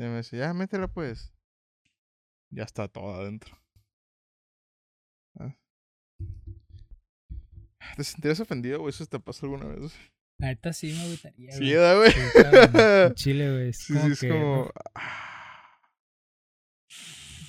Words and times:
Y 0.00 0.02
me 0.02 0.16
dice, 0.18 0.38
ya, 0.38 0.54
métela 0.54 0.88
pues. 0.88 1.30
Ya 2.48 2.64
está 2.64 2.88
todo 2.88 3.14
adentro. 3.14 3.54
Ah. 5.38 5.54
¿Te 7.96 8.04
sentirías 8.04 8.40
ofendido, 8.40 8.78
güey? 8.80 8.88
¿Eso 8.90 9.04
te 9.04 9.20
pasó 9.20 9.44
alguna 9.44 9.66
vez? 9.66 9.92
Neta 10.38 10.72
sí 10.72 10.92
me 10.94 11.06
gustaría, 11.10 11.52
Sí, 11.52 11.58
güey. 11.58 11.72
¿verdad, 11.74 11.96
güey. 11.98 12.12
En 13.08 13.14
Chile, 13.14 13.50
güey. 13.52 13.68
Es 13.68 13.76
Sí, 13.78 13.92
como 13.92 14.06
sí, 14.06 14.12
es 14.12 14.20
que, 14.20 14.28
como... 14.30 14.70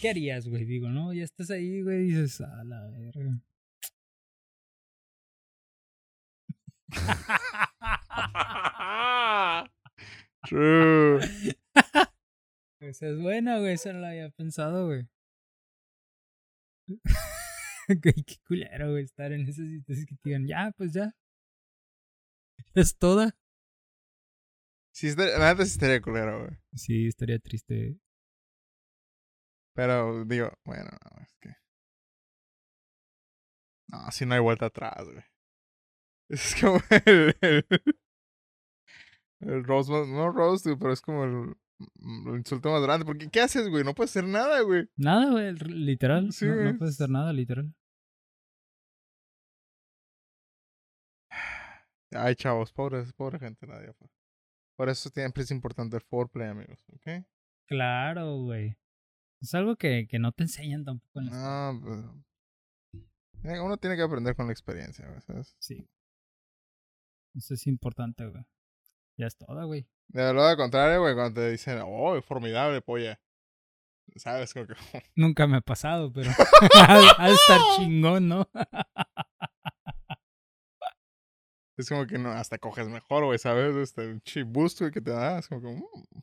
¿Qué 0.02 0.09
harías, 0.09 0.47
güey? 0.49 0.65
Digo, 0.65 0.89
¿no? 0.89 1.13
Ya 1.13 1.23
estás 1.23 1.52
ahí, 1.52 1.81
güey, 1.83 1.99
dices, 2.07 2.41
a 2.41 2.63
la 2.65 2.86
verga. 2.89 3.39
True. 10.47 11.20
Esa 12.92 13.08
es 13.08 13.18
buena, 13.21 13.58
güey. 13.60 13.73
Eso 13.73 13.92
no 13.94 14.00
lo 14.00 14.07
había 14.07 14.29
pensado, 14.32 14.86
güey. 14.88 15.07
Güey, 17.88 18.24
qué 18.25 18.36
culero, 18.48 18.92
güey, 18.92 19.04
estar 19.04 19.32
en 19.34 19.42
esas 19.42 19.68
situaciones 19.68 20.06
que 20.06 20.15
te 20.15 20.29
digan, 20.29 20.48
ya, 20.48 20.71
pues 20.78 20.93
ya. 20.93 21.12
Es 22.74 22.98
toda. 22.98 23.36
Sí, 24.93 25.07
estaría- 25.07 25.36
estaría 25.74 26.01
culero, 26.01 26.46
güey. 26.46 26.57
Sí, 26.75 27.07
estaría 27.07 27.39
triste. 27.39 27.98
Pero 29.73 30.23
digo, 30.26 30.51
bueno, 30.65 30.89
no, 30.92 31.21
es 31.23 31.34
que. 31.42 31.50
No, 33.89 34.09
si 34.12 34.26
no 34.26 34.36
hay 34.36 34.39
vuelta 34.42 34.67
atrás, 34.67 35.03
güey. 35.06 35.23
Es 36.30 36.56
como 36.62 36.80
el. 37.06 37.36
El, 37.42 37.66
el 39.42 39.64
más- 39.89 40.08
no 40.08 40.31
güey, 40.64 40.78
pero 40.78 40.94
es 40.94 41.02
como 41.02 41.23
el, 41.26 41.56
el 42.28 42.38
insulto 42.38 42.72
más 42.72 42.81
grande. 42.81 43.06
Porque, 43.06 43.30
¿qué 43.30 43.42
haces, 43.42 43.70
güey? 43.70 43.84
No 43.84 43.94
puedes 43.94 44.12
hacer 44.12 44.26
nada, 44.26 44.62
güey. 44.62 44.88
Nada, 44.95 45.31
güey, 45.31 45.53
literal. 45.56 46.32
Sí, 46.32 46.46
no, 46.46 46.56
no 46.56 46.78
puedes 46.78 46.96
hacer 46.96 47.10
nada, 47.10 47.32
literal. 47.34 47.73
Ay, 52.14 52.36
chavos, 52.36 52.73
pobres, 52.73 53.14
pobre 53.14 53.40
gente, 53.40 53.66
nadie. 53.68 53.94
pues. 53.94 54.12
Por 54.78 54.90
eso 54.90 55.10
siempre 55.10 55.44
es 55.44 55.52
importante 55.52 55.96
el 55.96 56.02
foreplay, 56.02 56.50
amigos, 56.50 56.84
¿ok? 56.94 57.26
Claro, 57.68 58.38
güey. 58.40 58.76
Es 59.42 59.54
algo 59.56 59.76
que, 59.76 60.08
que 60.10 60.20
no 60.20 60.32
te 60.34 60.44
enseñan 60.44 60.84
tampoco 60.84 61.20
en 61.20 61.26
la 61.28 61.32
escuela. 61.32 61.72
No, 61.73 61.82
pues. 63.42 63.54
eh, 63.56 63.60
Uno 63.60 63.78
tiene 63.78 63.95
que 63.95 64.02
aprender 64.04 64.36
con 64.36 64.48
la 64.48 64.52
experiencia, 64.52 65.08
güey, 65.08 65.22
¿sabes? 65.22 65.56
Sí. 65.60 65.88
Eso 67.36 67.54
es 67.54 67.66
importante, 67.68 68.28
güey. 68.28 68.44
Ya 69.18 69.28
es 69.28 69.38
toda, 69.38 69.64
güey. 69.66 69.88
De 70.14 70.34
lo 70.34 70.58
contrario, 70.58 71.02
güey, 71.02 71.16
cuando 71.16 71.40
te 71.40 71.52
dicen, 71.52 71.81
oh, 71.86 72.22
formidable, 72.22 72.81
polla. 72.81 73.20
¿Sabes? 74.17 74.54
Como 74.54 74.67
que. 74.67 74.73
Nunca 75.16 75.48
me 75.48 75.58
ha 75.58 75.62
pasado, 75.62 76.12
pero 76.12 76.30
de 77.20 77.34
estar 77.34 77.62
chingón, 77.78 78.28
¿no? 78.28 78.50
Es 81.78 81.88
como 81.88 82.06
que 82.06 82.17
no, 82.17 82.30
hasta 82.32 82.58
coges 82.58 82.89
mejor, 82.89 83.23
güey, 83.23 83.39
¿sabes? 83.39 83.73
Este, 83.76 84.08
un 84.08 84.22
chip 84.22 84.48
boost, 84.48 84.80
güey, 84.82 84.92
que 84.92 85.02
te 85.02 85.12
da. 85.12 85.39
Es 85.39 85.48
como 85.48 85.62
que. 85.62 85.67
mm. 85.67 86.22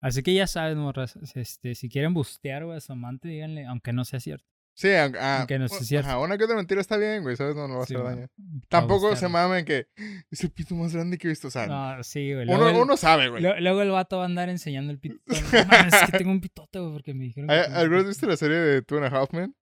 Así 0.00 0.22
que 0.22 0.34
ya 0.34 0.48
sabes, 0.48 0.76
morras, 0.76 1.16
este, 1.36 1.76
si 1.76 1.88
quieren 1.88 2.12
bustear, 2.12 2.64
güey, 2.64 2.76
a 2.76 2.80
su 2.80 2.92
amante, 2.92 3.28
díganle, 3.28 3.66
aunque 3.66 3.92
no 3.92 4.04
sea 4.04 4.18
cierto. 4.18 4.51
Sí, 4.74 4.92
aunque, 4.94 5.18
ah, 5.20 5.46
no 5.58 5.68
cierto. 5.68 6.08
Ajá, 6.08 6.18
una 6.18 6.38
que 6.38 6.44
otra 6.44 6.56
mentira 6.56 6.80
está 6.80 6.96
bien, 6.96 7.22
güey, 7.22 7.36
¿sabes? 7.36 7.54
No, 7.54 7.68
no 7.68 7.74
va 7.74 7.80
a 7.80 7.82
hacer 7.84 8.02
daño. 8.02 8.26
Tampoco 8.68 9.14
se 9.16 9.28
mamen 9.28 9.64
que 9.66 9.86
es 10.30 10.42
el 10.44 10.50
pito 10.50 10.74
más 10.74 10.94
grande 10.94 11.18
que 11.18 11.28
he 11.28 11.30
visto. 11.30 11.48
O 11.48 11.50
sea, 11.50 11.66
No, 11.66 12.02
sí, 12.02 12.32
güey. 12.32 12.48
uno, 12.48 12.68
el- 12.68 12.76
uno 12.76 12.96
sabe, 12.96 13.28
güey. 13.28 13.42
lo- 13.42 13.60
luego 13.60 13.82
el 13.82 13.90
vato 13.90 14.16
va 14.16 14.22
a 14.22 14.26
andar 14.26 14.48
enseñando 14.48 14.90
el 14.92 14.98
pito. 14.98 15.16
No 15.66 15.66
mames, 15.66 15.92
es 15.94 16.10
que 16.10 16.18
tengo 16.18 16.30
un 16.30 16.40
pitote, 16.40 16.78
güey, 16.80 16.92
porque 16.92 17.12
me 17.14 17.24
dijeron 17.24 17.48
que 17.48 17.54
¿Hay- 17.54 17.62
tengo 17.64 17.74
un 17.74 17.80
¿Alguna 17.80 17.98
vez 17.98 18.08
viste 18.08 18.26
la 18.26 18.36
serie 18.36 18.56
de 18.56 18.82
Two 18.82 18.96
and 19.04 19.14
a 19.14 19.18
Half 19.20 19.32
Men? 19.34 19.54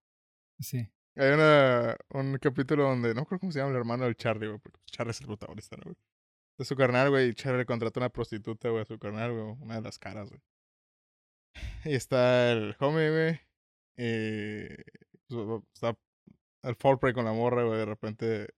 Sí. 0.60 0.88
Hay 1.16 1.30
una, 1.32 1.96
un 2.10 2.38
capítulo 2.38 2.84
donde, 2.84 3.12
no 3.14 3.26
creo 3.26 3.40
cómo 3.40 3.50
se 3.50 3.58
llama 3.58 3.72
el 3.72 3.76
hermano 3.78 4.04
del 4.04 4.14
Charlie, 4.16 4.46
güey, 4.46 4.60
porque 4.60 4.78
Charlie 4.86 5.10
es 5.10 5.20
el 5.20 5.26
protagonista, 5.26 5.76
¿no, 5.76 5.82
güey? 5.84 5.96
De 6.56 6.64
su 6.64 6.76
carnal, 6.76 7.10
güey, 7.10 7.30
y 7.30 7.34
Charlie 7.34 7.58
le 7.58 7.66
contrata 7.66 7.98
una 7.98 8.10
prostituta, 8.10 8.68
güey, 8.68 8.82
a 8.82 8.84
su 8.84 8.96
carnal, 8.98 9.32
güey, 9.32 9.56
una 9.60 9.74
de 9.74 9.80
las 9.82 9.98
caras, 9.98 10.28
güey. 10.30 10.40
Y 11.84 11.94
está 11.94 12.52
el 12.52 12.76
homie, 12.78 13.10
güey, 13.10 13.40
y 14.02 14.66
pues, 15.28 15.62
está 15.74 15.96
el 16.62 16.74
foreplay 16.76 17.12
con 17.12 17.24
la 17.26 17.32
morra, 17.32 17.64
güey, 17.64 17.78
de 17.78 17.84
repente 17.84 18.48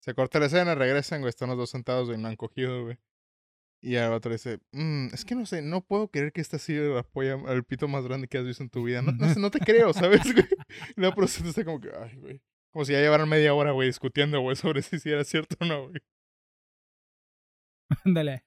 se 0.00 0.14
corta 0.14 0.38
la 0.38 0.46
escena, 0.46 0.74
regresan, 0.74 1.20
güey, 1.20 1.30
están 1.30 1.48
los 1.48 1.58
dos 1.58 1.70
sentados, 1.70 2.08
güey, 2.08 2.18
no 2.18 2.28
han 2.28 2.36
cogido, 2.36 2.84
güey. 2.84 2.98
Y 3.80 3.96
al 3.96 4.12
otro 4.12 4.30
dice, 4.32 4.60
"Mm, 4.72 5.08
es 5.12 5.24
que 5.24 5.34
no 5.34 5.44
sé, 5.46 5.62
no 5.62 5.80
puedo 5.80 6.08
creer 6.08 6.32
que 6.32 6.40
esta 6.40 6.56
ha 6.56 6.60
sido 6.60 6.94
la 6.94 7.02
polla, 7.02 7.36
el 7.48 7.64
pito 7.64 7.88
más 7.88 8.04
grande 8.04 8.28
que 8.28 8.38
has 8.38 8.44
visto 8.44 8.62
en 8.62 8.70
tu 8.70 8.84
vida. 8.84 9.02
No, 9.02 9.12
no, 9.12 9.32
sé, 9.32 9.40
no 9.40 9.50
te 9.50 9.58
creo, 9.58 9.92
¿sabes, 10.20 10.22
güey? 10.32 10.46
Y 10.96 11.00
la 11.00 11.14
prostituta 11.14 11.50
está 11.50 11.64
como 11.64 11.80
que, 11.80 11.90
ay, 11.98 12.16
güey. 12.16 12.40
Como 12.70 12.84
si 12.84 12.92
ya 12.92 13.00
llevaran 13.00 13.28
media 13.28 13.54
hora, 13.54 13.72
güey, 13.72 13.88
discutiendo, 13.88 14.40
güey, 14.40 14.56
sobre 14.56 14.82
si 14.82 15.10
era 15.10 15.24
cierto 15.24 15.56
o 15.60 15.64
no, 15.64 15.88
güey. 15.88 16.00
Ándale. 18.04 18.44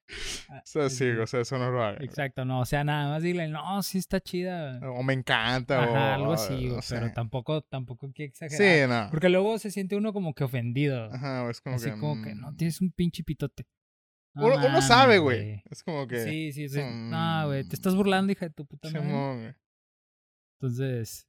Ah, 0.49 0.57
O 0.57 0.61
sea, 0.65 0.89
sí, 0.89 1.09
o 1.09 1.27
sea, 1.27 1.41
eso 1.41 1.57
no 1.57 1.71
lo 1.71 1.77
güey. 1.77 2.05
Exacto, 2.05 2.45
no, 2.45 2.59
o 2.61 2.65
sea, 2.65 2.83
nada 2.83 3.09
más 3.09 3.23
dile, 3.23 3.47
no, 3.47 3.81
sí 3.83 3.97
está 3.97 4.19
chida. 4.21 4.79
O 4.91 5.03
me 5.03 5.13
encanta, 5.13 5.79
o 5.79 5.83
Ajá, 5.83 6.15
algo 6.15 6.31
ah, 6.31 6.35
así, 6.35 6.67
no 6.67 6.79
pero 6.87 7.07
sé. 7.07 7.13
tampoco, 7.13 7.61
tampoco 7.61 8.07
hay 8.07 8.13
que 8.13 8.23
exagerar. 8.25 8.57
Sí, 8.57 8.89
no. 8.89 9.09
Porque 9.11 9.29
luego 9.29 9.57
se 9.57 9.71
siente 9.71 9.95
uno 9.95 10.13
como 10.13 10.33
que 10.33 10.43
ofendido. 10.43 11.11
Ajá, 11.13 11.49
es 11.49 11.61
como 11.61 11.75
así 11.75 11.91
que. 11.91 11.97
como 11.99 12.21
que, 12.23 12.35
no, 12.35 12.51
mm, 12.51 12.57
tienes 12.57 12.81
un 12.81 12.91
pinche 12.91 13.23
pitote. 13.23 13.65
No 14.33 14.47
Uno, 14.47 14.81
sabe, 14.81 15.17
güey. 15.19 15.63
Es 15.69 15.81
como 15.81 16.07
que. 16.07 16.19
Sí, 16.23 16.51
sí, 16.51 16.67
sí. 16.67 16.81
No, 16.83 17.47
güey, 17.47 17.63
te 17.67 17.75
estás 17.75 17.95
burlando, 17.95 18.33
hija 18.33 18.47
de 18.47 18.53
tu 18.53 18.65
puta 18.65 18.89
madre. 18.89 19.01
Simón. 19.07 19.55
Entonces, 20.59 21.25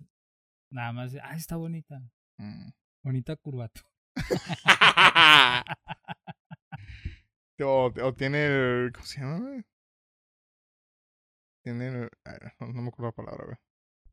nada 0.71 0.93
más, 0.93 1.15
ah, 1.23 1.37
está 1.37 1.57
bonita. 1.57 2.03
Mm. 2.39 2.71
Bonita 3.05 3.37
curvatura. 3.37 3.89
o, 7.63 7.87
o 8.03 8.15
tiene 8.15 8.47
el. 8.47 8.93
¿Cómo 8.93 9.07
se 9.07 9.21
llama, 9.21 9.39
güey? 9.41 9.65
Tiene 11.63 11.87
el. 11.89 12.11
no, 12.61 12.67
no 12.73 12.83
me 12.83 12.89
acuerdo 12.89 13.07
la 13.09 13.13
palabra, 13.13 13.45
güey. 13.47 13.57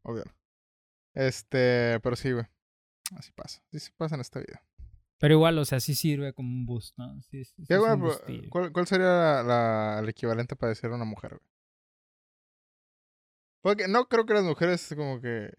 Obvio. 0.04 0.24
Este. 1.14 2.00
Pero 2.02 2.16
sí, 2.16 2.32
güey. 2.32 2.46
Así 3.16 3.32
pasa. 3.34 3.62
Así 3.68 3.80
se 3.80 3.92
pasa 3.98 4.16
en 4.16 4.22
esta 4.22 4.40
vida. 4.40 4.66
Pero 5.20 5.36
igual, 5.36 5.58
o 5.58 5.64
sea, 5.66 5.80
sí 5.80 5.96
sirve 5.96 6.34
como 6.34 6.50
un 6.50 6.66
boost, 6.66 6.98
¿no? 6.98 7.22
Sí, 7.22 7.46
sí, 7.46 7.54
sí 7.58 7.66
¿Qué, 7.68 7.76
es 7.76 7.80
güey, 7.80 7.92
un 7.94 8.00
pero, 8.02 8.12
boostillo. 8.14 8.50
¿cuál, 8.50 8.74
¿Cuál 8.74 8.88
sería 8.88 9.06
la, 9.08 9.44
la- 9.44 10.00
el 10.00 10.10
equivalente 10.10 10.56
para 10.56 10.70
decir 10.72 10.90
una 10.90 11.06
mujer, 11.06 11.32
güey? 11.38 11.50
Porque 13.62 13.88
no 13.88 14.08
creo 14.10 14.26
que 14.26 14.34
las 14.34 14.44
mujeres 14.44 14.94
como 14.98 15.22
que... 15.22 15.50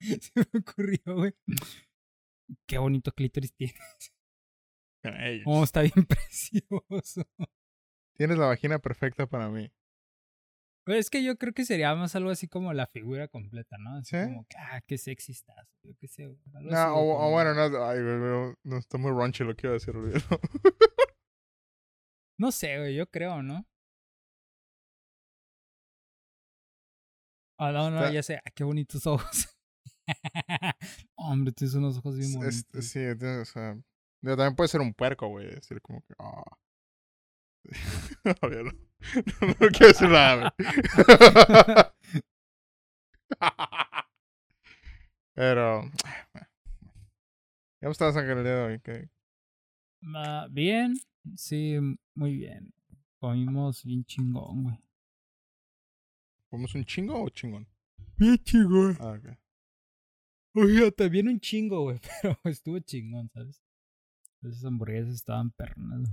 Se 0.20 0.32
me 0.34 0.60
ocurrió, 0.60 1.00
güey. 1.14 1.34
Qué 2.66 2.78
bonito 2.78 3.12
clítoris 3.12 3.52
tiene. 3.54 3.74
Ey, 5.04 5.42
Oh, 5.46 5.62
está 5.64 5.82
bien 5.82 5.92
precioso. 6.08 7.22
Tienes 8.16 8.38
la 8.38 8.46
vagina 8.46 8.78
perfecta 8.78 9.26
para 9.26 9.48
mí. 9.48 9.70
Es 10.86 11.10
que 11.10 11.22
yo 11.22 11.36
creo 11.36 11.52
que 11.52 11.66
sería 11.66 11.94
más 11.94 12.16
algo 12.16 12.30
así 12.30 12.48
como 12.48 12.72
la 12.72 12.86
figura 12.86 13.28
completa, 13.28 13.76
¿no? 13.78 13.96
Así 13.98 14.16
¿Sí? 14.16 14.24
como 14.24 14.46
que, 14.48 14.56
ah, 14.56 14.80
qué 14.86 14.96
sexy 14.96 15.32
estás. 15.32 15.68
Yo 15.84 15.92
qué 16.00 16.08
sé, 16.08 16.26
güey. 16.26 16.38
algo 16.54 16.70
No, 16.70 16.94
o, 16.96 17.30
bueno, 17.30 17.52
no, 17.54 17.84
ay, 17.84 18.02
güey, 18.02 18.16
no, 18.18 18.54
no, 18.64 18.78
está 18.78 18.96
muy 18.96 19.10
raunchy 19.10 19.44
lo 19.44 19.54
que 19.54 19.66
iba 19.66 19.72
a 19.72 19.74
decir, 19.74 19.94
olvídalo. 19.94 20.40
No 22.40 22.52
sé, 22.52 22.78
güey, 22.78 22.94
yo 22.94 23.04
creo, 23.10 23.42
¿no? 23.42 23.66
Ah, 27.58 27.72
no, 27.72 27.90
no, 27.90 27.98
Está- 27.98 28.12
ya 28.12 28.22
sé. 28.22 28.36
Ah, 28.44 28.50
qué 28.54 28.62
bonitos 28.64 29.04
ojos. 29.06 29.48
Hombre, 31.16 31.52
tienes 31.52 31.74
unos 31.74 31.98
ojos 31.98 32.16
bien 32.16 32.30
Es- 32.30 32.36
bonitos. 32.36 32.74
es- 32.74 32.90
sí, 32.90 33.00
o 33.04 33.44
sea... 33.44 33.76
también 34.36 34.56
puede 34.56 34.68
ser 34.68 34.80
un 34.80 34.94
puerco, 34.94 35.28
güey. 35.28 35.46
Decir 35.46 35.80
como 35.80 36.02
que... 36.02 36.14
ah. 36.18 36.42
No, 39.40 39.46
no 39.48 39.68
quiero 39.70 39.88
decir 39.88 40.08
nada, 40.08 40.52
güey. 40.56 40.68
Pero... 45.34 45.82
¿Cómo 47.80 47.92
estás, 47.92 48.16
Ángel, 48.16 48.38
el 48.38 48.44
día 48.44 48.54
de 48.54 48.62
hoy? 48.62 48.80
¿Qué- 48.80 49.08
bien, 50.50 50.94
sí, 51.36 51.76
muy 52.14 52.34
bien. 52.34 52.72
Comimos 53.20 53.84
bien 53.84 54.04
chingón, 54.04 54.64
güey. 54.64 54.78
¿Comemos 56.50 56.74
un 56.74 56.84
chingo 56.84 57.22
o 57.22 57.28
chingón? 57.28 57.68
Bien 58.16 58.38
chingón. 58.38 58.96
Ah, 59.00 59.12
ok. 59.18 59.38
Oye, 60.54 60.90
también 60.92 61.28
un 61.28 61.38
chingo, 61.38 61.82
güey, 61.82 62.00
pero 62.22 62.38
estuvo 62.44 62.78
chingón, 62.80 63.28
¿sabes? 63.30 63.62
Esas 64.42 64.64
hamburguesas 64.64 65.14
estaban 65.14 65.50
pernas. 65.50 66.08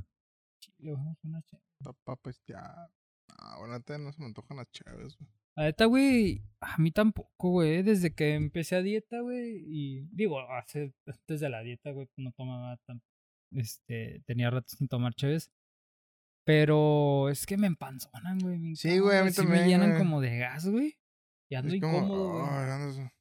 Chile, 0.60 0.94
vamos 0.94 1.18
a 1.24 1.28
una 1.28 1.42
chévere. 1.44 1.66
Papá, 1.84 2.16
pues 2.18 2.42
ya... 2.48 2.60
Ah, 3.38 3.58
bueno, 3.60 3.74
ahorita 3.74 3.98
no 3.98 4.12
se 4.12 4.20
me 4.20 4.28
antojan 4.28 4.58
las 4.58 4.72
chaves, 4.72 5.18
güey. 5.18 5.30
La 5.58 5.64
neta, 5.64 5.86
güey, 5.86 6.44
a 6.60 6.78
mí 6.78 6.92
tampoco, 6.92 7.50
güey. 7.50 7.82
Desde 7.84 8.14
que 8.14 8.34
empecé 8.36 8.76
a 8.76 8.82
dieta, 8.82 9.22
güey, 9.22 9.64
y 9.68 10.08
digo, 10.12 10.40
hace, 10.52 10.94
antes 11.06 11.40
de 11.40 11.50
la 11.50 11.62
dieta, 11.62 11.92
güey, 11.92 12.10
no 12.18 12.32
tomaba 12.34 12.78
tan, 12.86 13.02
este, 13.52 14.22
tenía 14.26 14.50
rato 14.50 14.68
sin 14.76 14.88
tomar 14.88 15.14
chéves. 15.14 15.52
Pero 16.46 17.30
es 17.30 17.46
que 17.46 17.58
me 17.58 17.68
empanzonan, 17.68 18.38
güey. 18.40 18.76
Sí, 18.76 19.00
güey, 19.00 19.18
a 19.18 19.24
mí 19.24 19.32
sí 19.32 19.38
también, 19.38 19.62
me 19.64 19.68
llenan 19.70 19.90
güey. 19.92 20.00
como 20.00 20.22
de 20.22 20.38
gas, 20.38 20.68
güey. 20.68 20.98
Y 21.50 21.56
ando 21.56 21.74
Es 21.74 21.82
como, 21.82 21.98
incómodo, 22.00 22.30
güey. 22.34 22.46
ay, 22.50 23.12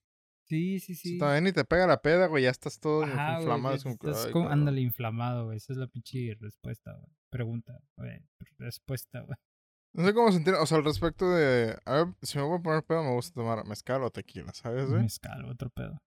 andas- 0.45 0.49
Sí, 0.49 0.79
sí, 0.81 0.95
si 0.95 1.09
sí. 1.11 1.19
Todavía 1.19 1.41
ni 1.41 1.53
te 1.53 1.65
pega 1.65 1.87
la 1.87 2.01
peda, 2.03 2.27
güey. 2.27 2.45
Ya 2.45 2.51
estás 2.51 2.79
todo 2.79 3.05
Ajá, 3.05 3.33
güey, 3.33 3.43
inflamado. 3.43 3.73
que 3.75 3.77
es 3.79 4.27
como 4.33 4.45
estás 4.47 4.53
ándale, 4.53 4.81
inflamado, 4.81 5.45
güey. 5.47 5.57
Esa 5.57 5.73
es 5.73 5.79
la 5.79 5.87
pinche 5.87 6.37
respuesta, 6.41 6.93
güey. 6.93 7.07
Pregunta, 7.31 7.79
güey. 7.97 8.21
Respuesta, 8.59 9.21
güey. 9.21 9.37
No 9.95 10.05
sé 10.05 10.13
cómo 10.13 10.33
sentir. 10.33 10.55
O 10.55 10.67
sea, 10.67 10.79
al 10.79 10.85
respecto 10.85 11.31
de. 11.31 11.77
A 11.85 11.93
ver, 11.95 12.07
si 12.23 12.37
me 12.39 12.45
voy 12.45 12.59
a 12.59 12.63
poner 12.63 12.83
pedo, 12.83 13.03
me 13.05 13.13
gusta 13.13 13.33
tomar 13.35 13.65
mezcal 13.67 14.03
o 14.03 14.11
tequila, 14.11 14.53
¿sabes, 14.53 14.91
güey? 14.91 15.03
Mezcal, 15.03 15.45
otro 15.45 15.71
pedo. 15.71 15.99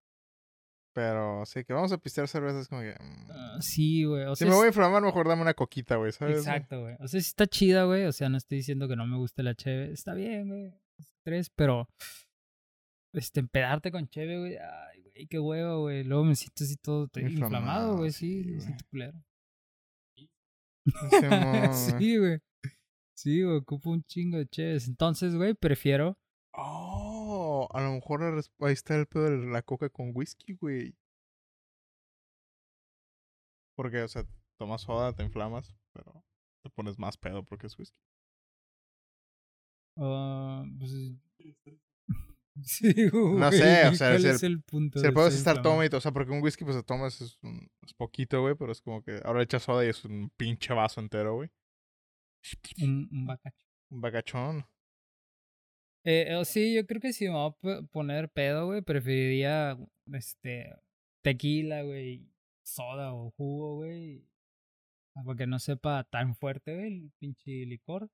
Pero 0.93 1.45
sí, 1.45 1.63
que 1.63 1.73
vamos 1.73 1.91
a 1.91 1.97
pistear 1.97 2.27
cervezas 2.27 2.67
como 2.67 2.81
que. 2.81 2.91
mm. 2.99 3.31
Ah, 3.31 3.57
sí, 3.61 4.03
güey. 4.03 4.25
O 4.25 4.35
si 4.35 4.39
sea, 4.43 4.49
me 4.49 4.55
voy 4.55 4.65
a 4.65 4.67
inflamar, 4.69 5.01
mejor 5.03 5.27
dame 5.27 5.41
una 5.43 5.53
coquita, 5.53 5.95
güey, 5.95 6.11
¿sabes? 6.11 6.39
Exacto, 6.39 6.81
güey. 6.81 6.95
O 6.95 7.07
sea, 7.07 7.21
sí 7.21 7.27
está 7.29 7.45
chida, 7.47 7.83
güey. 7.85 8.05
O 8.05 8.11
sea, 8.11 8.29
no 8.29 8.37
estoy 8.37 8.57
diciendo 8.57 8.87
que 8.87 8.95
no 8.95 9.05
me 9.05 9.17
guste 9.17 9.43
la 9.43 9.53
cheve. 9.55 9.91
Está 9.93 10.13
bien, 10.13 10.47
güey. 10.49 10.73
Tres, 11.23 11.49
pero. 11.49 11.87
Este, 13.13 13.39
empedarte 13.39 13.91
con 13.91 14.07
cheve, 14.09 14.37
güey. 14.39 14.57
Ay, 14.57 15.01
güey, 15.01 15.27
qué 15.27 15.39
huevo, 15.39 15.81
güey. 15.81 16.03
Luego 16.03 16.23
me 16.25 16.35
siento 16.35 16.63
así 16.63 16.75
todo 16.77 17.07
te- 17.07 17.21
Inflamado, 17.21 17.57
inflamado, 17.57 17.97
güey. 17.97 18.11
sí, 18.11 18.43
Sí, 18.43 18.49
me 18.51 18.61
siento 18.61 18.85
culero. 18.89 19.23
Sí, 21.99 22.17
güey. 22.17 22.39
Sí, 23.15 23.41
güey, 23.43 23.57
ocupo 23.57 23.89
un 23.91 24.03
chingo 24.03 24.37
de 24.37 24.47
cheves. 24.47 24.87
Entonces, 24.87 25.35
güey, 25.35 25.53
prefiero. 25.53 26.17
Oh, 26.53 27.67
a 27.71 27.81
lo 27.81 27.91
mejor 27.93 28.23
ahí 28.61 28.73
está 28.73 28.95
el 28.95 29.05
pedo 29.07 29.23
de 29.29 29.47
la 29.47 29.61
coca 29.61 29.89
con 29.89 30.11
whisky, 30.13 30.53
güey. 30.53 30.95
Porque, 33.75 34.01
o 34.01 34.07
sea, 34.07 34.23
tomas 34.57 34.81
soda, 34.81 35.13
te 35.13 35.23
inflamas, 35.23 35.75
pero 35.93 36.23
te 36.63 36.69
pones 36.71 36.97
más 36.97 37.17
pedo 37.17 37.43
porque 37.43 37.67
es 37.67 37.77
whisky. 37.77 37.97
ah, 39.97 40.63
pues, 40.79 40.91
sí, 42.63 43.09
güey. 43.09 43.35
No 43.35 43.51
sé, 43.51 43.87
o 43.87 43.93
sea, 43.95 44.09
¿cuál 44.09 44.21
si 44.21 44.27
el- 44.27 44.35
es 44.35 44.43
el 44.43 44.61
punto? 44.61 44.99
Si 44.99 45.03
de 45.03 45.09
le 45.09 45.13
puedes 45.13 45.35
estar 45.35 45.61
toma 45.61 45.85
y 45.85 45.89
o 45.93 46.01
sea, 46.01 46.11
porque 46.11 46.31
un 46.31 46.41
whisky, 46.41 46.63
pues 46.63 46.77
te 46.77 46.83
tomas 46.83 47.21
es, 47.21 47.37
un, 47.41 47.69
es 47.81 47.93
poquito, 47.93 48.41
güey, 48.41 48.55
pero 48.55 48.71
es 48.71 48.81
como 48.81 49.03
que 49.03 49.19
ahora 49.23 49.43
echas 49.43 49.63
soda 49.63 49.85
y 49.85 49.89
es 49.89 50.03
un 50.05 50.29
pinche 50.37 50.73
vaso 50.73 50.99
entero, 50.99 51.35
güey. 51.35 51.49
Un, 52.81 53.09
un 53.11 53.25
bacacho. 53.25 53.65
Un 53.89 54.01
bagachón. 54.01 54.65
Eh, 56.05 56.41
sí, 56.45 56.73
yo 56.73 56.85
creo 56.85 57.01
que 57.01 57.11
si 57.13 57.25
me 57.25 57.31
voy 57.33 57.53
a 57.73 57.81
poner 57.91 58.29
pedo, 58.29 58.67
güey, 58.67 58.81
preferiría 58.81 59.77
este 60.13 60.73
tequila, 61.21 61.83
güey, 61.83 62.31
soda 62.63 63.13
o 63.13 63.31
jugo, 63.31 63.75
güey. 63.75 64.25
Porque 65.25 65.47
no 65.47 65.59
sepa 65.59 66.03
tan 66.05 66.35
fuerte, 66.35 66.75
güey, 66.75 66.87
el 66.87 67.11
pinche 67.19 67.65
licor. 67.65 68.09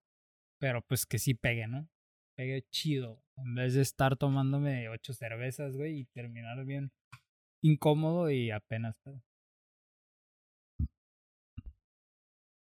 Pero 0.59 0.81
pues 0.81 1.05
que 1.05 1.19
sí 1.19 1.33
pegue, 1.33 1.67
¿no? 1.67 1.87
Pegue 2.35 2.65
chido. 2.71 3.22
En 3.37 3.55
vez 3.55 3.73
de 3.73 3.81
estar 3.81 4.15
tomándome 4.17 4.89
ocho 4.89 5.13
cervezas, 5.13 5.75
güey, 5.75 6.01
y 6.01 6.05
terminar 6.05 6.63
bien 6.65 6.91
incómodo 7.61 8.29
y 8.29 8.51
apenas 8.51 8.99
pedo. 8.99 9.21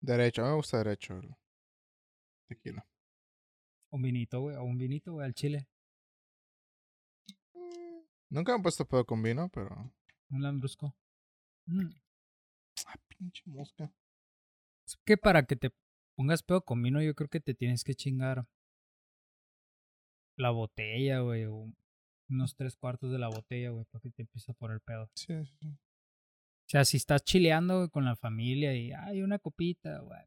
Derecho, 0.02 0.44
me 0.44 0.54
gusta 0.54 0.78
derecho. 0.80 1.22
Tequila. 2.48 2.86
Un 3.92 4.02
vinito, 4.02 4.42
güey, 4.42 4.56
o 4.58 4.64
un 4.64 4.78
vinito, 4.78 5.14
güey, 5.14 5.26
al 5.26 5.34
chile. 5.34 5.68
Mm, 7.54 8.02
Nunca 8.30 8.52
me 8.54 8.60
he 8.60 8.64
puesto 8.64 8.86
pedo 8.86 9.06
con 9.06 9.24
vino, 9.24 9.50
pero. 9.50 9.94
Un 10.30 10.44
lambrusco. 10.44 10.96
Mm. 11.68 11.90
Ah, 12.88 12.96
pinche 13.08 13.44
mosca. 13.46 13.94
Es 14.86 14.98
que 15.06 15.16
para 15.16 15.46
que 15.46 15.56
te 15.56 15.72
pongas 16.18 16.44
pedo 16.44 16.62
con 16.66 16.82
vino, 16.84 17.02
yo 17.02 17.16
creo 17.16 17.30
que 17.30 17.40
te 17.40 17.54
tienes 17.54 17.84
que 17.84 17.96
chingar 17.96 18.46
la 20.38 20.50
botella, 20.52 21.20
güey, 21.20 21.46
o 21.46 21.72
unos 22.30 22.56
tres 22.56 22.76
cuartos 22.76 23.12
de 23.12 23.20
la 23.20 23.28
botella, 23.30 23.72
güey, 23.72 23.86
para 23.86 24.02
que 24.02 24.10
te 24.12 24.24
empiece 24.24 24.52
a 24.52 24.56
poner 24.56 24.82
pedo. 24.82 25.10
Sí, 25.16 25.34
sí, 25.46 25.58
sí. 25.60 25.68
O 25.68 26.70
sea, 26.70 26.86
si 26.86 26.98
estás 26.98 27.24
chileando 27.24 27.78
güey, 27.78 27.90
con 27.90 28.06
la 28.06 28.16
familia 28.16 28.74
y 28.76 28.92
hay 28.92 29.22
una 29.22 29.40
copita, 29.40 30.00
güey, 30.00 30.22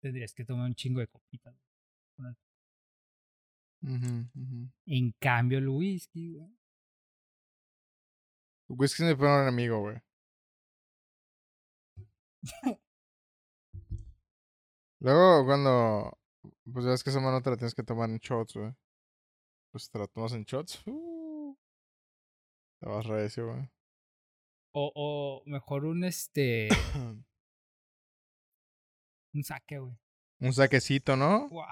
tendrías 0.00 0.32
que 0.34 0.44
tomar 0.44 0.66
un 0.66 0.74
chingo 0.74 1.00
de 1.00 1.08
copitas. 1.08 1.54
güey. 2.16 2.34
En 4.86 5.12
cambio, 5.20 5.58
el 5.58 5.68
whisky, 5.68 6.34
güey. 6.34 6.58
El 8.68 8.76
Whisky 8.78 9.02
es 9.02 9.08
mi 9.08 9.14
peor 9.14 9.42
enemigo, 9.42 9.80
güey. 9.80 9.96
Luego, 15.00 15.44
cuando. 15.46 16.17
Pues 16.72 16.84
ya 16.84 16.90
ves 16.90 17.02
que 17.02 17.10
esa 17.10 17.20
mano 17.20 17.40
te 17.40 17.50
la 17.50 17.56
tienes 17.56 17.74
que 17.74 17.82
tomar 17.82 18.10
en 18.10 18.18
shots, 18.18 18.54
güey. 18.54 18.72
Pues 19.70 19.90
te 19.90 19.98
la 19.98 20.06
tomas 20.06 20.32
en 20.32 20.44
shots. 20.44 20.82
uh, 20.86 21.56
te 22.80 22.88
vas 22.88 23.06
recio, 23.06 23.52
güey. 23.52 23.68
O, 24.72 24.92
o 24.94 25.42
mejor 25.46 25.84
un 25.84 26.04
este. 26.04 26.68
un 29.34 29.44
saque, 29.44 29.78
güey. 29.78 29.94
Un 30.40 30.52
saquecito, 30.52 31.16
¿no? 31.16 31.48
Guau, 31.48 31.68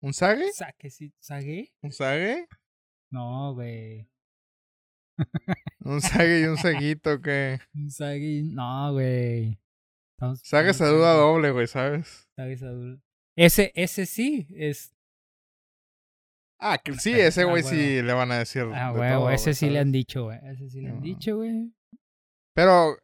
¿Un 0.00 0.12
sague? 0.14 0.52
Saque, 0.52 0.90
sí. 0.90 1.14
¿Sague? 1.20 1.72
¿Un 1.82 1.92
sague? 1.92 2.48
No, 3.10 3.54
güey. 3.54 4.08
Un 5.80 6.00
sague 6.00 6.40
y 6.40 6.44
un 6.44 6.56
saguito 6.56 7.20
que. 7.20 7.60
Un 7.74 7.90
sague. 7.90 8.42
No, 8.44 8.92
güey. 8.92 9.60
Sague 10.42 10.74
se 10.74 10.84
duda 10.86 11.14
doble, 11.14 11.50
güey, 11.50 11.66
¿sabes? 11.66 12.28
Sague 12.36 12.56
se 12.56 12.66
duda. 12.66 13.00
Ese, 13.40 13.72
ese 13.74 14.04
sí 14.04 14.46
es. 14.54 14.94
Ah, 16.58 16.76
que 16.76 16.92
sí, 16.92 17.14
Ah, 17.14 17.28
ese 17.28 17.44
güey 17.44 17.62
huevo. 17.62 17.68
sí 17.70 18.02
le 18.02 18.12
van 18.12 18.30
a 18.32 18.38
decir. 18.38 18.64
Ah, 18.74 18.90
güey, 18.90 19.10
todo, 19.10 19.30
ese 19.30 19.44
güey, 19.44 19.54
sí 19.54 19.70
le 19.70 19.78
han 19.78 19.92
dicho, 19.92 20.24
güey. 20.24 20.38
Ese 20.42 20.68
sí 20.68 20.82
le 20.82 20.90
han 20.90 21.00
dicho, 21.00 21.36
güey. 21.38 21.72
Pero 22.54 22.98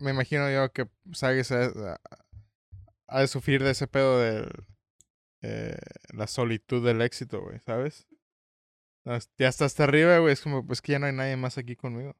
me 0.00 0.10
imagino 0.10 0.50
yo 0.50 0.72
que 0.72 0.88
Sage 1.12 1.44
se 1.44 1.54
ha, 1.54 2.00
ha 3.06 3.20
de 3.20 3.28
sufrir 3.28 3.62
de 3.62 3.70
ese 3.70 3.86
pedo 3.86 4.18
de 4.20 4.50
eh, 5.42 5.78
la 6.12 6.26
solitud 6.26 6.84
del 6.84 7.00
éxito, 7.00 7.40
güey, 7.40 7.60
¿sabes? 7.60 8.08
Ya 9.38 9.46
está 9.46 9.66
hasta 9.66 9.84
arriba, 9.84 10.18
güey, 10.18 10.32
es 10.32 10.40
como, 10.40 10.66
pues 10.66 10.82
que 10.82 10.90
ya 10.92 10.98
no 10.98 11.06
hay 11.06 11.12
nadie 11.12 11.36
más 11.36 11.58
aquí 11.58 11.76
conmigo. 11.76 12.16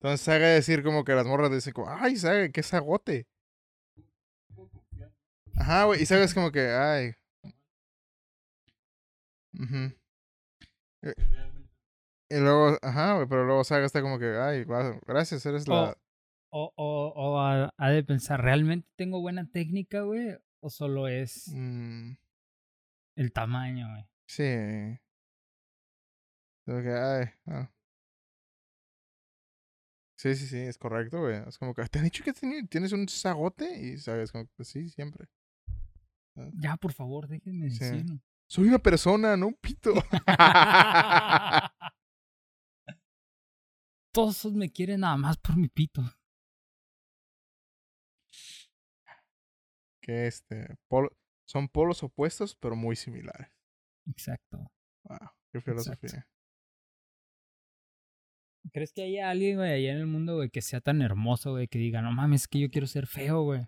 Entonces 0.00 0.22
Sage 0.24 0.40
decir 0.46 0.82
como 0.82 1.04
que 1.04 1.12
las 1.12 1.26
morras 1.26 1.52
dicen 1.52 1.74
como, 1.74 1.90
ay, 1.90 2.16
Sage, 2.16 2.50
qué 2.50 2.62
sagote. 2.62 3.26
Ajá, 5.56 5.84
güey, 5.84 6.02
y 6.02 6.06
Sage 6.06 6.24
es 6.24 6.34
como 6.34 6.50
que, 6.50 6.60
ay. 6.68 7.12
Eh, 11.02 11.12
Y 12.30 12.40
luego, 12.40 12.76
ajá, 12.82 13.14
güey, 13.14 13.28
pero 13.28 13.44
luego 13.44 13.64
Saga 13.64 13.86
está 13.86 14.02
como 14.02 14.18
que, 14.18 14.36
ay, 14.36 14.64
gracias, 15.06 15.44
eres 15.46 15.68
la... 15.68 15.96
O, 16.50 16.72
o, 16.76 17.12
o 17.16 17.40
ha, 17.40 17.70
ha 17.76 17.90
de 17.90 18.02
pensar, 18.04 18.40
¿realmente 18.42 18.88
tengo 18.96 19.20
buena 19.20 19.46
técnica, 19.50 20.02
güey? 20.02 20.36
¿O 20.60 20.70
solo 20.70 21.08
es 21.08 21.48
Mm, 21.52 22.12
el 23.16 23.32
tamaño, 23.32 23.88
güey? 23.90 24.04
sí. 24.26 24.98
Como 26.64 26.82
que, 26.82 26.90
ay, 26.92 27.26
ah. 27.46 27.70
Sí, 30.16 30.34
sí, 30.36 30.46
sí, 30.46 30.58
es 30.58 30.78
correcto, 30.78 31.20
güey. 31.20 31.36
Es 31.46 31.58
como 31.58 31.74
que, 31.74 31.84
¿te 31.86 31.98
han 31.98 32.04
dicho 32.04 32.24
que 32.24 32.32
tienes 32.70 32.92
un 32.92 33.08
sagote? 33.08 33.78
Y 33.78 33.98
sabes, 33.98 34.32
como 34.32 34.46
que, 34.56 34.64
sí, 34.64 34.88
siempre. 34.88 35.26
Ya, 36.54 36.76
por 36.76 36.92
favor, 36.92 37.28
déjenme 37.28 37.70
Sí. 37.70 37.78
decirlo. 37.84 38.20
Soy 38.48 38.68
una 38.68 38.78
persona, 38.78 39.36
no 39.36 39.48
un 39.48 39.54
pito. 39.54 39.92
Todos 44.12 44.44
me 44.52 44.70
quieren 44.70 45.00
nada 45.00 45.16
más 45.16 45.36
por 45.38 45.56
mi 45.56 45.68
pito. 45.68 46.02
que 50.00 50.26
este, 50.26 50.76
polo- 50.86 51.16
son 51.48 51.66
polos 51.66 52.02
opuestos, 52.02 52.54
pero 52.56 52.76
muy 52.76 52.94
similares. 52.94 53.48
Exacto. 54.06 54.70
Wow, 55.04 55.30
qué 55.50 55.62
filosofía. 55.62 56.28
¿Crees 58.70 58.92
que 58.92 59.02
haya 59.04 59.30
alguien, 59.30 59.56
güey, 59.56 59.72
allá 59.72 59.92
en 59.92 59.98
el 60.00 60.06
mundo, 60.06 60.36
güey, 60.36 60.50
que 60.50 60.60
sea 60.60 60.82
tan 60.82 61.00
hermoso, 61.00 61.52
güey, 61.52 61.68
que 61.68 61.78
diga, 61.78 62.02
no 62.02 62.12
mames, 62.12 62.42
es 62.42 62.48
que 62.48 62.60
yo 62.60 62.68
quiero 62.70 62.86
ser 62.86 63.06
feo, 63.06 63.44
güey? 63.44 63.66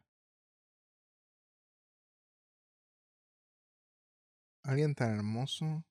Alguien 4.66 4.94
tan 4.94 5.14
hermoso. 5.16 5.84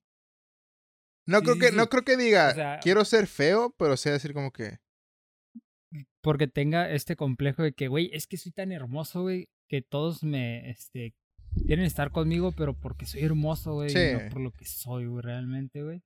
No 1.28 1.40
Sí, 1.40 1.44
creo 1.46 1.56
que, 1.60 1.68
sí. 1.70 1.76
no 1.76 1.88
creo 1.88 2.04
que 2.04 2.18
diga, 2.18 2.50
O 2.52 2.54
sea- 2.54 2.80
quiero 2.82 3.04
ser 3.06 3.26
feo, 3.28 3.74
pero 3.78 3.98
sea 3.98 4.12
decir 4.14 4.34
como 4.34 4.52
que, 4.52 4.78
Porque 6.22 6.48
tenga 6.48 6.92
este 6.92 7.16
complejo 7.16 7.64
de 7.64 7.72
que, 7.74 7.88
güey, 7.88 8.10
es 8.14 8.28
que 8.28 8.38
soy 8.38 8.52
tan 8.52 8.72
hermoso, 8.72 9.22
güey, 9.22 9.48
que 9.70 9.82
todos 9.82 10.24
me, 10.24 10.70
este, 10.70 11.14
quieren 11.66 11.86
estar 11.86 12.12
conmigo, 12.12 12.52
pero 12.52 12.74
porque 12.74 13.06
soy 13.06 13.24
hermoso, 13.24 13.76
güey, 13.76 13.90
Sí. 13.92 14.14
no 14.14 14.30
por 14.30 14.42
lo 14.42 14.52
que 14.52 14.66
soy, 14.66 15.06
güey, 15.06 15.22
realmente, 15.24 15.82
güey. 15.84 16.02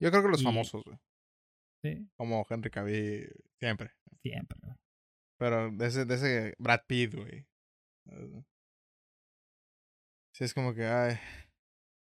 yo 0.00 0.10
creo 0.10 0.22
que 0.22 0.28
los 0.28 0.40
Y- 0.40 0.44
famosos, 0.44 0.82
güey. 0.84 0.98
Sí, 1.84 2.08
Como 2.16 2.46
Henry 2.48 2.70
Cavill, 2.70 3.28
siempre. 3.58 3.90
siempre, 4.22 4.58
güey. 4.62 4.76
Pero 5.38 5.70
de 5.72 5.86
ese, 5.86 6.04
de 6.04 6.14
ese 6.14 6.54
Brad 6.58 6.80
Pitt, 6.86 7.14
güey. 7.14 7.44
Eh, 8.10 8.42
Sí, 10.34 10.44
es 10.44 10.54
como 10.54 10.74
que, 10.74 10.84
ay, 10.86 11.16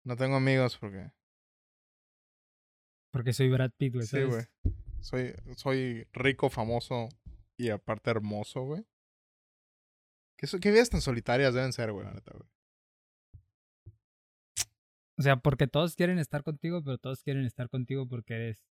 no 0.06 0.16
tengo 0.16 0.36
amigos 0.36 0.78
porque... 0.78 1.10
Porque 3.10 3.32
soy 3.32 3.50
Brad 3.50 3.72
Pitt, 3.76 3.94
güey. 3.94 4.06
Sí, 4.06 4.22
güey. 4.22 4.44
Soy, 5.00 5.34
soy 5.56 6.06
rico, 6.12 6.48
famoso 6.48 7.08
y 7.56 7.70
aparte 7.70 8.10
hermoso, 8.10 8.62
güey. 8.62 8.86
¿Qué, 10.38 10.46
qué 10.60 10.70
vidas 10.70 10.90
tan 10.90 11.00
solitarias 11.00 11.54
deben 11.54 11.72
ser, 11.72 11.92
güey, 11.92 12.06
la 12.06 12.12
neta, 12.12 12.32
güey? 12.32 12.48
O 15.18 15.22
sea, 15.22 15.36
porque 15.36 15.66
todos 15.66 15.96
quieren 15.96 16.18
estar 16.18 16.44
contigo, 16.44 16.84
pero 16.84 16.98
todos 16.98 17.22
quieren 17.22 17.44
estar 17.44 17.68
contigo 17.68 18.06
porque 18.06 18.34
eres. 18.34 18.62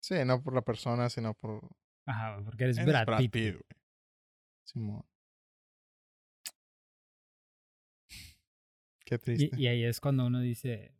Sí, 0.00 0.16
no 0.24 0.42
por 0.42 0.54
la 0.54 0.62
persona, 0.62 1.08
sino 1.08 1.34
por. 1.34 1.68
Ajá, 2.06 2.42
porque 2.44 2.64
eres, 2.64 2.84
Brad, 2.84 3.18
Pitt. 3.18 3.32
güey. 3.32 3.62
Simón. 4.64 5.04
Qué 9.04 9.18
triste. 9.18 9.50
Y, 9.56 9.66
ahí 9.66 9.84
es 9.84 10.00
cuando 10.00 10.26
uno 10.26 10.40
dice. 10.40 10.94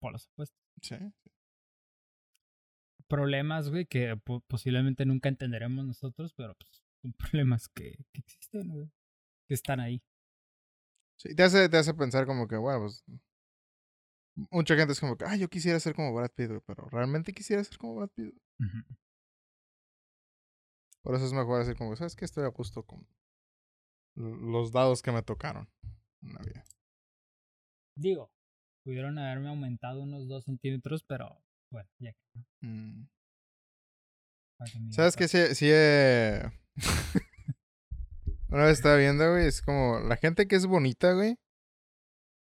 Por 0.00 0.12
los 0.12 0.26
opuestos. 0.28 0.58
Sí. 0.82 0.96
Problemas, 3.08 3.70
güey, 3.70 3.86
que 3.86 4.18
posiblemente 4.48 5.06
nunca 5.06 5.28
entenderemos 5.28 5.84
nosotros, 5.84 6.32
pero 6.34 6.54
pues 6.54 6.82
son 7.02 7.12
problemas 7.18 7.68
que, 7.68 7.96
que 8.12 8.20
existen, 8.20 8.68
güey. 8.68 8.90
Que 9.46 9.54
están 9.54 9.80
ahí. 9.80 10.02
Sí, 11.16 11.34
te 11.34 11.42
hace, 11.42 11.68
te 11.68 11.76
hace 11.76 11.94
pensar 11.94 12.26
como 12.26 12.48
que, 12.48 12.56
bueno, 12.56 12.80
pues 12.80 13.04
Mucha 14.50 14.74
gente 14.74 14.92
es 14.92 15.00
como 15.00 15.16
que, 15.16 15.24
ah, 15.24 15.36
yo 15.36 15.48
quisiera 15.48 15.78
ser 15.78 15.94
como 15.94 16.12
Brad 16.12 16.30
Pitt, 16.30 16.50
pero 16.66 16.88
realmente 16.90 17.32
quisiera 17.32 17.62
ser 17.62 17.78
como 17.78 17.94
Brad 17.94 18.08
Pitt. 18.08 18.34
Por 21.02 21.14
eso 21.14 21.24
es 21.24 21.32
mejor 21.32 21.60
decir 21.60 21.76
como, 21.76 21.94
¿sabes 21.94 22.16
qué? 22.16 22.24
Estoy 22.24 22.44
a 22.44 22.48
gusto 22.48 22.82
con 22.82 23.06
los 24.16 24.72
dados 24.72 25.02
que 25.02 25.12
me 25.12 25.22
tocaron 25.22 25.68
en 26.22 26.34
la 26.34 26.40
vida. 26.40 26.64
Digo, 27.96 28.30
pudieron 28.84 29.18
haberme 29.18 29.48
aumentado 29.48 30.02
unos 30.02 30.28
dos 30.28 30.44
centímetros, 30.44 31.04
pero 31.04 31.42
bueno, 31.70 31.88
ya 31.98 32.12
que. 32.12 32.66
Mm. 32.66 33.08
¿Sabes 34.90 35.16
qué? 35.16 35.28
Sí, 35.28 35.54
sí 35.54 35.68
eh... 35.70 36.42
Una 38.48 38.66
vez 38.66 38.78
estaba 38.78 38.96
viendo, 38.96 39.28
güey, 39.30 39.46
es 39.46 39.62
como 39.62 39.98
la 40.00 40.16
gente 40.16 40.46
que 40.46 40.56
es 40.56 40.66
bonita, 40.66 41.12
güey. 41.12 41.38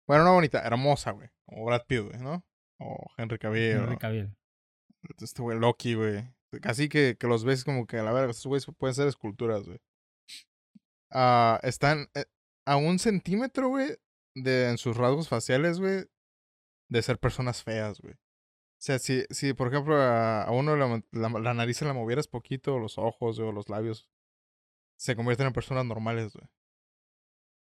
Bueno, 0.06 0.24
no 0.24 0.34
bonita, 0.34 0.62
hermosa, 0.64 1.10
güey. 1.10 1.28
Como 1.44 1.64
Brad 1.64 1.86
Pitt, 1.86 2.02
güey, 2.02 2.18
¿no? 2.20 2.44
O 2.78 3.10
Henry 3.16 3.38
Cavill. 3.38 3.72
Henry 3.72 3.98
Cavill. 3.98 4.36
Este 5.18 5.42
güey 5.42 5.58
Loki, 5.58 5.94
güey. 5.94 6.24
Casi 6.62 6.88
que, 6.88 7.16
que 7.18 7.26
los 7.26 7.44
ves 7.44 7.64
como 7.64 7.86
que 7.86 7.98
a 7.98 8.02
la 8.02 8.12
verga, 8.12 8.30
estos 8.30 8.46
güeyes 8.46 8.66
pueden 8.78 8.94
ser 8.94 9.08
esculturas, 9.08 9.66
güey. 9.66 9.80
Ah, 11.10 11.58
están 11.62 12.08
eh, 12.14 12.24
a 12.64 12.76
un 12.76 12.98
centímetro, 12.98 13.68
güey, 13.68 13.98
de 14.42 14.70
en 14.70 14.78
sus 14.78 14.96
rasgos 14.96 15.28
faciales, 15.28 15.80
güey, 15.80 16.06
de 16.88 17.02
ser 17.02 17.18
personas 17.18 17.62
feas, 17.62 18.00
güey. 18.00 18.14
O 18.14 18.80
sea, 18.80 18.98
si, 18.98 19.24
si 19.30 19.54
por 19.54 19.68
ejemplo 19.68 19.96
a, 19.96 20.50
uno 20.50 20.76
la, 20.76 21.02
la, 21.12 21.54
nariz 21.54 21.78
se 21.78 21.84
la 21.84 21.94
movieras 21.94 22.28
poquito, 22.28 22.74
o 22.76 22.78
los 22.78 22.98
ojos 22.98 23.38
o 23.38 23.52
los 23.52 23.68
labios, 23.68 24.08
se 24.96 25.16
convierten 25.16 25.48
en 25.48 25.52
personas 25.52 25.84
normales, 25.84 26.32
güey. 26.34 26.48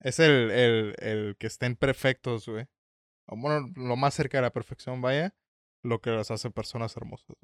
Es 0.01 0.19
el, 0.19 0.51
el, 0.51 0.95
el 0.99 1.37
que 1.37 1.47
estén 1.47 1.75
perfectos, 1.75 2.47
güey 2.47 2.67
bueno, 3.35 3.71
lo 3.75 3.95
más 3.95 4.13
cerca 4.13 4.37
de 4.37 4.43
la 4.43 4.53
perfección, 4.53 5.01
vaya, 5.01 5.35
lo 5.83 6.01
que 6.01 6.11
las 6.11 6.31
hace 6.31 6.49
personas 6.49 6.95
hermosas. 6.97 7.37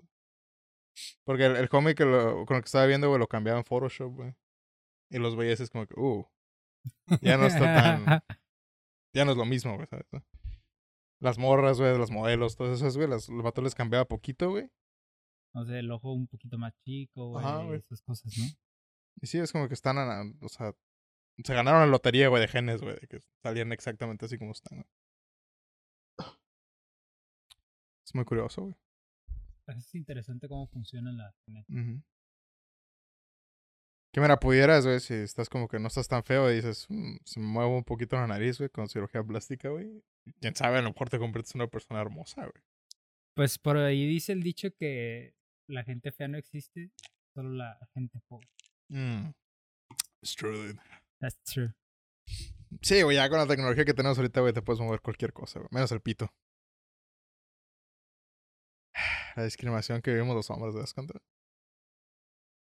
Porque 1.23 1.45
el, 1.45 1.69
cómic 1.69 1.97
con 1.97 2.55
el 2.55 2.61
que 2.61 2.65
estaba 2.65 2.85
viendo, 2.85 3.07
güey, 3.09 3.19
lo 3.19 3.27
cambiaba 3.27 3.59
en 3.59 3.65
Photoshop, 3.65 4.13
güey. 4.13 4.35
Y 5.09 5.19
los 5.19 5.35
veías 5.35 5.59
es 5.59 5.69
como 5.69 5.85
que, 5.85 5.93
uh, 5.99 6.25
ya 7.21 7.37
no 7.37 7.45
está 7.45 7.59
tan... 7.59 8.23
ya 9.15 9.25
no 9.25 9.31
es 9.31 9.37
lo 9.37 9.45
mismo, 9.45 9.75
güey, 9.75 9.87
¿sabes? 9.87 10.05
Las 11.19 11.39
morras, 11.39 11.79
güey, 11.79 11.97
los 11.97 12.11
modelos, 12.11 12.55
todas 12.55 12.77
esas, 12.77 12.95
güey, 12.97 13.07
los 13.07 13.29
vatos 13.29 13.63
les 13.63 13.73
cambiaba 13.73 14.05
poquito, 14.05 14.49
güey. 14.51 14.69
O 15.53 15.65
sea, 15.65 15.79
el 15.79 15.89
ojo 15.89 16.13
un 16.13 16.27
poquito 16.27 16.57
más 16.57 16.77
chico, 16.81 17.29
güey, 17.29 17.79
esas 17.79 18.01
cosas, 18.01 18.37
¿no? 18.37 18.45
Y 19.21 19.27
sí, 19.27 19.39
es 19.39 19.53
como 19.53 19.69
que 19.69 19.73
están, 19.73 20.37
o 20.41 20.49
sea, 20.49 20.75
se 21.41 21.53
ganaron 21.53 21.79
la 21.79 21.87
lotería, 21.87 22.27
güey, 22.27 22.41
de 22.41 22.49
genes, 22.49 22.81
güey, 22.81 22.95
de 22.99 23.07
que 23.07 23.21
salían 23.41 23.71
exactamente 23.71 24.25
así 24.25 24.37
como 24.37 24.51
están, 24.51 24.79
güey. 24.79 24.89
Es 28.05 28.13
muy 28.13 28.25
curioso, 28.25 28.63
güey. 28.63 28.75
Es 29.67 29.95
interesante 29.95 30.47
cómo 30.47 30.67
funciona 30.67 31.11
la 31.11 31.33
genética. 31.45 32.03
Que 34.15 34.21
me 34.21 34.29
la 34.29 34.39
pudieras, 34.39 34.85
güey, 34.85 35.01
si 35.01 35.13
estás 35.13 35.49
como 35.49 35.67
que 35.67 35.77
no 35.77 35.89
estás 35.89 36.07
tan 36.07 36.23
feo 36.23 36.49
y 36.49 36.55
dices, 36.55 36.85
mm, 36.87 37.17
se 37.25 37.37
me 37.37 37.47
mueve 37.47 37.75
un 37.75 37.83
poquito 37.83 38.15
la 38.15 38.25
nariz, 38.25 38.59
güey, 38.59 38.69
con 38.69 38.87
cirugía 38.87 39.21
plástica, 39.21 39.67
güey. 39.67 40.01
Quién 40.39 40.55
sabe, 40.55 40.77
a 40.77 40.81
lo 40.81 40.91
mejor 40.91 41.09
te 41.09 41.19
conviertes 41.19 41.53
en 41.53 41.59
una 41.59 41.69
persona 41.69 41.99
hermosa, 41.99 42.43
güey. 42.43 42.63
Pues 43.35 43.59
por 43.59 43.75
ahí 43.75 44.07
dice 44.07 44.31
el 44.31 44.41
dicho 44.41 44.69
que 44.73 45.35
la 45.67 45.83
gente 45.83 46.13
fea 46.13 46.29
no 46.29 46.37
existe, 46.37 46.91
solo 47.33 47.49
la 47.49 47.77
gente 47.93 48.21
pobre. 48.29 48.47
Mm. 48.87 49.33
It's 50.21 50.33
true, 50.33 50.69
dude. 50.69 50.79
That's 51.19 51.43
true. 51.43 51.73
Sí, 52.83 53.01
güey, 53.01 53.17
ya 53.17 53.27
con 53.29 53.39
la 53.39 53.47
tecnología 53.47 53.83
que 53.83 53.93
tenemos 53.93 54.17
ahorita, 54.17 54.39
güey, 54.39 54.53
te 54.53 54.61
puedes 54.61 54.79
mover 54.79 55.01
cualquier 55.01 55.33
cosa, 55.33 55.59
güey. 55.59 55.67
Menos 55.73 55.91
el 55.91 55.99
pito 55.99 56.33
la 59.35 59.43
discriminación 59.43 60.01
que 60.01 60.11
vivimos 60.11 60.37
los 60.37 60.49
hombres, 60.51 60.73
de 60.73 60.79
das 60.79 60.93
cuenta? 60.93 61.19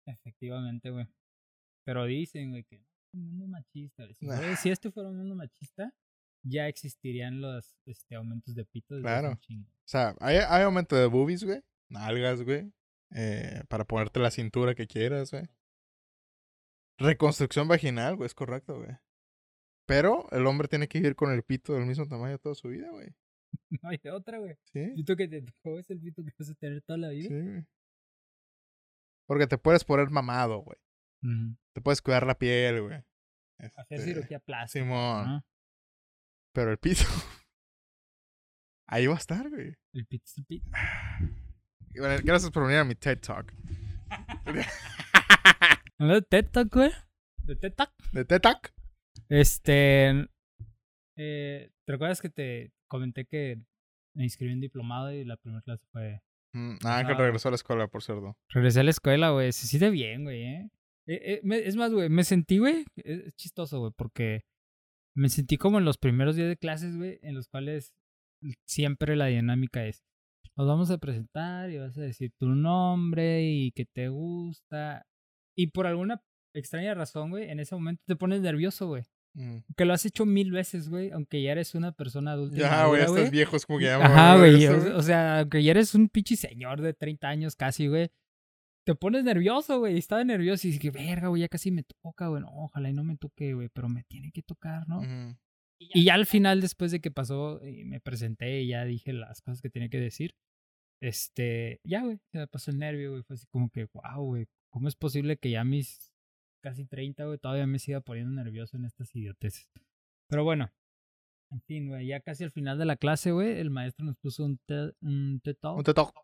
Efectivamente, 0.06 0.88
güey. 0.88 1.06
Pero 1.84 2.04
dicen, 2.04 2.50
güey, 2.50 2.64
que 2.64 2.82
un 3.12 3.28
mundo 3.28 3.46
machista. 3.46 4.06
Si, 4.14 4.26
esto 4.70 4.90
fuera 4.90 5.08
un 5.08 5.18
mundo 5.18 5.34
machista, 5.34 5.94
ya 6.42 6.68
existirían 6.68 7.40
los 7.40 7.76
este, 7.86 8.14
aumentos 8.14 8.54
de 8.54 8.64
pito. 8.64 8.98
Claro. 9.00 9.32
O 9.32 9.86
sea, 9.86 10.14
hay, 10.20 10.36
hay 10.36 10.62
aumento 10.62 10.96
de 10.96 11.06
boobies, 11.06 11.44
güey. 11.44 11.62
Nalgas, 11.88 12.42
güey. 12.42 12.72
Eh, 13.14 13.62
para 13.68 13.84
ponerte 13.84 14.20
la 14.20 14.30
cintura 14.30 14.74
que 14.74 14.86
quieras, 14.86 15.30
güey. 15.30 15.48
Reconstrucción 16.98 17.68
vaginal, 17.68 18.16
güey, 18.16 18.26
es 18.26 18.34
correcto, 18.34 18.78
güey. 18.78 18.96
Pero 19.86 20.28
el 20.30 20.46
hombre 20.46 20.68
tiene 20.68 20.88
que 20.88 20.98
vivir 20.98 21.14
con 21.14 21.32
el 21.32 21.42
pito 21.42 21.74
del 21.74 21.86
mismo 21.86 22.06
tamaño 22.06 22.38
toda 22.38 22.54
su 22.54 22.68
vida, 22.68 22.90
güey. 22.90 23.08
No 23.82 23.88
hay 23.88 24.00
otra, 24.12 24.38
güey. 24.38 24.56
Sí. 24.64 24.92
Pito 24.96 25.16
que 25.16 25.28
te 25.28 25.42
tocó 25.42 25.78
es 25.78 25.88
el 25.90 26.00
pito 26.00 26.22
que 26.24 26.32
vas 26.38 26.50
a 26.50 26.54
tener 26.54 26.82
toda 26.82 26.98
la 26.98 27.08
vida. 27.10 27.28
Sí, 27.28 27.66
Porque 29.26 29.46
te 29.46 29.58
puedes 29.58 29.84
poner 29.84 30.10
mamado, 30.10 30.58
güey. 30.58 30.78
Te 31.72 31.80
puedes 31.80 32.02
cuidar 32.02 32.26
la 32.26 32.38
piel, 32.38 32.82
güey. 32.82 33.02
Hacer 33.58 33.98
este, 33.98 34.14
cirugía 34.14 34.40
plástica. 34.40 34.84
Simón. 34.84 35.44
Pero 36.52 36.70
el 36.70 36.78
pito. 36.78 37.04
Ahí 38.86 39.06
va 39.06 39.14
a 39.14 39.18
estar, 39.18 39.48
güey. 39.48 39.74
El 39.92 40.06
pito 40.06 40.24
es 40.26 40.38
el 40.38 40.44
pito. 40.44 40.70
gracias 41.92 42.50
por 42.50 42.64
venir 42.64 42.78
a 42.78 42.84
mi 42.84 42.94
TED 42.94 43.20
Talk. 43.20 43.52
¿De 45.98 46.22
TED 46.22 46.50
Talk, 46.50 46.72
güey? 46.72 46.90
¿De 47.38 47.56
TED 47.56 47.72
Talk? 47.72 47.92
¿De 48.12 48.24
TED 48.24 48.40
Talk? 48.40 48.72
Este. 49.28 50.28
Eh, 51.16 51.72
¿Te 51.84 51.92
recuerdas 51.92 52.20
que 52.20 52.28
te 52.28 52.72
comenté 52.88 53.24
que 53.24 53.62
me 54.14 54.24
inscribí 54.24 54.52
en 54.52 54.60
diplomado 54.60 55.12
y 55.12 55.24
la 55.24 55.36
primera 55.36 55.62
clase 55.62 55.84
fue. 55.92 56.20
Mm, 56.52 56.76
ah, 56.84 57.04
que 57.06 57.14
regresó 57.14 57.48
a 57.48 57.52
la 57.52 57.56
escuela, 57.56 57.88
por 57.88 58.02
cierto. 58.02 58.36
Regresé 58.48 58.80
a 58.80 58.84
la 58.84 58.90
escuela, 58.90 59.30
güey. 59.30 59.52
Se 59.52 59.66
siente 59.66 59.90
bien, 59.90 60.24
güey, 60.24 60.44
¿eh? 60.44 60.70
Eh, 61.06 61.40
eh 61.42 61.62
es 61.64 61.76
más, 61.76 61.92
güey, 61.92 62.08
me 62.08 62.24
sentí, 62.24 62.58
güey. 62.58 62.84
Es 62.96 63.34
chistoso, 63.36 63.80
güey, 63.80 63.92
porque 63.96 64.42
me 65.16 65.28
sentí 65.28 65.56
como 65.56 65.78
en 65.78 65.84
los 65.84 65.98
primeros 65.98 66.36
días 66.36 66.48
de 66.48 66.56
clases, 66.56 66.96
güey, 66.96 67.18
en 67.22 67.34
los 67.34 67.48
cuales 67.48 67.94
siempre 68.66 69.16
la 69.16 69.26
dinámica 69.26 69.86
es. 69.86 70.04
Nos 70.56 70.68
vamos 70.68 70.90
a 70.90 70.98
presentar 70.98 71.70
y 71.70 71.78
vas 71.78 71.96
a 71.98 72.02
decir 72.02 72.32
tu 72.38 72.46
nombre 72.46 73.42
y 73.42 73.72
que 73.72 73.86
te 73.86 74.08
gusta. 74.08 75.04
Y 75.56 75.68
por 75.68 75.86
alguna 75.86 76.22
extraña 76.54 76.94
razón, 76.94 77.30
güey, 77.30 77.50
en 77.50 77.60
ese 77.60 77.74
momento 77.74 78.02
te 78.06 78.16
pones 78.16 78.40
nervioso, 78.40 78.86
güey. 78.86 79.02
Mm. 79.34 79.58
Que 79.76 79.84
lo 79.84 79.94
has 79.94 80.06
hecho 80.06 80.26
mil 80.26 80.52
veces, 80.52 80.88
güey, 80.88 81.10
aunque 81.10 81.42
ya 81.42 81.52
eres 81.52 81.74
una 81.74 81.90
persona 81.92 82.32
adulta. 82.32 82.56
Ya, 82.56 82.86
güey, 82.86 83.02
estás 83.02 83.30
viejo, 83.30 83.56
es 83.56 83.66
como 83.66 83.80
que 83.80 83.86
ya. 83.86 83.96
Ajá, 83.96 84.38
güey. 84.38 84.66
O, 84.66 85.02
sea, 85.02 85.40
aunque 85.40 85.62
ya 85.62 85.72
eres 85.72 85.94
un 85.94 86.08
pinche 86.08 86.36
señor 86.36 86.80
de 86.80 86.94
30 86.94 87.28
años 87.28 87.56
casi, 87.56 87.88
güey. 87.88 88.10
Te 88.84 88.94
pones 88.94 89.24
nervioso, 89.24 89.78
güey. 89.78 89.96
Estaba 89.96 90.24
nervioso 90.24 90.68
y 90.68 90.72
dije, 90.72 90.90
verga, 90.90 91.28
güey, 91.28 91.42
ya 91.42 91.48
casi 91.48 91.70
me 91.70 91.84
toca, 91.84 92.28
güey. 92.28 92.42
ojalá 92.46 92.90
y 92.90 92.92
no 92.92 93.04
me 93.04 93.16
toque, 93.16 93.54
güey, 93.54 93.68
pero 93.68 93.88
me 93.88 94.04
tiene 94.04 94.30
que 94.30 94.42
tocar, 94.42 94.86
¿no? 94.88 95.02
Y 95.78 96.04
ya 96.04 96.14
al 96.14 96.26
final, 96.26 96.60
después 96.60 96.92
de 96.92 97.00
que 97.00 97.10
pasó, 97.10 97.60
y 97.66 97.84
me 97.84 98.00
presenté 98.00 98.62
y 98.62 98.68
ya 98.68 98.84
dije 98.84 99.12
las 99.12 99.42
cosas 99.42 99.60
que 99.60 99.70
tenía 99.70 99.88
que 99.88 100.00
decir, 100.00 100.34
este, 101.02 101.80
ya, 101.84 102.02
güey, 102.02 102.18
se 102.30 102.38
me 102.38 102.46
pasó 102.46 102.70
el 102.70 102.78
nervio, 102.78 103.10
güey. 103.10 103.22
Fue 103.22 103.34
así 103.34 103.46
como 103.50 103.70
que, 103.70 103.88
wow, 103.92 104.24
güey, 104.24 104.46
¿cómo 104.70 104.88
es 104.88 104.96
posible 104.96 105.36
que 105.36 105.50
ya 105.50 105.64
mis 105.64 106.14
casi 106.64 106.86
30, 106.86 107.26
güey, 107.26 107.38
todavía 107.38 107.66
me 107.66 107.78
siga 107.78 108.00
poniendo 108.00 108.32
nervioso 108.32 108.78
en 108.78 108.86
estas 108.86 109.14
idioteces. 109.14 109.68
Pero 110.30 110.44
bueno, 110.44 110.72
en 111.50 111.60
fin, 111.60 111.88
güey, 111.88 112.06
ya 112.06 112.20
casi 112.20 112.42
al 112.42 112.50
final 112.50 112.78
de 112.78 112.86
la 112.86 112.96
clase, 112.96 113.32
güey, 113.32 113.60
el 113.60 113.68
maestro 113.68 114.06
nos 114.06 114.16
puso 114.16 114.46
un 114.46 114.56
TED 114.66 114.92
un 115.02 115.42
Talk. 115.60 115.76
Un 115.76 115.84
TED 115.84 115.92
Talk. 115.92 116.14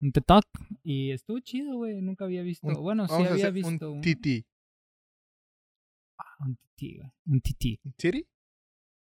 Un 0.00 0.12
Talk. 0.12 0.46
Y 0.84 1.10
estuvo 1.10 1.40
chido, 1.40 1.76
güey, 1.76 2.00
nunca 2.00 2.24
había 2.24 2.42
visto. 2.42 2.68
bueno, 2.80 3.06
sí 3.08 3.14
había 3.14 3.50
visto 3.50 3.92
un. 3.92 4.00
TT. 4.00 4.46
Ah, 6.18 6.36
un 6.46 6.56
TT, 6.56 6.80
güey. 6.96 7.12
Un 7.26 7.40
TT. 7.40 7.80
¿Un 7.84 7.92
titty? 7.96 8.26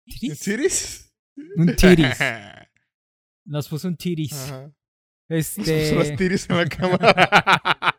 ¿Tiris? 0.06 0.40
¿Tiris? 0.40 1.14
Un 1.56 1.76
tiris. 1.76 2.18
Nos 3.44 3.68
puso 3.68 3.88
un 3.88 3.96
tiris. 3.96 4.32
Ajá. 4.32 4.72
Este. 5.28 5.60
Puso 5.90 5.94
las 5.96 6.16
tiris 6.16 6.48
en 6.50 6.56
la 6.56 6.64
cámara. 6.68 7.94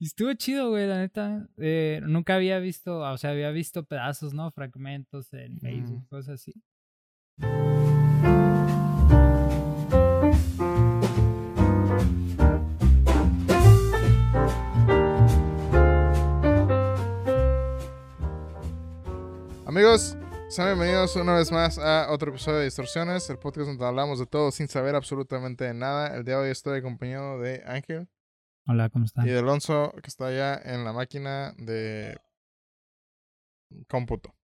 Estuvo 0.00 0.32
chido, 0.34 0.70
güey, 0.70 0.86
la 0.86 0.98
neta. 0.98 1.48
Eh, 1.58 2.00
nunca 2.04 2.34
había 2.34 2.58
visto, 2.58 2.98
o 3.00 3.18
sea, 3.18 3.30
había 3.30 3.50
visto 3.50 3.84
pedazos, 3.84 4.34
¿no? 4.34 4.50
Fragmentos 4.50 5.32
en 5.32 5.58
Facebook, 5.60 6.02
Mm. 6.02 6.06
cosas 6.08 6.40
así. 6.40 6.52
Amigos, 19.74 20.18
sean 20.50 20.68
bienvenidos 20.68 21.16
una 21.16 21.32
vez 21.32 21.50
más 21.50 21.78
a 21.78 22.12
otro 22.12 22.28
episodio 22.28 22.58
de 22.58 22.64
Distorsiones, 22.64 23.30
el 23.30 23.38
podcast 23.38 23.68
donde 23.68 23.86
hablamos 23.86 24.18
de 24.18 24.26
todo 24.26 24.50
sin 24.50 24.68
saber 24.68 24.94
absolutamente 24.94 25.64
de 25.64 25.72
nada. 25.72 26.14
El 26.14 26.26
día 26.26 26.36
de 26.36 26.42
hoy 26.42 26.50
estoy 26.50 26.80
acompañado 26.80 27.40
de 27.40 27.62
Ángel 27.64 28.06
Hola, 28.66 28.90
¿cómo 28.90 29.06
están? 29.06 29.26
y 29.26 29.30
de 29.30 29.38
Alonso, 29.38 29.94
que 30.02 30.08
está 30.08 30.26
allá 30.26 30.60
en 30.62 30.84
la 30.84 30.92
máquina 30.92 31.54
de 31.56 32.20
cómputo. 33.88 34.36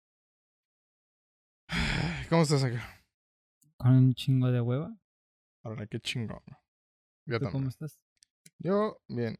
¿Cómo 2.30 2.40
estás 2.40 2.64
acá? 2.64 3.04
Con 3.76 3.90
un 3.90 4.14
chingo 4.14 4.50
de 4.50 4.62
hueva. 4.62 4.96
Ahora, 5.62 5.86
qué 5.86 6.00
chingón. 6.00 6.40
Yo 7.26 7.38
¿Tú 7.38 7.44
también. 7.44 7.52
cómo 7.52 7.68
estás? 7.68 8.00
Yo, 8.60 8.98
bien. 9.08 9.38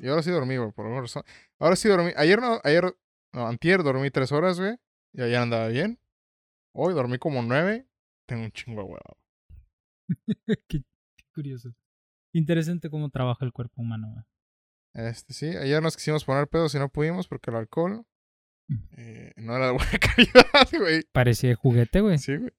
Y 0.00 0.08
ahora 0.08 0.24
sí 0.24 0.32
dormí, 0.32 0.56
güey, 0.56 0.72
por 0.72 0.86
alguna 0.86 1.02
razón. 1.02 1.22
Ahora 1.60 1.76
sí 1.76 1.88
dormí. 1.88 2.10
Ayer 2.16 2.40
no, 2.40 2.60
ayer, 2.64 2.92
no, 3.32 3.46
antier 3.46 3.84
dormí 3.84 4.10
tres 4.10 4.32
horas, 4.32 4.58
güey. 4.58 4.76
Y 5.12 5.22
ayer 5.22 5.36
andaba 5.36 5.68
bien. 5.68 5.98
Hoy 6.72 6.94
dormí 6.94 7.18
como 7.18 7.42
nueve. 7.42 7.86
Tengo 8.26 8.44
un 8.44 8.52
chingo 8.52 8.82
de 8.82 8.88
hueva. 8.88 9.16
qué, 10.68 10.82
qué 11.16 11.24
curioso. 11.34 11.74
Interesante 12.32 12.90
cómo 12.90 13.10
trabaja 13.10 13.44
el 13.44 13.52
cuerpo 13.52 13.82
humano, 13.82 14.08
güey. 14.12 14.24
Este, 15.08 15.32
sí, 15.34 15.46
ayer 15.46 15.82
nos 15.82 15.96
quisimos 15.96 16.24
poner 16.24 16.48
pedos 16.48 16.74
y 16.74 16.78
no 16.78 16.88
pudimos 16.88 17.28
porque 17.28 17.50
el 17.50 17.56
alcohol 17.56 18.04
Mm. 18.68 18.76
eh, 18.98 19.32
no 19.38 19.56
era 19.56 19.66
de 19.66 19.72
buena 19.72 19.90
calidad, 20.16 20.68
güey. 20.78 21.02
Parecía 21.10 21.56
juguete, 21.56 22.00
güey. 22.02 22.18
Sí, 22.18 22.36
güey. 22.36 22.52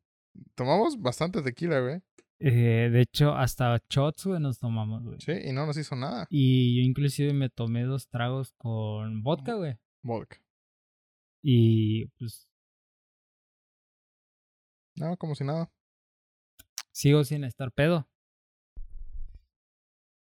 Tomamos 0.56 1.00
bastante 1.00 1.42
tequila, 1.42 1.80
güey. 1.80 2.02
Eh, 2.40 2.90
de 2.92 3.00
hecho, 3.02 3.34
hasta 3.34 3.82
shots, 3.90 4.26
güey, 4.26 4.42
nos 4.42 4.60
tomamos, 4.60 5.04
güey. 5.06 5.22
Sí, 5.22 5.32
y 5.32 5.54
no 5.54 5.66
nos 5.66 5.78
hizo 5.78 5.96
nada. 5.96 6.28
Y 6.30 6.76
yo 6.76 6.82
inclusive 6.90 7.32
me 7.34 7.50
tomé 7.50 7.84
dos 7.84 8.10
tragos 8.10 8.52
con 8.58 9.24
vodka, 9.24 9.54
güey. 9.54 9.78
Vodka. 10.04 10.38
Y 11.44 12.06
pues 12.20 12.48
No, 14.96 15.18
como 15.18 15.36
si 15.36 15.44
nada. 15.44 15.72
sigo 16.92 17.24
sin 17.24 17.44
estar 17.44 17.72
pedo. 17.72 18.08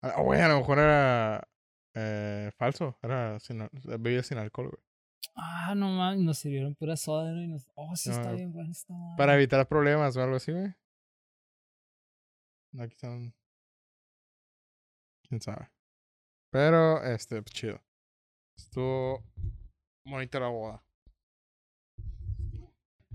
Ah, 0.02 0.22
güey, 0.22 0.40
a 0.40 0.48
lo 0.48 0.58
mejor 0.58 0.78
era 0.78 1.46
eh, 1.94 2.50
falso. 2.56 2.98
Era 3.02 3.38
sin, 3.40 3.68
bebida 3.84 4.22
sin 4.22 4.38
alcohol, 4.38 4.70
güey. 4.70 4.82
Ah, 5.36 5.74
no 5.74 5.88
mames, 5.90 6.24
nos 6.24 6.38
sirvieron 6.38 6.74
pura 6.74 6.96
soda, 6.96 7.30
¿no? 7.32 7.42
Y 7.42 7.48
nos... 7.48 7.66
Oh, 7.74 7.94
sí 7.94 8.10
está 8.10 8.32
bien 8.32 8.52
bueno 8.52 8.70
esta 8.70 8.94
madre. 8.94 9.16
Para 9.18 9.34
evitar 9.34 9.66
problemas 9.68 10.16
o 10.16 10.22
algo 10.22 10.36
así, 10.36 10.52
güey. 10.52 10.74
No, 12.72 12.82
aquí 12.84 12.94
están. 12.94 13.34
Quién 15.28 15.40
sabe. 15.40 15.70
Pero, 16.50 17.02
este, 17.04 17.42
pues, 17.42 17.52
chido. 17.54 17.80
Estuvo 18.56 19.22
bonita 20.04 20.40
la 20.40 20.48
boda. 20.48 20.84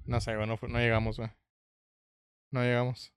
No 0.07 0.21
sé, 0.21 0.33
no, 0.33 0.45
no 0.45 0.79
llegamos, 0.79 1.17
güey. 1.17 1.29
No 2.51 2.61
llegamos. 2.61 3.13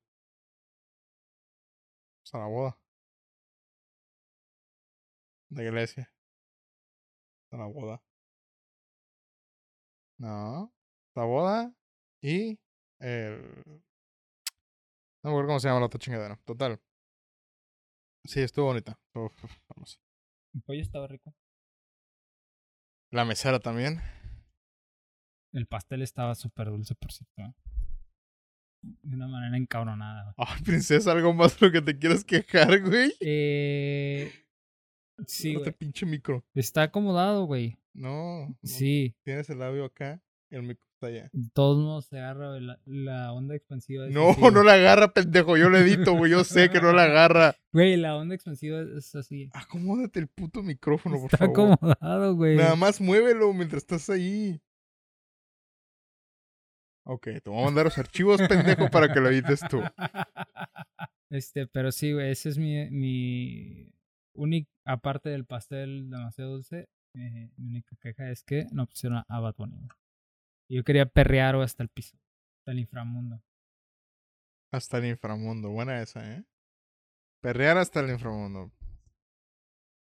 Pues 2.22 2.34
a 2.34 2.38
la 2.38 2.46
boda. 2.46 2.78
De 5.50 5.64
iglesia. 5.64 6.12
A 7.50 7.56
la 7.56 7.66
boda. 7.66 8.02
No. 10.18 10.72
La 11.14 11.24
boda 11.24 11.74
y 12.22 12.58
el... 13.00 13.42
No 15.22 15.30
me 15.30 15.30
acuerdo 15.30 15.48
cómo 15.48 15.60
se 15.60 15.68
llama 15.68 15.80
la 15.80 15.86
otra 15.86 15.98
chingadera. 15.98 16.36
Total. 16.44 16.80
Sí, 18.24 18.40
estuvo 18.40 18.66
bonita. 18.66 18.98
Estuvo 19.06 19.30
famosa. 19.68 19.98
El 20.54 20.62
pollo 20.62 20.82
estaba 20.82 21.06
rico. 21.06 21.34
La 23.10 23.24
mesera 23.24 23.58
también. 23.58 24.00
El 25.52 25.66
pastel 25.66 26.02
estaba 26.02 26.34
súper 26.34 26.68
dulce, 26.68 26.94
por 26.94 27.12
cierto. 27.12 27.42
¿eh? 27.42 27.52
De 28.82 29.16
una 29.16 29.28
manera 29.28 29.56
encabronada, 29.56 30.34
güey. 30.36 30.48
Ay, 30.48 30.62
princesa, 30.62 31.12
algo 31.12 31.32
más 31.34 31.58
de 31.58 31.66
lo 31.66 31.72
que 31.72 31.82
te 31.82 31.98
quieras 31.98 32.24
quejar, 32.24 32.80
güey. 32.80 33.12
Eh... 33.20 34.32
Sí, 35.26 35.54
el 35.54 35.74
pinche 35.74 36.06
micro. 36.06 36.44
Está 36.54 36.82
acomodado, 36.84 37.44
güey. 37.44 37.76
No. 37.92 38.46
no. 38.48 38.56
Sí. 38.62 39.16
Tienes 39.24 39.50
el 39.50 39.58
labio 39.58 39.84
acá 39.84 40.22
y 40.48 40.54
el 40.54 40.62
micro 40.62 40.84
está 40.94 41.08
allá. 41.08 41.28
De 41.32 41.50
todos 41.52 41.78
modos 41.78 42.06
se 42.06 42.18
agarra 42.18 42.60
la, 42.60 42.78
la 42.84 43.32
onda 43.32 43.56
expansiva. 43.56 44.06
No, 44.08 44.30
así, 44.30 44.40
no 44.40 44.62
la 44.62 44.74
agarra, 44.74 45.12
pendejo. 45.12 45.56
Yo 45.56 45.70
le 45.70 45.80
edito, 45.80 46.12
güey. 46.14 46.30
Yo 46.30 46.44
sé 46.44 46.70
que 46.70 46.80
no 46.80 46.92
la 46.92 47.04
agarra. 47.04 47.56
Güey, 47.72 47.96
la 47.98 48.16
onda 48.16 48.34
expansiva 48.34 48.80
es 48.96 49.14
así. 49.14 49.50
Acomódate 49.52 50.20
el 50.20 50.26
puto 50.28 50.62
micrófono, 50.62 51.16
por 51.16 51.26
Está 51.26 51.38
favor. 51.38 51.72
acomodado, 51.74 52.34
güey. 52.34 52.56
Nada 52.56 52.76
más 52.76 53.00
muévelo 53.00 53.52
mientras 53.52 53.82
estás 53.82 54.08
ahí. 54.08 54.60
Ok, 57.10 57.24
te 57.42 57.48
voy 57.48 57.62
a 57.62 57.64
mandar 57.64 57.86
los 57.86 57.96
archivos, 57.96 58.38
pendejo, 58.46 58.90
para 58.90 59.10
que 59.10 59.18
lo 59.18 59.30
edites 59.30 59.60
tú. 59.68 59.82
Este, 61.30 61.66
pero 61.66 61.92
sí, 61.92 62.14
güey, 62.14 62.30
ese 62.30 62.48
es 62.48 62.56
mi, 62.56 62.88
mi 62.88 63.92
única, 64.32 64.70
aparte 64.86 65.28
del 65.28 65.44
pastel 65.44 66.08
demasiado 66.08 66.52
dulce, 66.52 66.88
eh, 67.14 67.50
mi 67.58 67.68
única 67.68 67.94
queja 68.00 68.30
es 68.30 68.42
que 68.42 68.66
no 68.72 68.86
pusieron 68.86 69.22
a 69.28 69.40
Bad 69.40 69.54
Bunny. 69.58 69.88
Yo 70.70 70.84
quería 70.84 71.04
perrear 71.04 71.54
hasta 71.56 71.82
el 71.82 71.90
piso, 71.90 72.16
hasta 72.60 72.72
el 72.72 72.78
inframundo. 72.78 73.42
Hasta 74.72 74.96
el 74.96 75.04
inframundo. 75.04 75.68
Buena 75.68 76.00
esa, 76.00 76.34
¿eh? 76.34 76.44
Perrear 77.42 77.76
hasta 77.76 78.00
el 78.00 78.08
inframundo. 78.08 78.72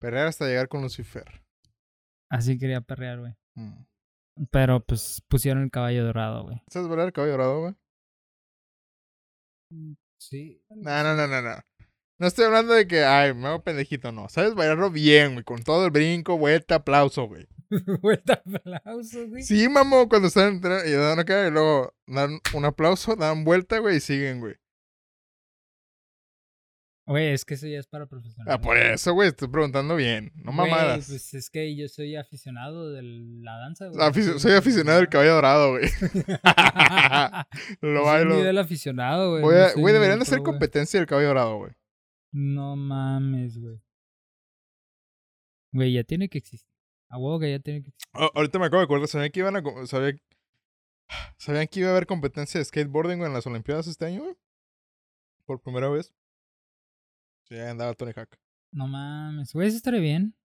Perrear 0.00 0.28
hasta 0.28 0.46
llegar 0.46 0.68
con 0.68 0.82
Lucifer. 0.82 1.42
Así 2.30 2.58
quería 2.58 2.80
perrear, 2.80 3.18
güey. 3.18 3.34
Mm. 3.56 3.84
Pero 4.51 4.85
pues 4.85 5.22
pusieron 5.29 5.62
el 5.64 5.70
caballo 5.70 6.05
dorado, 6.05 6.44
güey. 6.44 6.62
¿Sabes 6.68 6.88
bailar 6.88 7.07
el 7.07 7.12
caballo 7.12 7.33
dorado, 7.33 7.61
güey? 7.61 7.74
Sí. 10.18 10.62
No, 10.70 11.03
no, 11.03 11.14
no, 11.14 11.27
no, 11.27 11.42
no. 11.42 11.57
No 12.18 12.27
estoy 12.27 12.46
hablando 12.46 12.74
de 12.74 12.88
que, 12.88 13.05
ay, 13.05 13.33
me 13.33 13.46
hago 13.46 13.62
pendejito, 13.62 14.11
no. 14.11 14.29
Sabes 14.29 14.55
bailarlo 14.55 14.90
bien, 14.90 15.35
güey. 15.35 15.44
Con 15.44 15.62
todo 15.62 15.85
el 15.85 15.92
brinco, 15.92 16.37
vuelta, 16.37 16.77
aplauso, 16.77 17.29
güey. 17.29 17.46
Vuelta 18.01 18.42
aplauso, 18.44 19.29
güey. 19.29 19.42
Sí, 19.42 19.68
mamo, 19.68 20.09
cuando 20.09 20.29
están 20.29 20.55
entrando 20.55 20.88
y 20.88 20.92
dan 20.92 21.18
acá 21.18 21.46
y 21.46 21.51
luego 21.51 21.94
dan 22.07 22.40
un 22.55 22.64
aplauso, 22.64 23.14
dan 23.14 23.44
vuelta, 23.44 23.79
güey, 23.79 23.96
y 23.96 24.01
siguen, 24.01 24.40
güey. 24.40 24.55
Güey, 27.08 27.28
es 27.32 27.44
que 27.44 27.54
eso 27.54 27.66
ya 27.66 27.78
es 27.78 27.86
para 27.86 28.06
profesionales. 28.06 28.54
Ah, 28.54 28.60
por 28.60 28.76
eso, 28.76 29.12
güey, 29.14 29.28
estoy 29.30 29.48
preguntando 29.48 29.96
bien. 29.96 30.30
No 30.36 30.52
Güey, 30.52 30.70
mamadas. 30.70 31.06
Pues 31.08 31.32
es 31.34 31.48
que 31.50 31.74
yo 31.74 31.88
soy 31.88 32.16
aficionado 32.16 32.92
de 32.92 33.02
la 33.02 33.56
danza, 33.58 33.88
güey. 33.88 34.38
Soy 34.38 34.52
aficionado 34.52 34.98
del 34.98 35.08
caballo 35.08 35.34
dorado, 35.34 35.70
güey. 35.70 35.84
Lo 37.80 37.92
Lo 37.92 38.04
bailo. 38.04 38.36
nivel 38.36 38.58
aficionado, 38.58 39.30
güey. 39.30 39.42
Voy 39.42 39.54
no 39.54 39.60
a- 39.62 39.68
soy 39.70 39.80
Güey, 39.80 39.94
deberían 39.94 40.18
de 40.18 40.22
hacer 40.24 40.42
competencia 40.42 41.00
del 41.00 41.06
caballo 41.08 41.28
dorado, 41.28 41.56
güey. 41.58 41.72
No 42.30 42.76
mames, 42.76 43.58
güey. 43.58 43.80
Güey, 45.72 45.92
ya 45.94 46.04
tiene 46.04 46.28
que 46.28 46.38
existir. 46.38 46.74
A 47.08 47.16
huevo 47.18 47.38
que 47.40 47.50
ya 47.50 47.58
tiene 47.58 47.82
que 47.82 47.88
existir. 47.88 48.10
Ah, 48.12 48.30
ahorita 48.34 48.58
me 48.58 48.66
acabo 48.66 48.80
de 48.80 48.84
acordar, 48.84 49.08
¿sabían 49.08 49.30
que 49.30 49.40
iban 49.40 49.56
a... 49.56 49.62
sabía- 49.86 50.18
¿Sabían 51.38 51.66
que 51.68 51.80
iba 51.80 51.88
a 51.88 51.92
haber 51.92 52.06
competencia 52.06 52.58
de 52.58 52.64
skateboarding 52.66 53.16
güey, 53.18 53.28
en 53.28 53.34
las 53.34 53.46
Olimpiadas 53.46 53.86
este 53.86 54.04
año, 54.04 54.22
güey? 54.24 54.36
Por 55.46 55.62
primera 55.62 55.88
vez. 55.88 56.12
Sí, 57.48 57.58
andaba 57.58 57.94
Tony 57.94 58.12
Hawk. 58.14 58.37
No 58.72 58.87
mames. 58.87 59.52
Güey, 59.52 59.68
eso 59.68 59.76
estaría 59.76 60.00
bien. 60.00 60.37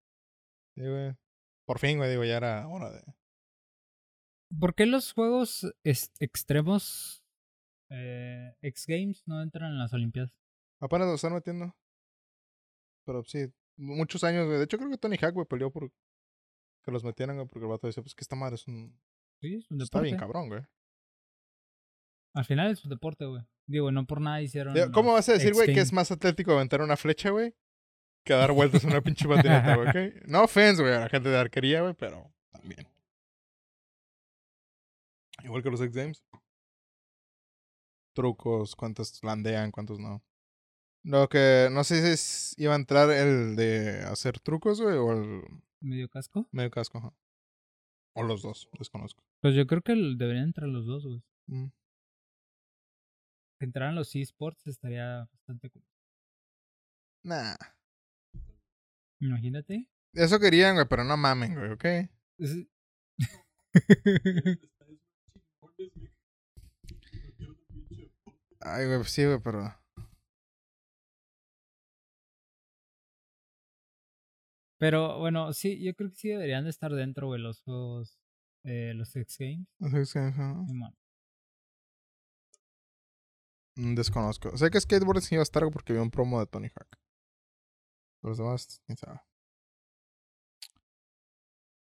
Sí, 0.74 0.82
güey. 0.82 1.16
Por 1.66 1.78
fin, 1.78 1.98
güey, 1.98 2.10
digo, 2.10 2.24
ya 2.24 2.36
era 2.36 2.66
hora 2.68 2.90
de... 2.90 3.02
¿Por 4.58 4.74
qué 4.74 4.86
los 4.86 5.12
juegos 5.12 5.66
extremos 5.82 7.24
eh, 7.90 8.54
X 8.60 8.84
Games 8.86 9.22
no 9.26 9.42
entran 9.42 9.72
en 9.72 9.78
las 9.78 9.92
Olimpiadas? 9.94 10.30
Apenas 10.80 11.08
lo 11.08 11.14
están 11.14 11.32
metiendo. 11.32 11.74
Pero 13.06 13.24
sí, 13.24 13.46
muchos 13.76 14.22
años, 14.24 14.46
güey. 14.46 14.58
De 14.58 14.64
hecho, 14.64 14.76
creo 14.76 14.90
que 14.90 14.98
Tony 14.98 15.16
Hawk, 15.16 15.32
güey, 15.34 15.46
peleó 15.46 15.70
por 15.72 15.90
que 16.84 16.90
los 16.90 17.02
metieran, 17.04 17.36
güey, 17.36 17.48
porque 17.48 17.64
el 17.64 17.70
vato 17.70 17.86
dice, 17.86 18.02
pues 18.02 18.14
que 18.14 18.22
esta 18.22 18.36
madre 18.36 18.56
es 18.56 18.66
un... 18.68 19.00
Sí, 19.40 19.54
es 19.54 19.70
un 19.70 19.80
Está 19.80 20.00
bien 20.00 20.16
deporte. 20.16 20.32
cabrón, 20.32 20.48
güey. 20.48 20.62
Al 22.34 22.44
final 22.44 22.70
es 22.72 22.84
un 22.84 22.90
deporte, 22.90 23.24
güey. 23.24 23.42
Digo, 23.72 23.90
no 23.90 24.04
por 24.06 24.20
nada 24.20 24.42
hicieron. 24.42 24.74
¿Cómo 24.92 25.14
vas 25.14 25.28
a 25.30 25.32
decir, 25.32 25.54
güey, 25.54 25.72
que 25.72 25.80
es 25.80 25.92
más 25.94 26.10
atlético 26.10 26.52
aventar 26.52 26.82
una 26.82 26.96
flecha, 26.98 27.30
güey? 27.30 27.54
Que 28.24 28.34
dar 28.34 28.52
vueltas 28.80 28.84
en 28.84 28.90
una 28.90 29.00
pinche 29.00 29.26
patineta, 29.26 29.76
güey, 29.76 29.88
¿ok? 29.88 30.26
No 30.26 30.44
offense, 30.44 30.82
güey, 30.82 30.94
a 30.94 31.00
la 31.00 31.08
gente 31.08 31.30
de 31.30 31.38
arquería, 31.38 31.80
güey, 31.80 31.94
pero 31.94 32.30
también. 32.50 32.86
Igual 35.42 35.62
que 35.62 35.70
los 35.70 35.80
X 35.80 35.94
Games. 35.96 36.22
trucos, 38.14 38.76
cuántos 38.76 39.24
landean, 39.24 39.70
cuántos 39.70 39.98
no. 39.98 40.22
Lo 41.02 41.28
que 41.30 41.68
no 41.72 41.82
sé 41.82 42.02
si 42.02 42.08
es- 42.08 42.54
iba 42.58 42.74
a 42.74 42.76
entrar 42.76 43.10
el 43.10 43.56
de 43.56 44.00
hacer 44.02 44.38
trucos, 44.38 44.80
güey, 44.82 44.96
o 44.98 45.12
el 45.12 45.42
¿Medio 45.80 46.08
casco? 46.10 46.46
medio 46.52 46.70
casco, 46.70 46.98
ajá. 46.98 47.12
O 48.14 48.22
los 48.22 48.42
dos, 48.42 48.68
desconozco. 48.78 49.24
Pues 49.40 49.54
yo 49.54 49.66
creo 49.66 49.80
que 49.80 49.94
deberían 49.94 50.44
entrar 50.44 50.68
los 50.68 50.84
dos, 50.86 51.06
güey. 51.06 51.22
Mm. 51.46 51.72
Que 53.62 53.66
entraran 53.66 53.94
los 53.94 54.12
esports 54.16 54.66
estaría 54.66 55.28
bastante 55.32 55.70
cool. 55.70 55.84
Nah. 57.22 57.54
Imagínate. 59.20 59.88
Eso 60.14 60.40
querían, 60.40 60.74
güey, 60.74 60.88
pero 60.90 61.04
no 61.04 61.16
mamen, 61.16 61.54
güey, 61.54 61.70
¿ok? 61.70 61.84
Es- 62.38 62.66
Ay, 68.60 68.86
güey, 68.86 69.04
sí, 69.04 69.24
güey, 69.24 69.38
pero. 69.40 69.72
Pero 74.78 75.18
bueno, 75.20 75.52
sí, 75.52 75.80
yo 75.84 75.94
creo 75.94 76.10
que 76.10 76.16
sí 76.16 76.28
deberían 76.30 76.64
de 76.64 76.70
estar 76.70 76.92
dentro, 76.92 77.28
güey, 77.28 77.40
los 77.40 77.60
juegos, 77.62 78.18
eh, 78.64 78.92
los 78.94 79.14
X 79.14 79.36
Games. 79.38 79.68
sé 79.92 80.04
si- 80.06 80.18
ajá. 80.18 80.56
Mm, 83.76 83.94
Desconozco. 83.94 84.56
Sé 84.56 84.70
que 84.70 84.80
skateboard 84.80 85.20
sí 85.22 85.34
iba 85.34 85.42
a 85.42 85.44
estar 85.44 85.62
porque 85.70 85.92
vi 85.92 85.98
un 85.98 86.10
promo 86.10 86.38
de 86.40 86.46
Tony 86.46 86.68
Hawk. 86.68 86.98
Los 88.22 88.38
demás, 88.38 88.80
quién 88.86 88.96
sabe. 88.96 89.20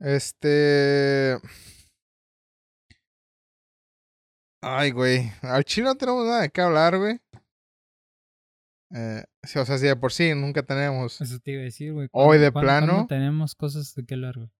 Este. 0.00 1.38
Ay, 4.62 4.90
güey. 4.90 5.30
Al 5.42 5.64
chile 5.64 5.86
no 5.86 5.94
tenemos 5.96 6.24
nada 6.26 6.42
de 6.42 6.50
qué 6.50 6.60
hablar, 6.60 6.98
güey. 6.98 7.20
Eh, 8.94 9.24
sí, 9.42 9.58
o 9.58 9.64
sea, 9.64 9.78
sí, 9.78 9.86
de 9.86 9.96
por 9.96 10.12
sí, 10.12 10.34
nunca 10.34 10.62
tenemos. 10.62 11.20
Eso 11.20 11.38
te 11.40 11.52
iba 11.52 11.60
a 11.62 11.64
decir, 11.64 11.92
güey. 11.92 12.08
Hoy 12.12 12.38
de 12.38 12.52
¿cuándo- 12.52 12.68
cuándo 12.70 12.86
plano. 12.92 13.06
tenemos 13.06 13.54
cosas 13.54 13.94
de 13.94 14.04
qué 14.04 14.14
hablar, 14.14 14.36
güey. 14.36 14.50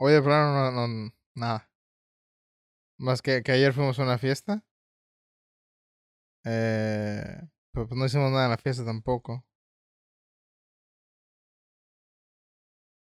Hoy 0.00 0.12
de 0.12 0.22
plano 0.22 0.70
no, 0.72 0.86
no, 0.88 1.12
nada. 1.34 1.70
Más 2.98 3.22
que, 3.22 3.42
que 3.42 3.52
ayer 3.52 3.72
fuimos 3.72 3.98
a 3.98 4.02
una 4.02 4.18
fiesta. 4.18 4.64
Eh, 6.44 7.40
pero 7.72 7.88
pues 7.88 7.98
no 7.98 8.06
hicimos 8.06 8.30
nada 8.30 8.44
en 8.44 8.50
la 8.50 8.58
fiesta 8.58 8.84
tampoco. 8.84 9.44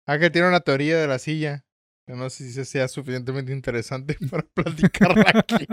Ah, 0.07 0.19
que 0.19 0.31
tiene 0.31 0.49
una 0.49 0.61
teoría 0.61 0.99
de 0.99 1.07
la 1.09 1.19
silla. 1.19 1.65
Que 2.07 2.15
no 2.15 2.31
sé 2.31 2.49
si 2.49 2.65
sea 2.65 2.87
suficientemente 2.87 3.53
interesante 3.53 4.17
para 4.31 4.45
platicarla 4.55 5.25
aquí. 5.35 5.67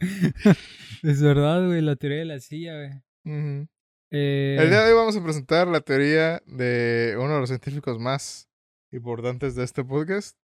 es 1.02 1.22
verdad, 1.22 1.66
güey, 1.66 1.82
la 1.82 1.96
teoría 1.96 2.20
de 2.20 2.24
la 2.24 2.40
silla, 2.40 2.74
güey. 2.74 3.68
Eh, 4.10 4.56
El 4.58 4.70
día 4.70 4.80
de 4.80 4.92
hoy 4.92 4.96
vamos 4.96 5.16
a 5.16 5.22
presentar 5.22 5.68
la 5.68 5.82
teoría 5.82 6.42
de 6.46 7.16
uno 7.18 7.34
de 7.34 7.40
los 7.40 7.50
científicos 7.50 7.98
más 7.98 8.48
importantes 8.92 9.54
de 9.54 9.64
este 9.64 9.84
podcast, 9.84 10.38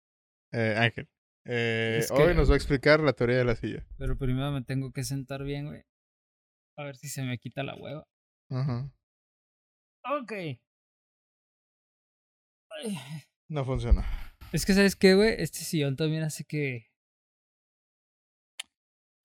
eh, 0.53 0.75
Ángel. 0.77 1.09
Eh, 1.47 1.99
Es 2.01 2.11
Hoy 2.11 2.35
nos 2.35 2.51
va 2.51 2.55
a 2.55 2.57
explicar 2.57 2.99
la 2.99 3.13
teoría 3.13 3.37
de 3.37 3.45
la 3.45 3.55
silla. 3.55 3.87
Pero 3.97 4.19
primero 4.19 4.51
me 4.51 4.63
tengo 4.63 4.93
que 4.93 5.05
sentar 5.05 5.45
bien, 5.45 5.67
güey. 5.67 5.85
A 6.77 6.85
ver 6.85 6.97
si 6.97 7.09
se 7.09 7.23
me 7.23 7.39
quita 7.39 7.63
la 7.63 7.75
hueva. 7.77 8.05
Ajá. 8.51 8.91
Ok. 10.21 10.33
Ay, 12.71 12.99
No 13.49 13.65
funciona. 13.65 14.05
Es 14.53 14.67
que, 14.67 14.75
¿sabes 14.75 14.97
qué, 14.97 15.15
güey? 15.15 15.35
Este 15.39 15.59
sillón 15.61 15.97
también 15.97 16.23
hace 16.23 16.45
que... 16.45 16.87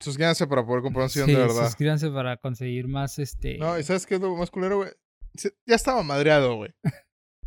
Suscríbanse 0.00 0.46
para 0.46 0.64
poder 0.64 0.82
comprar 0.82 1.04
un 1.04 1.10
sillón 1.10 1.28
Sí, 1.28 1.34
de 1.34 1.40
verdad. 1.40 1.66
suscríbanse 1.66 2.10
para 2.10 2.36
conseguir 2.38 2.88
más, 2.88 3.18
este... 3.18 3.58
No, 3.58 3.78
¿y 3.78 3.82
sabes 3.82 4.06
qué 4.06 4.14
es 4.14 4.20
lo 4.20 4.34
más 4.34 4.50
culero, 4.50 4.78
güey? 4.78 4.90
Ya 5.66 5.76
estaba 5.76 6.02
madreado, 6.02 6.56
güey. 6.56 6.72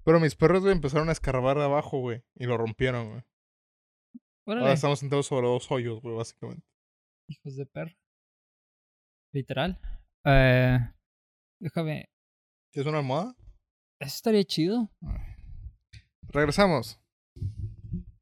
Pero 0.05 0.19
mis 0.19 0.35
perros, 0.35 0.61
güey, 0.61 0.73
empezaron 0.73 1.09
a 1.09 1.13
escarbar 1.13 1.57
de 1.57 1.63
abajo, 1.63 1.99
güey. 1.99 2.23
Y 2.35 2.45
lo 2.45 2.57
rompieron, 2.57 3.09
güey. 3.09 3.23
Órale, 4.45 4.61
Ahora 4.61 4.73
estamos 4.73 4.99
sentados 4.99 5.25
sobre 5.27 5.47
dos 5.47 5.71
hoyos, 5.71 6.01
güey, 6.01 6.15
básicamente. 6.15 6.65
hijos 7.27 7.55
de 7.55 7.65
perro. 7.65 7.95
Literal. 9.33 9.79
Eh, 10.25 10.79
déjame... 11.59 12.09
¿Tienes 12.71 12.87
una 12.87 12.99
almohada? 12.99 13.35
Eso 13.99 14.15
estaría 14.15 14.43
chido. 14.43 14.91
Regresamos. 16.29 16.99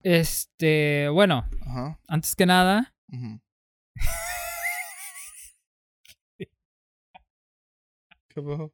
Este, 0.04 1.10
bueno, 1.10 1.48
Ajá. 1.62 2.00
antes 2.08 2.36
que 2.36 2.46
nada, 2.46 2.94
ujú. 3.08 3.40
¿Qué 6.38 6.48
pasó? 8.42 8.74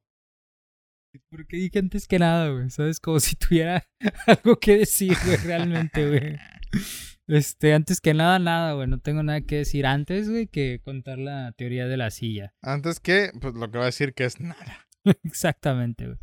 ¿por 1.29 1.47
qué 1.47 1.57
dije 1.57 1.79
antes 1.79 2.07
que 2.07 2.19
nada, 2.19 2.49
güey? 2.51 2.69
¿Sabes? 2.69 2.99
Como 2.99 3.19
si 3.19 3.35
tuviera 3.35 3.83
algo 4.27 4.59
que 4.59 4.77
decir, 4.77 5.17
güey, 5.25 5.37
realmente, 5.37 6.07
güey. 6.07 6.37
Este, 7.27 7.73
antes 7.73 7.99
que 7.99 8.13
nada, 8.13 8.39
nada, 8.39 8.73
güey. 8.73 8.87
No 8.87 8.99
tengo 8.99 9.21
nada 9.23 9.41
que 9.41 9.57
decir 9.57 9.85
antes, 9.85 10.29
güey, 10.29 10.47
que 10.47 10.79
contar 10.83 11.17
la 11.19 11.51
teoría 11.57 11.85
de 11.87 11.97
la 11.97 12.09
silla. 12.09 12.53
Antes 12.61 12.99
que, 12.99 13.31
pues 13.41 13.53
lo 13.53 13.69
que 13.69 13.77
va 13.77 13.83
a 13.85 13.87
decir 13.87 14.13
que 14.13 14.23
es 14.25 14.39
nada. 14.39 14.87
Exactamente, 15.23 16.05
güey. 16.05 16.17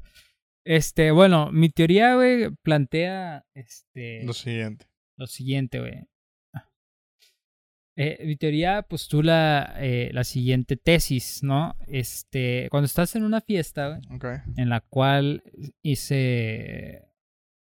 Este, 0.66 1.10
bueno, 1.10 1.52
mi 1.52 1.68
teoría, 1.68 2.14
güey, 2.14 2.48
plantea, 2.62 3.44
este, 3.54 4.24
Lo 4.24 4.32
siguiente. 4.32 4.86
lo 5.18 5.26
siguiente, 5.26 5.78
güey. 5.80 6.06
Eh, 7.96 8.24
mi 8.26 8.34
teoría 8.36 8.82
postula 8.82 9.74
eh, 9.76 10.10
la 10.12 10.24
siguiente 10.24 10.76
tesis, 10.76 11.44
¿no? 11.44 11.76
Este, 11.86 12.66
cuando 12.70 12.86
estás 12.86 13.14
en 13.14 13.22
una 13.22 13.40
fiesta, 13.40 13.88
güey, 13.88 14.00
Ok. 14.16 14.24
en 14.56 14.68
la 14.68 14.80
cual 14.80 15.44
hice 15.80 17.08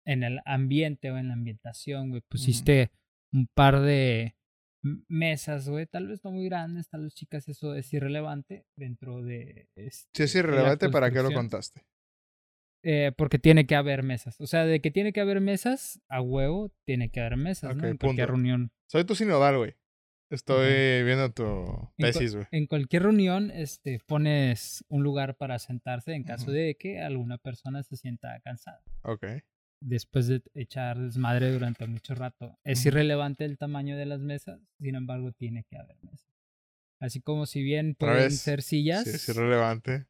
en 0.05 0.23
el 0.23 0.41
ambiente 0.45 1.11
o 1.11 1.17
en 1.17 1.29
la 1.29 1.35
ambientación, 1.35 2.11
güey, 2.11 2.23
pusiste 2.29 2.91
un 3.33 3.47
par 3.55 3.81
de 3.81 4.37
mesas, 5.09 5.69
güey, 5.69 5.87
tal 5.87 6.09
vez 6.09 6.25
no 6.25 6.33
muy 6.33 6.47
grandes, 6.47 6.89
tal 6.89 7.03
vez 7.03 7.15
chicas, 7.15 7.49
eso 7.49 7.75
es 7.75 7.93
irrelevante 7.93 8.67
dentro 8.77 9.23
de... 9.23 9.69
Si 9.75 9.83
este, 9.83 10.25
es 10.25 10.33
de 10.33 10.43
la 10.43 10.49
irrelevante, 10.49 10.89
¿para 10.89 11.11
qué 11.11 11.23
lo 11.23 11.33
contaste? 11.33 11.83
Eh, 12.83 13.13
porque 13.17 13.39
tiene 13.39 13.67
que 13.67 13.75
haber 13.75 14.03
mesas. 14.03 14.41
O 14.41 14.47
sea, 14.47 14.65
de 14.65 14.81
que 14.81 14.91
tiene 14.91 15.13
que 15.13 15.21
haber 15.21 15.41
mesas, 15.41 16.01
a 16.09 16.23
huevo 16.23 16.73
tiene 16.87 17.11
que 17.11 17.21
haber 17.21 17.37
mesas, 17.37 17.77
¿no? 17.77 17.87
En 17.87 17.99
cualquier 17.99 17.99
punto. 17.99 18.27
reunión. 18.27 18.73
Soy 18.87 19.05
tu 19.05 19.15
sinodal, 19.15 19.59
güey. 19.59 19.75
Estoy 20.31 21.03
viendo 21.03 21.33
tu 21.33 21.91
tesis, 21.99 22.37
güey. 22.37 22.47
En 22.53 22.67
cualquier 22.67 23.03
reunión, 23.03 23.51
este, 23.51 23.99
pones 24.07 24.85
un 24.89 25.03
lugar 25.03 25.37
para 25.37 25.59
sentarse 25.59 26.15
en 26.15 26.23
caso 26.23 26.53
de 26.53 26.77
que 26.77 27.01
alguna 27.01 27.37
persona 27.37 27.83
se 27.83 27.97
sienta 27.97 28.41
cansada. 28.41 28.81
Ok. 29.03 29.27
Después 29.81 30.27
de 30.27 30.43
echar 30.55 30.99
desmadre 30.99 31.53
durante 31.53 31.87
mucho 31.87 32.15
rato. 32.15 32.59
Es 32.65 32.85
irrelevante 32.85 33.47
el 33.47 33.57
tamaño 33.57 33.97
de 33.97 34.07
las 34.07 34.21
mesas, 34.21 34.61
sin 34.79 34.95
embargo, 34.95 35.33
tiene 35.33 35.65
que 35.65 35.79
haber 35.79 35.97
mesas. 36.03 36.29
Así 36.99 37.23
como 37.23 37.47
si 37.47 37.63
bien 37.63 37.95
pueden 37.95 38.31
ser 38.31 38.61
sillas. 38.61 39.05
Si 39.05 39.11
es 39.11 39.29
irrelevante, 39.31 40.07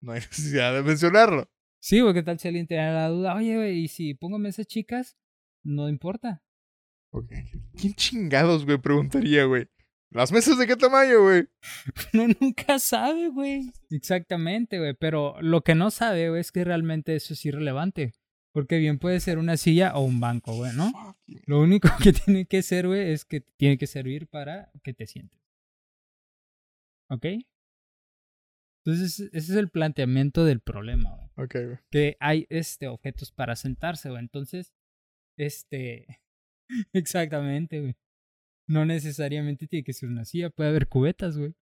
no 0.00 0.12
hay 0.12 0.20
necesidad 0.30 0.72
de 0.74 0.82
mencionarlo. 0.82 1.50
Sí, 1.80 2.00
porque 2.00 2.22
tal 2.22 2.38
si 2.38 2.46
alguien 2.46 2.68
tenía 2.68 2.92
la 2.92 3.08
duda, 3.08 3.34
oye, 3.34 3.56
güey, 3.56 3.80
y 3.80 3.88
si 3.88 4.14
pongo 4.14 4.38
mesas 4.38 4.66
chicas, 4.66 5.16
no 5.64 5.88
importa. 5.88 6.44
Ok. 7.10 7.32
¿Quién 7.76 7.94
chingados, 7.94 8.64
güey? 8.64 8.78
Preguntaría, 8.78 9.44
güey. 9.44 9.68
¿Las 10.10 10.30
mesas 10.30 10.58
de 10.58 10.66
qué 10.66 10.76
tamaño, 10.76 11.22
güey? 11.22 11.48
Uno 12.14 12.28
nunca 12.40 12.78
sabe, 12.78 13.28
güey. 13.28 13.72
Exactamente, 13.90 14.78
güey. 14.78 14.94
Pero 14.94 15.40
lo 15.40 15.62
que 15.62 15.74
no 15.74 15.90
sabe, 15.90 16.28
güey, 16.28 16.40
es 16.40 16.52
que 16.52 16.64
realmente 16.64 17.16
eso 17.16 17.34
es 17.34 17.44
irrelevante. 17.44 18.14
Porque 18.52 18.78
bien 18.78 18.98
puede 18.98 19.18
ser 19.20 19.38
una 19.38 19.56
silla 19.56 19.96
o 19.96 20.02
un 20.02 20.20
banco, 20.20 20.54
güey, 20.54 20.72
¿no? 20.76 20.92
Lo 21.46 21.60
único 21.60 21.88
que 22.02 22.12
tiene 22.12 22.46
que 22.46 22.62
ser, 22.62 22.86
güey, 22.86 23.12
es 23.12 23.24
que 23.24 23.40
tiene 23.40 23.78
que 23.78 23.86
servir 23.86 24.28
para 24.28 24.70
que 24.82 24.92
te 24.92 25.06
sientes. 25.06 25.40
¿Ok? 27.10 27.26
Entonces, 28.84 29.20
ese 29.32 29.52
es 29.52 29.56
el 29.56 29.70
planteamiento 29.70 30.44
del 30.44 30.60
problema, 30.60 31.14
güey. 31.14 31.46
Ok, 31.46 31.54
güey. 31.54 31.78
Que 31.90 32.16
hay 32.20 32.46
este, 32.50 32.88
objetos 32.88 33.32
para 33.32 33.56
sentarse, 33.56 34.10
güey. 34.10 34.20
Entonces, 34.20 34.72
este. 35.38 36.20
Exactamente, 36.92 37.80
güey. 37.80 37.96
No 38.68 38.84
necesariamente 38.84 39.66
tiene 39.66 39.84
que 39.84 39.92
ser 39.92 40.08
una 40.08 40.24
silla, 40.24 40.50
puede 40.50 40.70
haber 40.70 40.88
cubetas, 40.88 41.36
güey. 41.36 41.54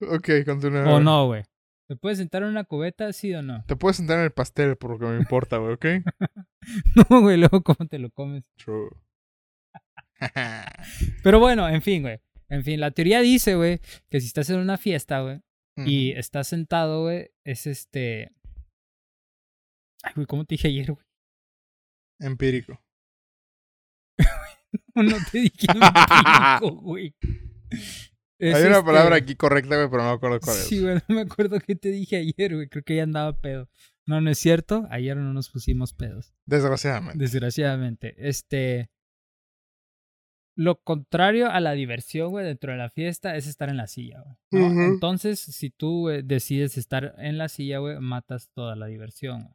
Ok, 0.00 0.28
continúa. 0.44 0.94
O 0.94 1.00
no, 1.00 1.26
güey. 1.26 1.44
¿Te 1.88 1.94
puedes 1.94 2.18
sentar 2.18 2.42
en 2.42 2.48
una 2.48 2.64
cubeta, 2.64 3.12
sí 3.12 3.32
o 3.32 3.42
no? 3.42 3.64
Te 3.66 3.76
puedes 3.76 3.98
sentar 3.98 4.18
en 4.18 4.24
el 4.24 4.32
pastel 4.32 4.76
por 4.76 4.90
lo 4.90 4.98
que 4.98 5.06
me 5.06 5.18
importa, 5.18 5.58
güey, 5.58 5.74
¿ok? 5.74 5.86
No, 6.96 7.20
güey, 7.20 7.36
luego 7.36 7.62
cómo 7.62 7.86
te 7.88 8.00
lo 8.00 8.10
comes. 8.10 8.42
True. 8.56 8.90
Pero 11.22 11.38
bueno, 11.38 11.68
en 11.68 11.80
fin, 11.80 12.02
güey. 12.02 12.20
En 12.48 12.64
fin, 12.64 12.80
la 12.80 12.90
teoría 12.90 13.20
dice, 13.20 13.54
güey, 13.54 13.80
que 14.08 14.20
si 14.20 14.26
estás 14.26 14.50
en 14.50 14.58
una 14.58 14.76
fiesta, 14.76 15.20
güey, 15.20 15.40
y 15.76 16.12
estás 16.12 16.48
sentado, 16.48 17.02
güey, 17.02 17.30
es 17.44 17.66
este. 17.66 18.32
Ay, 20.02 20.12
güey, 20.14 20.26
¿cómo 20.26 20.44
te 20.44 20.54
dije 20.54 20.68
ayer, 20.68 20.92
güey? 20.92 21.06
Empírico. 22.20 22.82
No 24.94 25.16
te 25.30 25.38
dije 25.38 25.66
empírico, 25.68 26.80
güey. 26.80 27.14
Es 28.38 28.54
Hay 28.54 28.64
una 28.64 28.84
palabra 28.84 29.16
este- 29.16 29.24
aquí 29.24 29.36
correcta, 29.36 29.76
güey, 29.76 29.88
pero 29.90 30.02
no 30.02 30.10
me 30.10 30.14
acuerdo 30.16 30.40
cuál 30.40 30.56
Sí, 30.56 30.76
es. 30.76 30.82
güey, 30.82 30.94
no 31.08 31.14
me 31.14 31.20
acuerdo 31.22 31.58
qué 31.60 31.74
te 31.76 31.90
dije 31.90 32.16
ayer, 32.16 32.54
güey. 32.54 32.68
Creo 32.68 32.84
que 32.84 32.96
ya 32.96 33.02
andaba 33.02 33.40
pedo. 33.40 33.68
No, 34.06 34.20
no 34.20 34.30
es 34.30 34.38
cierto. 34.38 34.86
Ayer 34.90 35.16
no 35.16 35.32
nos 35.32 35.50
pusimos 35.50 35.92
pedos. 35.94 36.32
Desgraciadamente. 36.44 37.18
Desgraciadamente. 37.18 38.14
Este. 38.18 38.90
Lo 40.58 40.80
contrario 40.80 41.50
a 41.50 41.60
la 41.60 41.72
diversión, 41.72 42.30
güey, 42.30 42.46
dentro 42.46 42.72
de 42.72 42.78
la 42.78 42.88
fiesta 42.88 43.36
es 43.36 43.46
estar 43.46 43.68
en 43.68 43.76
la 43.76 43.86
silla, 43.88 44.22
güey. 44.22 44.64
Entonces, 44.86 45.38
si 45.38 45.68
tú 45.68 46.02
güey, 46.02 46.22
decides 46.22 46.78
estar 46.78 47.14
en 47.18 47.36
la 47.36 47.48
silla, 47.50 47.78
güey, 47.78 47.98
matas 48.00 48.48
toda 48.54 48.74
la 48.74 48.86
diversión, 48.86 49.42
güey. 49.42 49.54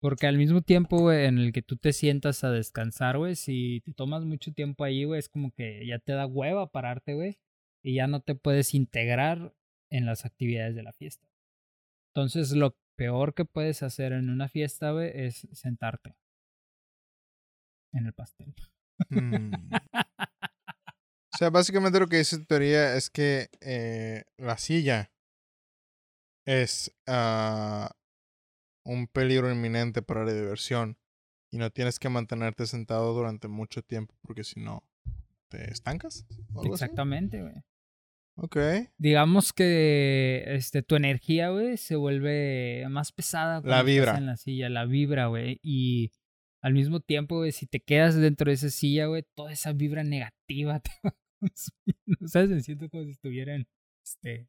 Porque 0.00 0.26
al 0.28 0.38
mismo 0.38 0.62
tiempo, 0.62 0.98
güey, 0.98 1.26
en 1.26 1.38
el 1.38 1.52
que 1.52 1.62
tú 1.62 1.76
te 1.76 1.92
sientas 1.92 2.44
a 2.44 2.50
descansar, 2.52 3.18
güey, 3.18 3.34
si 3.34 3.82
te 3.84 3.92
tomas 3.94 4.24
mucho 4.24 4.52
tiempo 4.52 4.84
ahí, 4.84 5.04
güey, 5.04 5.18
es 5.18 5.28
como 5.28 5.52
que 5.52 5.84
ya 5.86 5.98
te 5.98 6.12
da 6.12 6.26
hueva 6.26 6.70
pararte, 6.70 7.14
güey, 7.14 7.38
y 7.82 7.96
ya 7.96 8.06
no 8.06 8.20
te 8.20 8.34
puedes 8.34 8.74
integrar 8.74 9.54
en 9.90 10.06
las 10.06 10.24
actividades 10.24 10.74
de 10.74 10.82
la 10.82 10.92
fiesta. 10.92 11.26
Entonces, 12.14 12.52
lo 12.52 12.76
peor 12.96 13.34
que 13.34 13.44
puedes 13.44 13.82
hacer 13.82 14.12
en 14.12 14.30
una 14.30 14.48
fiesta, 14.48 14.92
es 15.04 15.48
sentarte 15.52 16.14
en 17.92 18.06
el 18.06 18.12
pastel. 18.12 18.54
Mm. 19.08 19.52
O 21.34 21.38
sea, 21.38 21.48
básicamente 21.48 21.98
lo 21.98 22.08
que 22.08 22.18
dice 22.18 22.36
tu 22.36 22.44
teoría 22.44 22.94
es 22.94 23.08
que 23.08 23.48
eh, 23.62 24.24
la 24.36 24.58
silla 24.58 25.10
es 26.44 26.94
ah, 27.06 27.90
un 28.84 29.06
peligro 29.06 29.50
inminente 29.50 30.02
para 30.02 30.26
la 30.26 30.34
diversión 30.34 30.98
y 31.50 31.56
no 31.56 31.70
tienes 31.70 31.98
que 31.98 32.10
mantenerte 32.10 32.66
sentado 32.66 33.14
durante 33.14 33.48
mucho 33.48 33.82
tiempo 33.82 34.14
porque 34.20 34.44
si 34.44 34.60
no 34.60 34.82
te 35.48 35.70
estancas. 35.70 36.26
Exactamente, 36.64 37.40
güey. 37.40 37.54
Ok. 38.36 38.56
Digamos 38.98 39.52
que 39.52 40.44
este, 40.46 40.82
tu 40.82 40.96
energía, 40.96 41.50
güey, 41.50 41.76
se 41.76 41.96
vuelve 41.96 42.86
más 42.88 43.12
pesada. 43.12 43.58
estás 43.58 43.84
vibra. 43.84 44.16
En 44.16 44.26
la 44.26 44.36
silla, 44.36 44.68
la 44.68 44.86
vibra, 44.86 45.26
güey. 45.26 45.60
Y 45.62 46.12
al 46.62 46.72
mismo 46.72 47.00
tiempo, 47.00 47.36
güey, 47.38 47.52
si 47.52 47.66
te 47.66 47.80
quedas 47.80 48.16
dentro 48.16 48.48
de 48.48 48.54
esa 48.54 48.70
silla, 48.70 49.06
güey, 49.06 49.24
toda 49.34 49.52
esa 49.52 49.72
vibra 49.72 50.02
negativa 50.04 50.80
te 50.80 50.90
va 51.04 51.14
consumiendo. 51.40 52.28
¿Sabes? 52.28 52.50
Me 52.50 52.62
siento 52.62 52.88
como 52.88 53.04
si 53.04 53.10
estuviera 53.10 53.54
en, 53.54 53.66
este, 54.04 54.48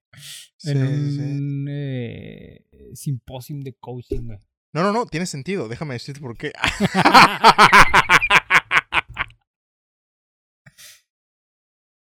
Sí, 0.58 0.72
en 0.72 0.88
sí, 0.88 1.12
sí. 1.12 1.22
un 1.22 1.68
eh, 1.70 2.66
simposium 2.94 3.62
de 3.62 3.74
coaching, 3.74 4.22
güey. 4.28 4.40
No, 4.74 4.82
no, 4.82 4.92
no, 4.92 5.06
tiene 5.06 5.26
sentido. 5.26 5.68
Déjame 5.68 5.94
decirte 5.96 6.22
por 6.22 6.38
qué. 6.38 6.52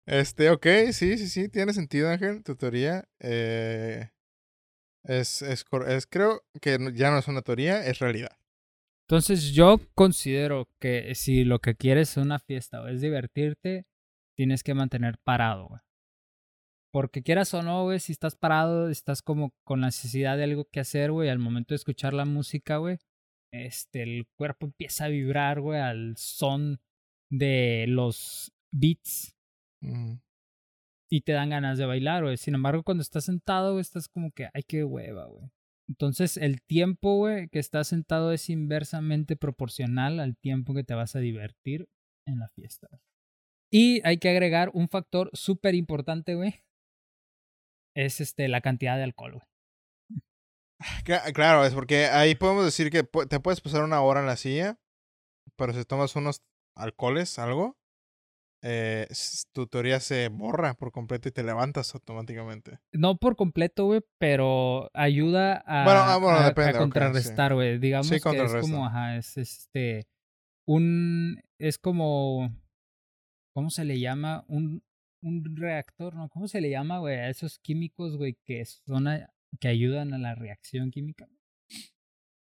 Este, 0.09 0.49
ok, 0.49 0.65
sí, 0.91 1.19
sí, 1.19 1.27
sí, 1.27 1.49
tiene 1.49 1.71
sentido, 1.71 2.09
Ángel, 2.09 2.43
tu 2.43 2.55
teoría. 2.55 3.07
Eh, 3.19 4.09
es, 5.03 5.43
es, 5.43 5.63
es, 5.87 6.07
creo 6.07 6.41
que 6.59 6.79
ya 6.95 7.11
no 7.11 7.19
es 7.19 7.27
una 7.27 7.43
teoría, 7.43 7.85
es 7.85 7.99
realidad. 7.99 8.35
Entonces 9.07 9.51
yo 9.53 9.79
considero 9.93 10.67
que 10.79 11.13
si 11.13 11.43
lo 11.43 11.59
que 11.59 11.75
quieres 11.75 12.09
es 12.09 12.17
una 12.17 12.39
fiesta 12.39 12.81
o 12.81 12.87
es 12.87 13.01
divertirte, 13.01 13.85
tienes 14.35 14.63
que 14.63 14.73
mantener 14.73 15.19
parado, 15.23 15.67
güey. 15.67 15.81
Porque 16.91 17.21
quieras 17.21 17.53
o 17.53 17.61
no, 17.61 17.83
güey, 17.83 17.99
si 17.99 18.11
estás 18.11 18.35
parado, 18.35 18.89
estás 18.89 19.21
como 19.21 19.53
con 19.63 19.81
la 19.81 19.87
necesidad 19.87 20.37
de 20.37 20.45
algo 20.45 20.65
que 20.65 20.79
hacer, 20.79 21.11
güey, 21.11 21.29
al 21.29 21.37
momento 21.37 21.75
de 21.75 21.77
escuchar 21.77 22.15
la 22.15 22.25
música, 22.25 22.77
güey, 22.77 22.97
este, 23.53 24.01
el 24.01 24.25
cuerpo 24.35 24.65
empieza 24.65 25.05
a 25.05 25.09
vibrar, 25.09 25.61
güey, 25.61 25.79
al 25.79 26.17
son 26.17 26.81
de 27.29 27.85
los 27.87 28.51
beats 28.71 29.38
Mm, 29.81 30.15
y 31.11 31.21
te 31.21 31.31
dan 31.31 31.49
ganas 31.49 31.77
de 31.77 31.85
bailar, 31.85 32.23
güey. 32.23 32.37
Sin 32.37 32.55
embargo, 32.55 32.83
cuando 32.83 33.01
estás 33.01 33.25
sentado, 33.25 33.71
güey, 33.73 33.81
estás 33.81 34.07
como 34.07 34.31
que, 34.31 34.49
ay, 34.53 34.63
qué 34.67 34.83
hueva, 34.83 35.25
güey. 35.25 35.49
Entonces, 35.87 36.37
el 36.37 36.61
tiempo, 36.61 37.15
güey, 37.15 37.49
que 37.49 37.57
estás 37.57 37.87
sentado 37.87 38.31
es 38.31 38.49
inversamente 38.49 39.35
proporcional 39.35 40.19
al 40.19 40.37
tiempo 40.37 40.75
que 40.75 40.83
te 40.83 40.93
vas 40.93 41.15
a 41.15 41.19
divertir 41.19 41.89
en 42.27 42.37
la 42.37 42.49
fiesta. 42.49 42.87
Y 43.71 44.05
hay 44.07 44.17
que 44.19 44.29
agregar 44.29 44.69
un 44.73 44.87
factor 44.87 45.31
súper 45.33 45.73
importante, 45.73 46.35
güey. 46.35 46.53
Es 47.95 48.21
este, 48.21 48.47
la 48.47 48.61
cantidad 48.61 48.97
de 48.97 49.03
alcohol, 49.03 49.33
güey. 49.33 50.21
Cla- 51.03 51.33
Claro, 51.33 51.65
es 51.65 51.73
porque 51.73 52.05
ahí 52.05 52.35
podemos 52.35 52.63
decir 52.65 52.91
que 52.91 53.03
te 53.03 53.39
puedes 53.39 53.61
pasar 53.61 53.83
una 53.83 54.01
hora 54.01 54.19
en 54.19 54.27
la 54.27 54.37
silla, 54.37 54.79
pero 55.57 55.73
si 55.73 55.83
tomas 55.85 56.15
unos 56.15 56.43
alcoholes, 56.75 57.39
algo, 57.39 57.78
eh, 58.61 59.07
tu 59.53 59.67
teoría 59.67 59.99
se 59.99 60.27
borra 60.29 60.73
por 60.73 60.91
completo 60.91 61.29
y 61.29 61.31
te 61.31 61.43
levantas 61.43 61.93
automáticamente. 61.95 62.79
No 62.91 63.17
por 63.17 63.35
completo, 63.35 63.85
güey, 63.85 64.01
pero 64.17 64.89
ayuda 64.93 65.63
a, 65.65 65.83
Bueno, 65.85 65.99
ah, 66.01 66.17
bueno, 66.17 66.37
a- 66.39 66.45
a 66.45 66.49
depende, 66.49 66.73
sí. 66.73 66.77
contrarrestar, 66.79 67.53
güey. 67.53 67.77
Digamos 67.79 68.09
que 68.09 68.15
es 68.17 68.55
como, 68.61 68.85
ajá, 68.85 69.15
es 69.17 69.37
este, 69.37 70.07
un, 70.67 71.41
es 71.57 71.77
como, 71.77 72.53
¿cómo 73.53 73.69
se 73.69 73.85
le 73.85 73.99
llama? 73.99 74.43
Un, 74.47 74.83
un 75.21 75.55
reactor, 75.55 76.15
¿no? 76.15 76.29
¿Cómo 76.29 76.47
se 76.47 76.61
le 76.61 76.69
llama, 76.69 76.99
güey? 76.99 77.15
A 77.17 77.29
esos 77.29 77.59
químicos, 77.59 78.17
güey, 78.17 78.37
que 78.45 78.63
son, 78.65 79.07
a- 79.07 79.29
que 79.59 79.67
ayudan 79.67 80.13
a 80.13 80.17
la 80.17 80.35
reacción 80.35 80.91
química. 80.91 81.27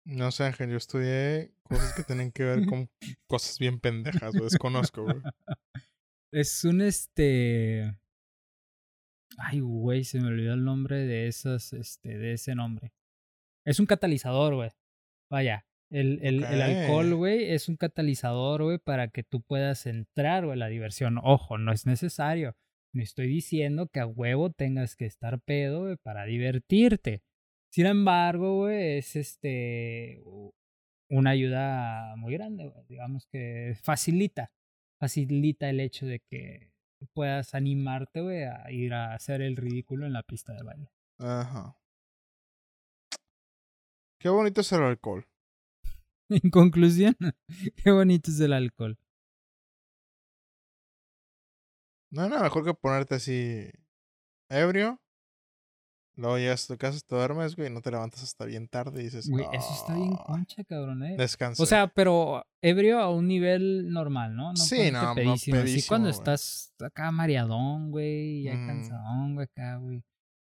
No 0.05 0.31
sé, 0.31 0.45
Ángel, 0.45 0.71
yo 0.71 0.77
estudié 0.77 1.51
cosas 1.63 1.93
que 1.93 2.03
tienen 2.03 2.31
que 2.31 2.43
ver 2.43 2.65
con 2.65 2.89
cosas 3.27 3.59
bien 3.59 3.79
pendejas, 3.79 4.33
lo 4.33 4.45
desconozco, 4.45 5.03
güey. 5.03 5.17
Es 6.31 6.63
un, 6.63 6.81
este, 6.81 7.97
ay, 9.37 9.61
güey, 9.61 10.03
se 10.03 10.19
me 10.19 10.27
olvidó 10.27 10.53
el 10.53 10.63
nombre 10.63 11.05
de 11.05 11.27
esas, 11.27 11.73
este, 11.73 12.17
de 12.17 12.33
ese 12.33 12.53
nombre. 12.53 12.91
Es 13.65 13.79
un 13.79 13.87
catalizador, 13.87 14.55
güey. 14.55 14.69
Vaya, 15.31 15.65
el, 15.91 16.19
el, 16.21 16.43
el 16.43 16.61
alcohol, 16.61 17.15
güey, 17.15 17.51
es 17.51 17.67
un 17.67 17.77
catalizador, 17.77 18.63
güey, 18.63 18.77
para 18.77 19.07
que 19.07 19.23
tú 19.23 19.41
puedas 19.41 19.87
entrar, 19.87 20.45
güey, 20.45 20.57
la 20.57 20.67
diversión. 20.67 21.17
Ojo, 21.17 21.57
no 21.57 21.71
es 21.71 21.87
necesario. 21.87 22.55
No 22.93 23.01
estoy 23.01 23.27
diciendo 23.27 23.87
que 23.87 23.99
a 23.99 24.05
huevo 24.07 24.51
tengas 24.51 24.95
que 24.95 25.05
estar 25.05 25.39
pedo, 25.41 25.81
güey, 25.81 25.97
para 25.97 26.25
divertirte. 26.25 27.23
Sin 27.71 27.85
embargo, 27.85 28.57
güey, 28.57 28.97
es 28.97 29.15
este 29.15 30.23
una 31.09 31.31
ayuda 31.31 32.15
muy 32.17 32.33
grande. 32.33 32.71
Digamos 32.87 33.27
que 33.27 33.75
facilita, 33.81 34.51
facilita 34.99 35.69
el 35.69 35.79
hecho 35.79 36.05
de 36.05 36.19
que 36.19 36.71
puedas 37.13 37.55
animarte, 37.55 38.21
güey, 38.21 38.43
a 38.43 38.69
ir 38.71 38.93
a 38.93 39.13
hacer 39.13 39.41
el 39.41 39.55
ridículo 39.55 40.05
en 40.05 40.13
la 40.13 40.23
pista 40.23 40.53
de 40.53 40.63
baile. 40.63 40.91
Ajá. 41.17 41.75
Qué 44.19 44.29
bonito 44.29 44.61
es 44.61 44.71
el 44.71 44.83
alcohol. 44.83 45.25
En 46.43 46.51
conclusión, 46.51 47.15
qué 47.83 47.89
bonito 47.89 48.29
es 48.29 48.39
el 48.39 48.53
alcohol. 48.53 48.99
No 52.11 52.21
hay 52.21 52.29
nada 52.29 52.43
mejor 52.43 52.65
que 52.65 52.73
ponerte 52.75 53.15
así 53.15 53.71
ebrio. 54.49 55.01
Luego 56.19 56.37
llegas 56.37 56.65
a 56.65 56.73
tu 56.73 56.77
casa, 56.77 56.99
te 57.07 57.15
duermes, 57.15 57.55
güey, 57.55 57.69
y 57.69 57.73
no 57.73 57.81
te 57.81 57.91
levantas 57.91 58.21
hasta 58.23 58.43
bien 58.45 58.67
tarde 58.67 58.99
y 59.01 59.05
dices, 59.05 59.29
Güey, 59.29 59.45
eso 59.53 59.73
está 59.73 59.95
bien 59.95 60.13
"Ah, 60.19 60.23
concha, 60.25 60.63
cabrón, 60.65 61.03
eh. 61.03 61.15
Descansé. 61.17 61.63
O 61.63 61.65
sea, 61.65 61.87
pero 61.87 62.45
ebrio 62.61 62.99
a 62.99 63.09
un 63.09 63.27
nivel 63.27 63.89
normal, 63.89 64.35
¿no? 64.35 64.49
No 64.49 64.55
Sí, 64.57 64.91
no, 64.91 65.01
no 65.01 65.15
pedísimo. 65.15 65.33
Así 65.33 65.51
pedísimo, 65.51 65.87
cuando 65.87 66.09
güey. 66.09 66.17
estás 66.19 66.73
acá 66.83 67.11
mareadón, 67.11 67.91
güey, 67.91 68.43
ya 68.43 68.53
Mm. 68.55 68.67
cansadón, 68.67 69.33
güey, 69.35 69.45
acá, 69.45 69.77
güey. 69.77 70.03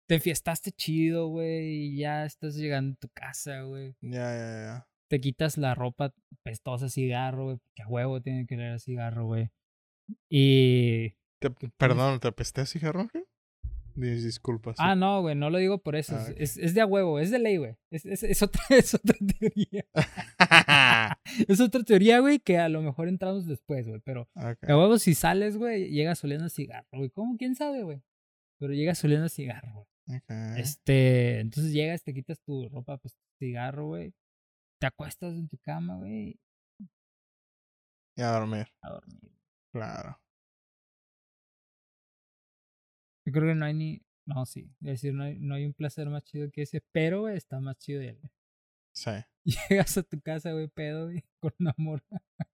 Te 0.09 0.17
enfiestaste 0.17 0.73
chido, 0.73 1.29
güey, 1.29 1.69
y 1.93 1.97
ya 1.99 2.25
estás 2.25 2.57
llegando 2.57 2.95
a 2.95 2.97
tu 3.01 3.09
casa, 3.15 3.63
güey. 3.63 3.95
ya, 4.01 4.11
ya, 4.35 4.63
ya. 4.65 4.87
Te 5.09 5.21
quitas 5.21 5.57
la 5.57 5.75
ropa 5.77 6.13
pestosa, 6.45 6.89
cigarro, 6.89 7.45
güey, 7.45 7.57
porque 7.59 7.83
a 7.83 7.89
huevo 7.89 8.21
tiene 8.21 8.45
que 8.47 8.57
leer 8.57 8.81
cigarro, 8.81 9.27
güey. 9.27 9.51
Y... 10.29 11.11
Te- 11.41 11.51
perdón, 11.79 12.21
¿te 12.21 12.29
apesté 12.29 12.67
cigarro, 12.67 13.01
Ángel? 13.01 13.25
Dis- 14.01 14.25
Disculpa. 14.25 14.71
sí. 14.73 14.77
Ah, 14.79 14.95
no, 14.95 15.21
güey, 15.23 15.35
no 15.35 15.51
lo 15.51 15.59
digo 15.59 15.79
por 15.83 15.95
eso. 15.97 16.17
Ah, 16.17 16.27
es- 16.37 16.57
es, 16.57 16.57
es 16.57 16.75
de 16.75 16.81
a 16.81 16.87
huevo, 16.87 17.19
es 17.19 17.31
de 17.31 17.39
ley, 17.39 17.57
güey. 17.59 17.77
Es, 17.91 18.05
es, 18.07 18.43
otra, 18.43 18.63
es 18.71 18.95
otra 18.95 19.17
teoría. 19.39 19.85
Es 21.49 21.61
otra 21.61 21.83
teoría, 21.85 22.19
güey, 22.21 22.39
que 22.41 22.59
a 22.59 22.69
lo 22.69 22.83
mejor 22.83 23.09
entramos 23.09 23.47
después, 23.47 23.87
güey. 23.87 24.01
Pero 24.05 24.29
Ok. 24.35 24.69
a 24.69 24.77
huevo, 24.77 24.99
si 24.99 25.15
sales, 25.15 25.57
güey, 25.57 25.91
llegas 25.91 26.23
oliendo 26.25 26.47
a 26.47 26.51
cigarro, 26.51 26.89
güey. 26.93 27.11
¿Cómo? 27.11 27.37
¿Quién 27.37 27.55
sabe, 27.55 27.83
güey? 27.83 28.03
Pero 28.59 28.73
llegas 28.73 29.03
oliendo 29.05 29.27
a 29.27 29.29
cigarro, 29.29 29.87
güey. 30.07 30.21
Este, 30.57 31.39
entonces 31.41 31.73
llegas, 31.73 32.03
te 32.03 32.13
quitas 32.13 32.41
tu 32.41 32.69
ropa, 32.69 32.99
pues 32.99 33.17
cigarro, 33.39 33.87
güey. 33.87 34.13
Te 34.81 34.87
acuestas 34.89 35.35
en 35.35 35.47
tu 35.49 35.57
cama, 35.59 35.97
güey, 35.99 36.41
Y 38.17 38.23
a 38.23 38.33
dormir, 38.33 38.67
a 38.83 38.91
dormir. 38.91 39.33
claro. 39.73 40.19
Yo 43.31 43.41
creo 43.41 43.49
que 43.53 43.55
no 43.55 43.65
hay 43.65 43.75
ni. 43.75 44.03
No, 44.27 44.45
sí. 44.47 44.71
Es 44.83 44.87
decir, 45.03 45.15
no 45.15 45.25
hay, 45.25 45.39
no 45.39 45.55
hay 45.55 45.65
un 45.65 45.73
placer 45.73 46.09
más 46.09 46.25
chido 46.25 46.51
que 46.51 46.63
ese, 46.63 46.83
pero, 46.93 47.21
güey, 47.21 47.37
está 47.37 47.61
más 47.61 47.77
chido 47.79 48.01
él. 48.03 48.19
Sí. 48.93 49.11
Llegas 49.71 49.97
a 49.99 50.03
tu 50.03 50.21
casa, 50.21 50.53
güey, 50.53 50.69
pedo, 50.69 51.07
güey, 51.07 51.25
con 51.41 51.53
una 51.59 51.75
morra. 51.79 52.05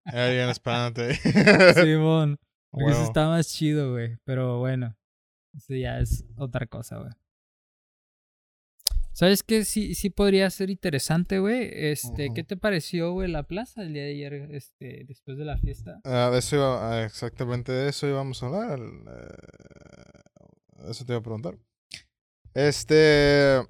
Alguien 0.04 0.48
esperándote. 0.50 1.14
Simón. 1.74 2.38
Porque 2.70 2.90
eso 2.90 2.98
Huevo. 2.98 3.04
está 3.08 3.28
más 3.28 3.48
chido, 3.48 3.92
güey. 3.92 4.18
Pero 4.24 4.58
bueno. 4.58 4.96
Eso 5.54 5.74
ya 5.74 5.98
es 5.98 6.24
otra 6.36 6.66
cosa, 6.66 6.98
güey. 6.98 7.12
¿Sabes 9.12 9.42
qué? 9.42 9.64
Sí, 9.64 9.94
sí 9.94 10.10
podría 10.10 10.50
ser 10.50 10.68
interesante, 10.68 11.38
güey. 11.38 11.70
Este, 11.72 12.28
¿qué 12.34 12.44
te 12.44 12.58
pareció, 12.58 13.12
güey, 13.12 13.30
la 13.30 13.44
plaza 13.44 13.80
el 13.82 13.94
día 13.94 14.02
de 14.02 14.10
ayer, 14.10 14.34
este, 14.52 15.04
después 15.08 15.38
de 15.38 15.46
la 15.46 15.56
fiesta? 15.56 16.00
De 16.04 16.38
eso 16.38 16.56
iba- 16.56 16.92
ah, 16.92 17.02
exactamente 17.04 17.72
de 17.72 17.88
eso 17.88 18.06
íbamos 18.06 18.42
a 18.42 18.46
hablar. 18.46 18.78
Eso 20.88 21.04
te 21.04 21.12
iba 21.12 21.18
a 21.18 21.22
preguntar. 21.22 21.58
Este. 22.54 23.66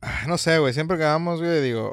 ah, 0.00 0.24
No 0.26 0.38
sé, 0.38 0.58
güey. 0.58 0.72
Siempre 0.72 0.96
que 0.96 1.04
vamos, 1.04 1.40
güey, 1.40 1.62
digo. 1.62 1.92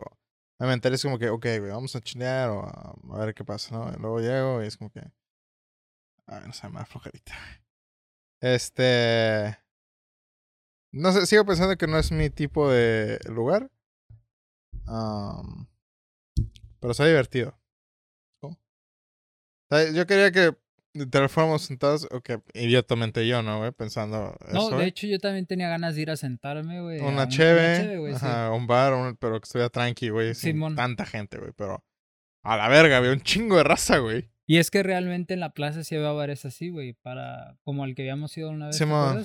Mi 0.60 0.68
mental 0.68 0.94
es 0.94 1.04
como 1.04 1.20
que, 1.20 1.30
ok, 1.30 1.46
güey, 1.60 1.72
vamos 1.72 1.96
a 1.96 2.02
chilear 2.02 2.50
o 2.50 2.66
a, 2.66 3.20
ver 3.20 3.36
qué 3.36 3.46
pasa, 3.46 3.76
¿no? 3.76 3.92
Y 3.94 4.02
luego 4.02 4.20
llego 4.20 4.64
y 4.64 4.68
es 4.68 4.78
como 4.78 4.92
que. 4.92 5.02
Ay, 6.26 6.44
no 6.48 6.54
sé, 6.54 6.68
más 6.70 6.90
flojerita. 6.90 7.34
Este. 8.42 9.58
No 10.92 11.12
sé, 11.12 11.26
sigo 11.26 11.46
pensando 11.46 11.78
que 11.78 11.88
no 11.88 11.98
es 11.98 12.12
mi 12.12 12.30
tipo 12.30 12.70
de 12.70 13.20
lugar. 13.30 13.70
Am, 14.88 15.68
pero 16.80 16.92
está 16.92 17.06
divertido. 17.06 17.58
¿no? 18.42 18.50
O 18.50 18.58
sea, 19.70 19.92
yo 19.92 20.08
quería 20.08 20.32
que 20.32 20.58
literal 20.98 21.30
fuéramos 21.30 21.62
sentados, 21.64 22.08
o 22.12 22.22
que 22.22 22.40
idiotamente 22.54 23.28
yo, 23.28 23.42
¿no, 23.42 23.60
güey? 23.60 23.72
Pensando 23.72 24.36
No, 24.52 24.68
eso, 24.70 24.78
de 24.78 24.86
hecho 24.88 25.08
yo 25.08 25.20
también 25.20 25.46
tenía 25.46 25.70
ganas 25.70 25.96
de 25.96 26.02
ir 26.02 26.10
a 26.12 26.18
sentarme, 26.18 26.82
güey. 26.82 27.00
a 27.00 27.06
Una 27.06 27.28
cheve, 27.28 27.98
güey, 27.98 28.14
sí. 28.14 28.20
ajá, 28.26 28.52
un 28.52 28.68
bar, 28.68 28.94
un- 28.94 29.16
pero 29.18 29.40
que 29.40 29.46
estuviera 29.46 29.70
tranqui, 29.70 30.10
güey, 30.10 30.34
sin 30.36 30.54
Simón. 30.54 30.76
tanta 30.76 31.06
gente, 31.06 31.38
güey, 31.38 31.52
pero 31.56 31.84
a 32.44 32.58
la 32.58 32.68
verga, 32.70 32.98
había 32.98 33.12
un 33.12 33.22
chingo 33.22 33.58
de 33.58 33.64
raza, 33.64 33.98
güey. 34.00 34.30
Y 34.50 34.58
es 34.60 34.72
que 34.72 34.82
realmente 34.82 35.34
en 35.34 35.42
la 35.42 35.52
plaza 35.54 35.84
sí 35.84 35.96
había 35.96 36.12
bares 36.12 36.46
así, 36.46 36.70
güey, 36.70 36.94
para 36.94 37.58
como 37.64 37.84
el 37.86 37.96
que 37.96 38.04
habíamos 38.04 38.38
ido 38.38 38.50
una 38.50 38.68
vez, 38.68 38.78
¿te 38.78 38.86
Simón. 38.86 39.24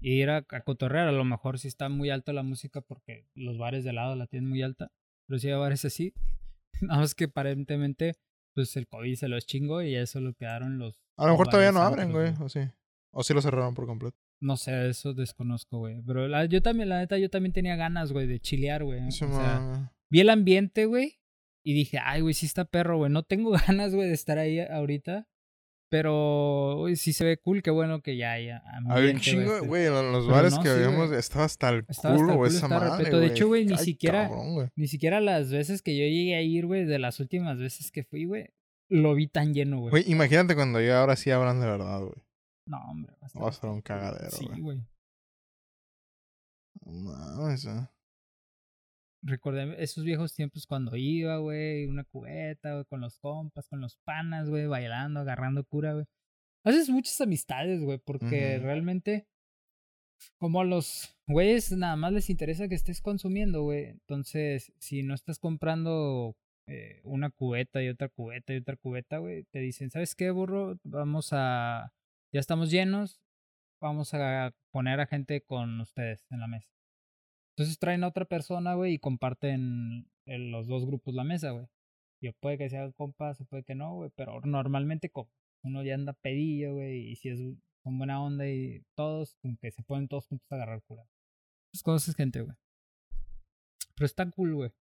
Y 0.00 0.20
ir 0.20 0.30
a, 0.30 0.38
a 0.48 0.60
cotorrear, 0.62 1.08
a 1.08 1.12
lo 1.12 1.24
mejor 1.24 1.58
sí 1.58 1.68
está 1.68 1.88
muy 1.88 2.10
alta 2.10 2.32
la 2.32 2.42
música 2.42 2.80
porque 2.80 3.26
los 3.34 3.58
bares 3.58 3.84
de 3.84 3.92
lado 3.92 4.14
la 4.16 4.26
tienen 4.26 4.48
muy 4.48 4.62
alta, 4.62 4.90
pero 5.26 5.38
sí 5.38 5.48
había 5.48 5.58
bares 5.58 5.84
así. 5.84 6.12
Nada 6.80 7.00
más 7.00 7.14
que 7.14 7.24
aparentemente, 7.24 8.14
pues 8.54 8.76
el 8.76 8.86
COVID 8.88 9.14
se 9.16 9.28
los 9.28 9.46
chingó 9.46 9.82
y 9.82 9.94
eso 9.96 10.20
lo 10.20 10.32
quedaron 10.34 10.78
los... 10.78 11.01
A 11.16 11.26
lo 11.26 11.32
mejor 11.32 11.48
todavía 11.48 11.72
no 11.72 11.80
abren, 11.82 12.10
güey, 12.12 12.32
o 12.40 12.48
sí. 12.48 12.60
O 13.12 13.22
sí 13.22 13.34
lo 13.34 13.42
cerraron 13.42 13.74
por 13.74 13.86
completo. 13.86 14.16
No 14.40 14.56
sé, 14.56 14.88
eso 14.88 15.14
desconozco, 15.14 15.78
güey. 15.78 16.02
Pero 16.06 16.26
la- 16.26 16.46
yo 16.46 16.62
también, 16.62 16.88
la 16.88 16.98
neta, 16.98 17.18
yo 17.18 17.30
también 17.30 17.52
tenía 17.52 17.76
ganas, 17.76 18.12
güey, 18.12 18.26
de 18.26 18.40
chilear, 18.40 18.82
güey. 18.84 19.06
O 19.06 19.10
sea, 19.10 19.92
vi 20.10 20.20
el 20.20 20.30
ambiente, 20.30 20.86
güey, 20.86 21.20
y 21.64 21.74
dije, 21.74 21.98
ay, 22.02 22.22
güey, 22.22 22.34
sí 22.34 22.46
está 22.46 22.64
perro, 22.64 22.96
güey. 22.96 23.12
No 23.12 23.22
tengo 23.22 23.50
ganas, 23.80 23.94
güey, 23.94 24.08
de 24.08 24.14
estar 24.14 24.38
ahí 24.38 24.58
ahorita. 24.60 25.28
Pero, 25.90 26.76
güey, 26.78 26.96
sí 26.96 27.12
se 27.12 27.22
ve 27.22 27.36
cool, 27.36 27.62
qué 27.62 27.70
bueno 27.70 28.00
que 28.00 28.16
ya 28.16 28.32
haya 28.32 28.62
Había 28.88 29.12
un 29.12 29.20
chingo, 29.20 29.56
este. 29.56 29.66
güey, 29.66 29.86
en 29.86 29.92
los 30.10 30.24
Pero 30.24 30.34
bares 30.36 30.54
no, 30.54 30.62
que 30.62 30.68
sí, 30.70 30.74
habíamos, 30.74 31.12
estaba 31.12 31.44
hasta 31.44 31.68
el 31.68 31.84
Estaba 31.86 32.16
culo, 32.16 32.36
güey, 32.36 32.50
esa 32.50 32.66
madre. 32.66 33.10
De 33.10 33.26
hecho, 33.26 33.46
güey, 33.46 33.66
ni 33.66 33.76
siquiera- 33.76 34.26
cabrón. 34.30 34.70
Ni 34.74 34.86
siquiera 34.88 35.20
las 35.20 35.50
veces 35.52 35.82
que 35.82 35.94
yo 35.94 36.04
llegué 36.04 36.34
a 36.34 36.40
ir, 36.40 36.64
güey, 36.64 36.86
de 36.86 36.98
las 36.98 37.20
últimas 37.20 37.58
veces 37.58 37.92
que 37.92 38.04
fui, 38.04 38.24
güey, 38.24 38.48
lo 38.92 39.14
vi 39.14 39.26
tan 39.28 39.54
lleno, 39.54 39.80
güey. 39.80 39.90
Güey, 39.90 40.10
imagínate 40.10 40.54
cuando 40.54 40.80
ya 40.80 41.00
ahora 41.00 41.16
sí 41.16 41.30
abran 41.30 41.60
de 41.60 41.66
verdad, 41.66 42.00
güey. 42.00 42.22
No, 42.66 42.78
hombre. 42.90 43.12
Va 43.14 43.18
a 43.22 43.26
estar 43.26 43.42
Va 43.42 43.48
a 43.48 43.52
ser 43.52 43.70
un 43.70 43.80
cagadero, 43.82 44.30
Sí, 44.30 44.46
güey. 44.46 44.60
güey. 44.60 44.86
No, 46.84 47.50
eso. 47.50 47.88
Recordé 49.24 49.82
esos 49.82 50.04
viejos 50.04 50.34
tiempos 50.34 50.66
cuando 50.66 50.96
iba, 50.96 51.38
güey, 51.38 51.86
una 51.86 52.04
cubeta, 52.04 52.72
güey, 52.72 52.84
con 52.86 53.00
los 53.00 53.18
compas, 53.18 53.68
con 53.68 53.80
los 53.80 53.96
panas, 54.04 54.50
güey, 54.50 54.66
bailando, 54.66 55.20
agarrando 55.20 55.64
cura, 55.64 55.94
güey. 55.94 56.06
Haces 56.64 56.88
muchas 56.90 57.20
amistades, 57.20 57.82
güey, 57.82 57.98
porque 57.98 58.58
realmente, 58.58 59.26
como 60.38 60.60
a 60.60 60.64
los 60.64 61.16
güeyes 61.26 61.72
nada 61.72 61.96
más 61.96 62.12
les 62.12 62.30
interesa 62.30 62.68
que 62.68 62.74
estés 62.74 63.00
consumiendo, 63.00 63.62
güey. 63.62 63.86
Entonces, 63.86 64.72
si 64.78 65.02
no 65.02 65.14
estás 65.14 65.38
comprando 65.38 66.36
eh, 66.66 67.00
una 67.04 67.30
cubeta 67.30 67.82
y 67.82 67.88
otra 67.88 68.08
cubeta 68.08 68.52
y 68.52 68.58
otra 68.58 68.76
cubeta, 68.76 69.18
güey, 69.18 69.44
te 69.44 69.60
dicen, 69.60 69.90
¿sabes 69.90 70.14
qué, 70.14 70.30
burro? 70.30 70.78
Vamos 70.84 71.30
a... 71.32 71.92
Ya 72.32 72.40
estamos 72.40 72.70
llenos, 72.70 73.20
vamos 73.80 74.14
a 74.14 74.54
poner 74.70 75.00
a 75.00 75.06
gente 75.06 75.42
con 75.42 75.80
ustedes 75.80 76.24
en 76.30 76.40
la 76.40 76.46
mesa. 76.46 76.70
Entonces 77.56 77.78
traen 77.78 78.04
a 78.04 78.08
otra 78.08 78.24
persona, 78.24 78.74
güey, 78.74 78.94
y 78.94 78.98
comparten 78.98 80.08
en 80.24 80.50
los 80.50 80.66
dos 80.66 80.86
grupos 80.86 81.14
la 81.14 81.24
mesa, 81.24 81.50
güey. 81.50 81.66
Y 82.20 82.30
puede 82.32 82.56
que 82.56 82.70
sea 82.70 82.90
compas, 82.92 83.40
o 83.40 83.44
puede 83.44 83.64
que 83.64 83.74
no, 83.74 83.96
güey, 83.96 84.10
pero 84.14 84.40
normalmente 84.42 85.10
uno 85.62 85.82
ya 85.82 85.94
anda 85.94 86.12
pedillo, 86.14 86.74
güey, 86.74 87.10
y 87.10 87.16
si 87.16 87.28
es 87.28 87.40
con 87.82 87.98
buena 87.98 88.22
onda 88.22 88.48
y 88.48 88.84
todos, 88.94 89.36
como 89.42 89.58
que 89.58 89.70
se 89.72 89.82
ponen 89.82 90.08
todos 90.08 90.28
juntos 90.28 90.50
a 90.50 90.54
agarrar 90.54 90.82
cura. 90.82 91.04
Cosas, 91.82 92.14
gente, 92.14 92.40
güey. 92.40 92.56
Pero 93.94 94.06
está 94.06 94.30
cool, 94.30 94.54
güey. 94.54 94.72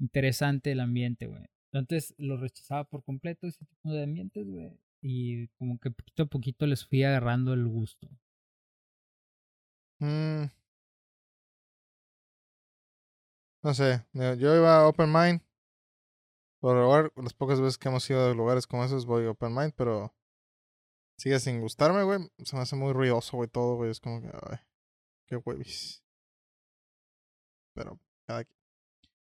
Interesante 0.00 0.72
el 0.72 0.80
ambiente, 0.80 1.26
güey. 1.26 1.44
Antes 1.72 2.14
lo 2.18 2.36
rechazaba 2.36 2.84
por 2.84 3.04
completo 3.04 3.46
ese 3.46 3.64
tipo 3.64 3.90
de 3.90 4.02
ambientes, 4.02 4.48
güey. 4.48 4.72
Y 5.02 5.46
como 5.58 5.78
que 5.78 5.90
poquito 5.90 6.22
a 6.24 6.26
poquito 6.26 6.66
les 6.66 6.84
fui 6.84 7.04
agarrando 7.04 7.52
el 7.52 7.68
gusto. 7.68 8.08
Mm. 10.00 10.46
No 13.62 13.74
sé, 13.74 14.06
yo 14.14 14.56
iba 14.56 14.78
a 14.78 14.88
Open 14.88 15.12
Mind. 15.12 15.42
Por 16.60 16.76
lugar, 16.76 17.12
las 17.16 17.34
pocas 17.34 17.60
veces 17.60 17.78
que 17.78 17.88
hemos 17.88 18.08
ido 18.08 18.30
a 18.30 18.34
lugares 18.34 18.66
como 18.66 18.84
esos 18.84 19.06
voy 19.06 19.26
a 19.26 19.30
Open 19.30 19.54
Mind, 19.54 19.72
pero 19.76 20.14
sigue 21.18 21.38
sin 21.40 21.60
gustarme, 21.60 22.02
güey. 22.02 22.20
Se 22.44 22.56
me 22.56 22.62
hace 22.62 22.76
muy 22.76 22.92
ruidoso, 22.92 23.36
güey, 23.36 23.48
todo, 23.48 23.76
güey. 23.76 23.90
Es 23.90 24.00
como 24.00 24.22
que, 24.22 24.28
ay, 24.28 24.58
qué 25.26 25.36
huevis. 25.36 26.02
Pero, 27.74 27.98
cada 28.26 28.44
quien. 28.44 28.59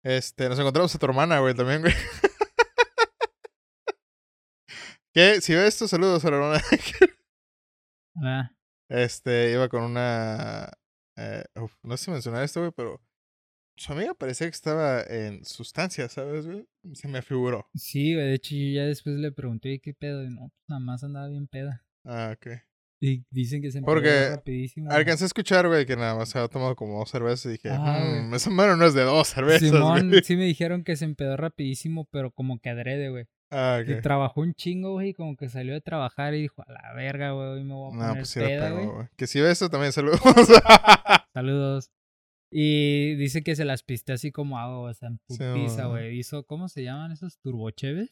Este, 0.08 0.48
nos 0.48 0.58
encontramos 0.58 0.96
a 0.96 1.00
tu 1.00 1.06
hermana, 1.06 1.40
güey, 1.40 1.54
también, 1.54 1.82
güey. 1.82 1.94
¿Qué? 5.14 5.42
Si 5.42 5.54
ves 5.54 5.68
esto, 5.74 5.88
saludos 5.88 6.24
a 6.24 6.32
la 6.32 6.38
hermana. 6.38 6.62
Ah, 8.24 8.52
Este, 8.90 9.52
iba 9.52 9.68
con 9.68 9.84
una. 9.84 10.72
eh, 11.18 11.44
uf, 11.56 11.74
no 11.84 11.98
sé 11.98 12.06
si 12.06 12.12
mencionar 12.12 12.44
esto, 12.44 12.62
güey, 12.62 12.72
pero. 12.76 13.02
Su 13.80 13.92
amiga 13.94 14.16
parecía 14.16 14.48
que 14.48 14.56
estaba 14.56 15.04
en 15.04 15.46
sustancia, 15.46 16.10
¿sabes, 16.10 16.48
güey? 16.48 16.68
Se 16.94 17.08
me 17.08 17.22
figuró. 17.22 17.70
Sí, 17.76 18.16
güey, 18.16 18.26
de 18.28 18.34
hecho 18.36 18.56
yo 18.56 18.74
ya 18.76 18.86
después 18.86 19.18
le 19.18 19.32
pregunté 19.32 19.70
"Oye, 19.70 19.80
qué 19.82 19.94
pedo, 19.94 20.24
y 20.24 20.30
no, 20.30 20.50
pues 20.50 20.64
nada 20.70 20.80
más 20.80 21.04
andaba 21.04 21.28
bien 21.28 21.48
peda. 21.48 21.86
Ah, 22.04 22.34
ok. 22.34 22.48
Y 23.00 23.24
dicen 23.30 23.62
que 23.62 23.72
se 23.72 23.82
Porque 23.82 24.30
rapidísimo. 24.32 24.90
Alcancé 24.92 25.26
a 25.26 25.28
escuchar, 25.28 25.68
güey, 25.68 25.86
que 25.86 25.96
nada 25.96 26.16
más 26.16 26.30
se 26.30 26.40
había 26.40 26.48
tomado 26.50 26.76
como 26.76 26.98
dos 26.98 27.10
cervezas 27.12 27.46
y 27.46 27.50
dije, 27.50 27.70
mmm, 27.72 28.34
esa 28.34 28.50
mano 28.50 28.76
no 28.76 28.86
es 28.86 28.94
de 28.96 29.04
dos 29.04 29.28
cervezas, 29.28 29.70
Simón, 29.70 30.10
güey. 30.10 30.24
sí 30.24 30.36
me 30.36 30.46
dijeron 30.46 30.84
que 30.84 30.96
se 30.96 31.06
empedó 31.06 31.38
rapidísimo, 31.38 32.08
pero 32.12 32.32
como 32.32 32.60
que 32.60 32.70
adrede, 32.72 33.10
güey. 33.10 33.26
Ah, 33.52 33.82
Y 33.86 33.94
ok. 33.94 34.02
trabajó 34.02 34.42
un 34.42 34.54
chingo, 34.56 34.94
güey, 34.94 35.10
y 35.10 35.14
como 35.14 35.38
que 35.38 35.48
salió 35.48 35.74
de 35.74 35.82
trabajar 35.82 36.34
y 36.34 36.42
dijo, 36.42 36.64
a 36.68 36.72
la 36.72 36.94
verga, 36.96 37.32
güey, 37.32 37.48
hoy 37.50 37.64
me 37.64 37.74
voy 37.76 37.92
a 37.92 37.96
No, 37.96 38.00
poner 38.00 38.18
pues 38.18 38.30
sí 38.30 38.40
peda, 38.40 38.72
güey. 38.72 38.88
Que 39.16 39.28
si 39.28 39.40
ves 39.42 39.52
esto 39.54 39.70
también 39.70 39.94
saludos. 39.94 40.20
Saludos. 41.34 41.92
Y 42.52 43.16
dice 43.16 43.44
que 43.44 43.56
se 43.56 43.66
las 43.66 43.84
piste 43.84 44.14
así 44.14 44.32
como 44.32 44.58
agua, 44.58 44.90
o 44.90 44.94
sea, 44.94 45.10
en 45.10 45.20
Sí, 45.30 45.38
putiza, 45.38 45.86
güey. 45.86 46.18
Hizo, 46.18 46.46
¿cómo 46.46 46.68
se 46.70 46.84
llaman 46.84 47.12
esos 47.12 47.38
turbocheves? 47.40 48.10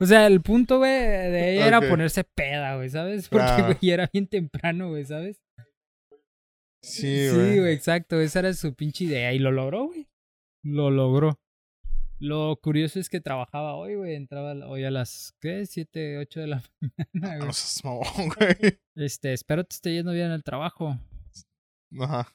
O 0.00 0.06
sea, 0.06 0.26
el 0.26 0.40
punto, 0.40 0.78
güey, 0.78 0.90
de 0.90 1.54
ella 1.54 1.66
era 1.68 1.80
ponerse 1.80 2.24
peda, 2.24 2.76
güey, 2.76 2.88
¿sabes? 2.90 3.28
Porque, 3.30 3.44
Claro. 3.46 3.64
güey, 3.80 3.90
era 3.90 4.10
bien 4.12 4.26
temprano, 4.26 4.88
güey, 4.90 5.04
¿sabes? 5.04 5.40
sí, 6.82 7.28
Sí, 7.28 7.34
güey. 7.34 7.58
güey, 7.60 7.72
exacto. 7.74 8.20
Esa 8.20 8.40
era 8.40 8.52
su 8.54 8.74
pinche 8.74 9.04
idea. 9.04 9.32
Y 9.32 9.38
lo 9.38 9.52
logró, 9.52 9.86
güey. 9.86 10.06
Lo 10.64 10.90
logró. 10.90 11.38
Lo 12.20 12.56
curioso 12.62 13.00
es 13.00 13.08
que 13.08 13.20
trabajaba 13.20 13.74
hoy, 13.74 13.94
güey. 13.96 14.14
Entraba 14.14 14.52
hoy 14.68 14.84
a 14.84 14.90
las, 14.90 15.34
¿qué? 15.40 15.66
7, 15.66 16.18
8 16.18 16.40
de 16.40 16.46
la 16.46 16.62
mañana, 16.80 17.32
Ah, 17.32 17.36
güey. 17.36 17.46
no 17.48 17.52
seas 17.52 17.84
mamón, 17.84 18.04
güey. 18.38 18.78
Este, 18.96 19.32
espero 19.32 19.64
te 19.64 19.74
esté 19.74 19.92
yendo 19.94 20.12
bien 20.12 20.26
en 20.26 20.32
el 20.32 20.42
trabajo. 20.44 20.98
Ajá. 22.00 22.34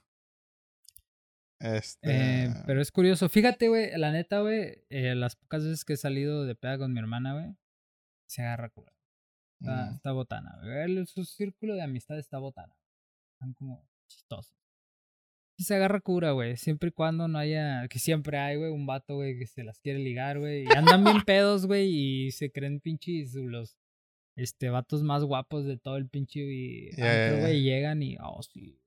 Este. 1.59 2.45
Eh, 2.45 2.53
pero 2.65 2.81
es 2.81 2.91
curioso. 2.91 3.27
Fíjate, 3.27 3.67
güey, 3.67 3.91
la 3.97 4.11
neta, 4.11 4.41
güey, 4.41 4.83
eh, 4.89 5.13
las 5.15 5.35
pocas 5.35 5.63
veces 5.63 5.83
que 5.83 5.93
he 5.93 5.97
salido 5.97 6.45
de 6.45 6.55
peda 6.55 6.77
con 6.77 6.93
mi 6.93 6.99
hermana, 6.99 7.33
güey, 7.33 7.55
se 8.27 8.41
agarra 8.43 8.69
cura. 8.69 8.93
Está, 9.59 9.91
mm, 9.91 9.95
está 9.95 10.11
botana, 10.13 10.57
güey. 10.63 11.05
Su 11.05 11.25
círculo 11.25 11.75
de 11.75 11.81
amistad 11.81 12.17
está 12.17 12.37
botana. 12.37 12.73
Están 13.33 13.53
como 13.53 13.85
chistosos. 14.07 14.55
Y 15.57 15.63
se 15.63 15.75
agarra 15.75 15.99
cura, 15.99 16.31
güey. 16.31 16.55
Siempre 16.55 16.89
y 16.89 16.91
cuando 16.93 17.27
no 17.27 17.37
haya. 17.37 17.85
Que 17.89 17.99
siempre 17.99 18.37
hay, 18.37 18.55
güey, 18.55 18.71
un 18.71 18.85
vato, 18.85 19.15
güey, 19.15 19.37
que 19.37 19.45
se 19.45 19.65
las 19.65 19.79
quiere 19.81 19.99
ligar, 19.99 20.39
güey. 20.39 20.63
Y 20.63 20.67
andan 20.73 21.03
bien 21.03 21.21
pedos, 21.25 21.67
güey. 21.67 21.89
Y 21.89 22.31
se 22.31 22.49
creen 22.49 22.79
pinches 22.79 23.35
los. 23.35 23.75
Este, 24.37 24.69
vatos 24.69 25.03
más 25.03 25.25
guapos 25.25 25.65
de 25.65 25.77
todo 25.77 25.97
el 25.97 26.07
pinche. 26.07 26.91
Antro. 26.91 27.51
Y 27.51 27.63
llegan 27.63 28.01
y. 28.01 28.15
Oh, 28.21 28.41
sí. 28.41 28.79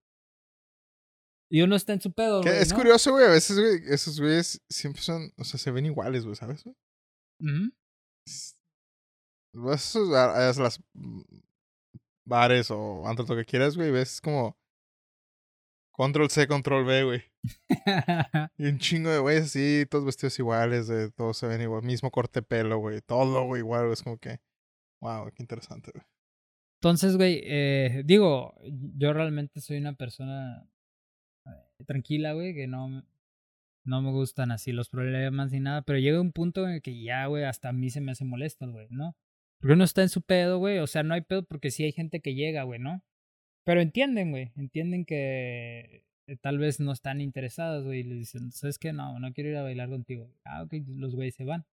Y 1.53 1.61
uno 1.61 1.77
está 1.77 1.93
en 1.93 2.01
su 2.01 2.11
pedo, 2.13 2.41
güey. 2.43 2.57
es 2.57 2.71
¿no? 2.71 2.79
curioso, 2.79 3.11
güey. 3.13 3.27
A 3.27 3.31
veces, 3.31 3.59
güey, 3.59 3.83
esos 3.93 4.19
güeyes 4.19 4.63
siempre 4.71 5.03
son. 5.03 5.31
O 5.37 5.45
sea, 5.45 5.61
se 5.61 5.71
ven 5.71 5.85
iguales, 5.85 6.25
güey, 6.25 6.35
¿sabes? 6.35 6.65
güey? 6.65 6.75
Ujú. 7.43 7.71
Es- 8.27 8.57
Esos, 9.75 10.11
a- 10.15 10.49
a 10.49 10.53
las 10.55 10.81
mm, 10.95 11.21
bares 12.27 12.71
o 12.71 13.07
antros, 13.07 13.29
lo 13.29 13.37
que 13.37 13.45
quieras, 13.45 13.77
güey, 13.77 13.91
ves 13.91 14.21
como 14.23 14.57
control 15.95 16.31
C, 16.31 16.47
control 16.49 16.87
B, 16.87 17.05
güey. 17.05 17.23
Y 18.57 18.67
un 18.67 18.79
chingo 18.79 19.11
de 19.11 19.19
güeyes 19.19 19.45
así, 19.45 19.85
todos 19.91 20.07
vestidos 20.07 20.39
iguales, 20.39 20.89
de 20.89 21.11
todos 21.11 21.37
se 21.37 21.47
ven 21.49 21.61
igual, 21.61 21.83
mismo 21.83 22.11
corte 22.11 22.41
de 22.41 22.47
pelo, 22.47 22.79
güey, 22.79 23.03
todo, 23.03 23.45
güey, 23.45 23.61
igual, 23.61 23.83
güey, 23.83 23.93
es 23.93 24.03
como 24.03 24.17
que, 24.17 24.41
wow, 25.03 25.31
qué 25.35 25.43
interesante, 25.43 25.91
güey. 25.93 26.05
Entonces, 26.81 27.17
güey, 27.19 27.43
eh, 27.45 28.03
digo, 28.07 28.55
yo 28.97 29.13
realmente 29.13 29.61
soy 29.61 29.77
una 29.77 29.93
persona 29.95 30.67
tranquila, 31.85 32.33
güey, 32.33 32.55
que 32.55 32.67
no, 32.67 33.05
no 33.85 34.03
me 34.03 34.11
gustan 34.11 34.51
así 34.53 34.73
los 34.73 34.89
problemas 34.89 35.53
ni 35.53 35.61
nada, 35.61 35.83
pero 35.83 35.99
llega 35.99 36.21
un 36.21 36.33
punto 36.33 36.67
en 36.67 36.75
el 36.75 36.83
que 36.83 37.03
ya, 37.03 37.27
güey, 37.27 37.45
hasta 37.45 37.71
a 37.71 37.73
mí 37.73 37.91
se 37.91 38.01
me 38.01 38.13
hace 38.13 38.25
molesto, 38.25 38.71
güey, 38.71 38.87
¿no? 38.91 39.17
Porque 39.59 39.75
uno 39.75 39.85
está 39.85 40.03
en 40.03 40.09
su 40.09 40.23
pedo, 40.23 40.59
güey, 40.59 40.79
o 40.79 40.87
sea, 40.87 41.03
no 41.03 41.15
hay 41.15 41.23
pedo 41.23 41.45
porque 41.45 41.71
sí 41.71 41.85
hay 41.85 41.93
gente 41.93 42.21
que 42.21 42.35
llega, 42.35 42.65
güey, 42.65 42.81
¿no? 42.81 43.03
Pero 43.65 43.81
entienden, 43.81 44.31
güey, 44.31 44.53
entienden 44.57 45.05
que 45.05 46.05
eh, 46.27 46.37
tal 46.41 46.59
vez 46.59 46.81
no 46.81 46.93
están 46.93 47.21
interesados, 47.21 47.85
güey, 47.85 48.01
y 48.01 48.05
les 48.05 48.19
dicen, 48.19 48.53
¿sabes 48.53 48.79
qué? 48.79 48.93
No, 48.93 49.19
no 49.21 49.33
quiero 49.33 49.51
ir 49.51 49.57
a 49.57 49.63
bailar 49.63 49.89
contigo. 49.89 50.31
Ah, 50.45 50.63
ok, 50.63 50.75
los 50.89 51.15
güeyes 51.15 51.35
se 51.35 51.45
van. 51.45 51.65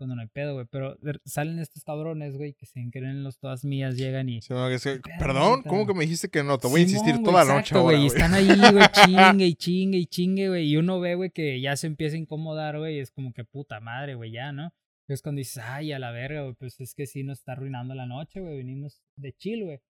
Cuando 0.00 0.16
no 0.16 0.22
hay 0.22 0.28
pedo, 0.28 0.54
güey, 0.54 0.64
pero 0.70 0.96
salen 1.26 1.58
estos 1.58 1.84
cabrones, 1.84 2.34
güey, 2.34 2.54
que 2.54 2.64
se 2.64 2.82
creen 2.90 3.22
los 3.22 3.38
todas 3.38 3.66
mías, 3.66 3.98
llegan 3.98 4.30
y... 4.30 4.40
Sí, 4.40 4.54
no, 4.54 4.66
que 4.66 4.76
es 4.76 4.82
que, 4.82 4.98
pedo, 4.98 5.18
Perdón? 5.18 5.62
¿cómo 5.64 5.86
que 5.86 5.92
me 5.92 6.04
dijiste 6.04 6.30
que 6.30 6.42
no? 6.42 6.56
Te 6.56 6.68
voy 6.68 6.80
a 6.80 6.84
insistir 6.84 7.16
Simón, 7.16 7.24
toda 7.24 7.44
la 7.44 7.52
noche 7.56 7.74
exacto, 7.74 7.82
güey. 7.82 8.04
Y 8.04 8.06
están 8.06 8.32
ahí, 8.32 8.48
güey, 8.48 8.82
chingue 9.04 9.44
y 9.44 9.54
chingue 9.56 9.98
y 9.98 10.06
chingue, 10.06 10.48
güey. 10.48 10.70
Y 10.70 10.78
uno 10.78 11.00
ve, 11.00 11.16
güey, 11.16 11.28
que 11.28 11.60
ya 11.60 11.76
se 11.76 11.86
empieza 11.86 12.16
a 12.16 12.18
incomodar, 12.18 12.78
güey. 12.78 12.96
y 12.96 13.00
Es 13.00 13.10
como 13.10 13.34
que 13.34 13.44
puta 13.44 13.78
madre, 13.80 14.14
güey, 14.14 14.30
ya, 14.30 14.52
¿no? 14.52 14.72
Es 15.06 15.20
cuando 15.20 15.40
dices, 15.40 15.62
ay, 15.62 15.92
a 15.92 15.98
la 15.98 16.12
verga, 16.12 16.44
güey, 16.44 16.54
pues 16.54 16.80
es 16.80 16.94
que 16.94 17.04
sí 17.04 17.22
nos 17.22 17.40
está 17.40 17.52
arruinando 17.52 17.94
la 17.94 18.06
noche, 18.06 18.40
güey. 18.40 18.56
Venimos 18.56 19.02
de 19.16 19.34
chill, 19.34 19.64
güey. 19.64 19.82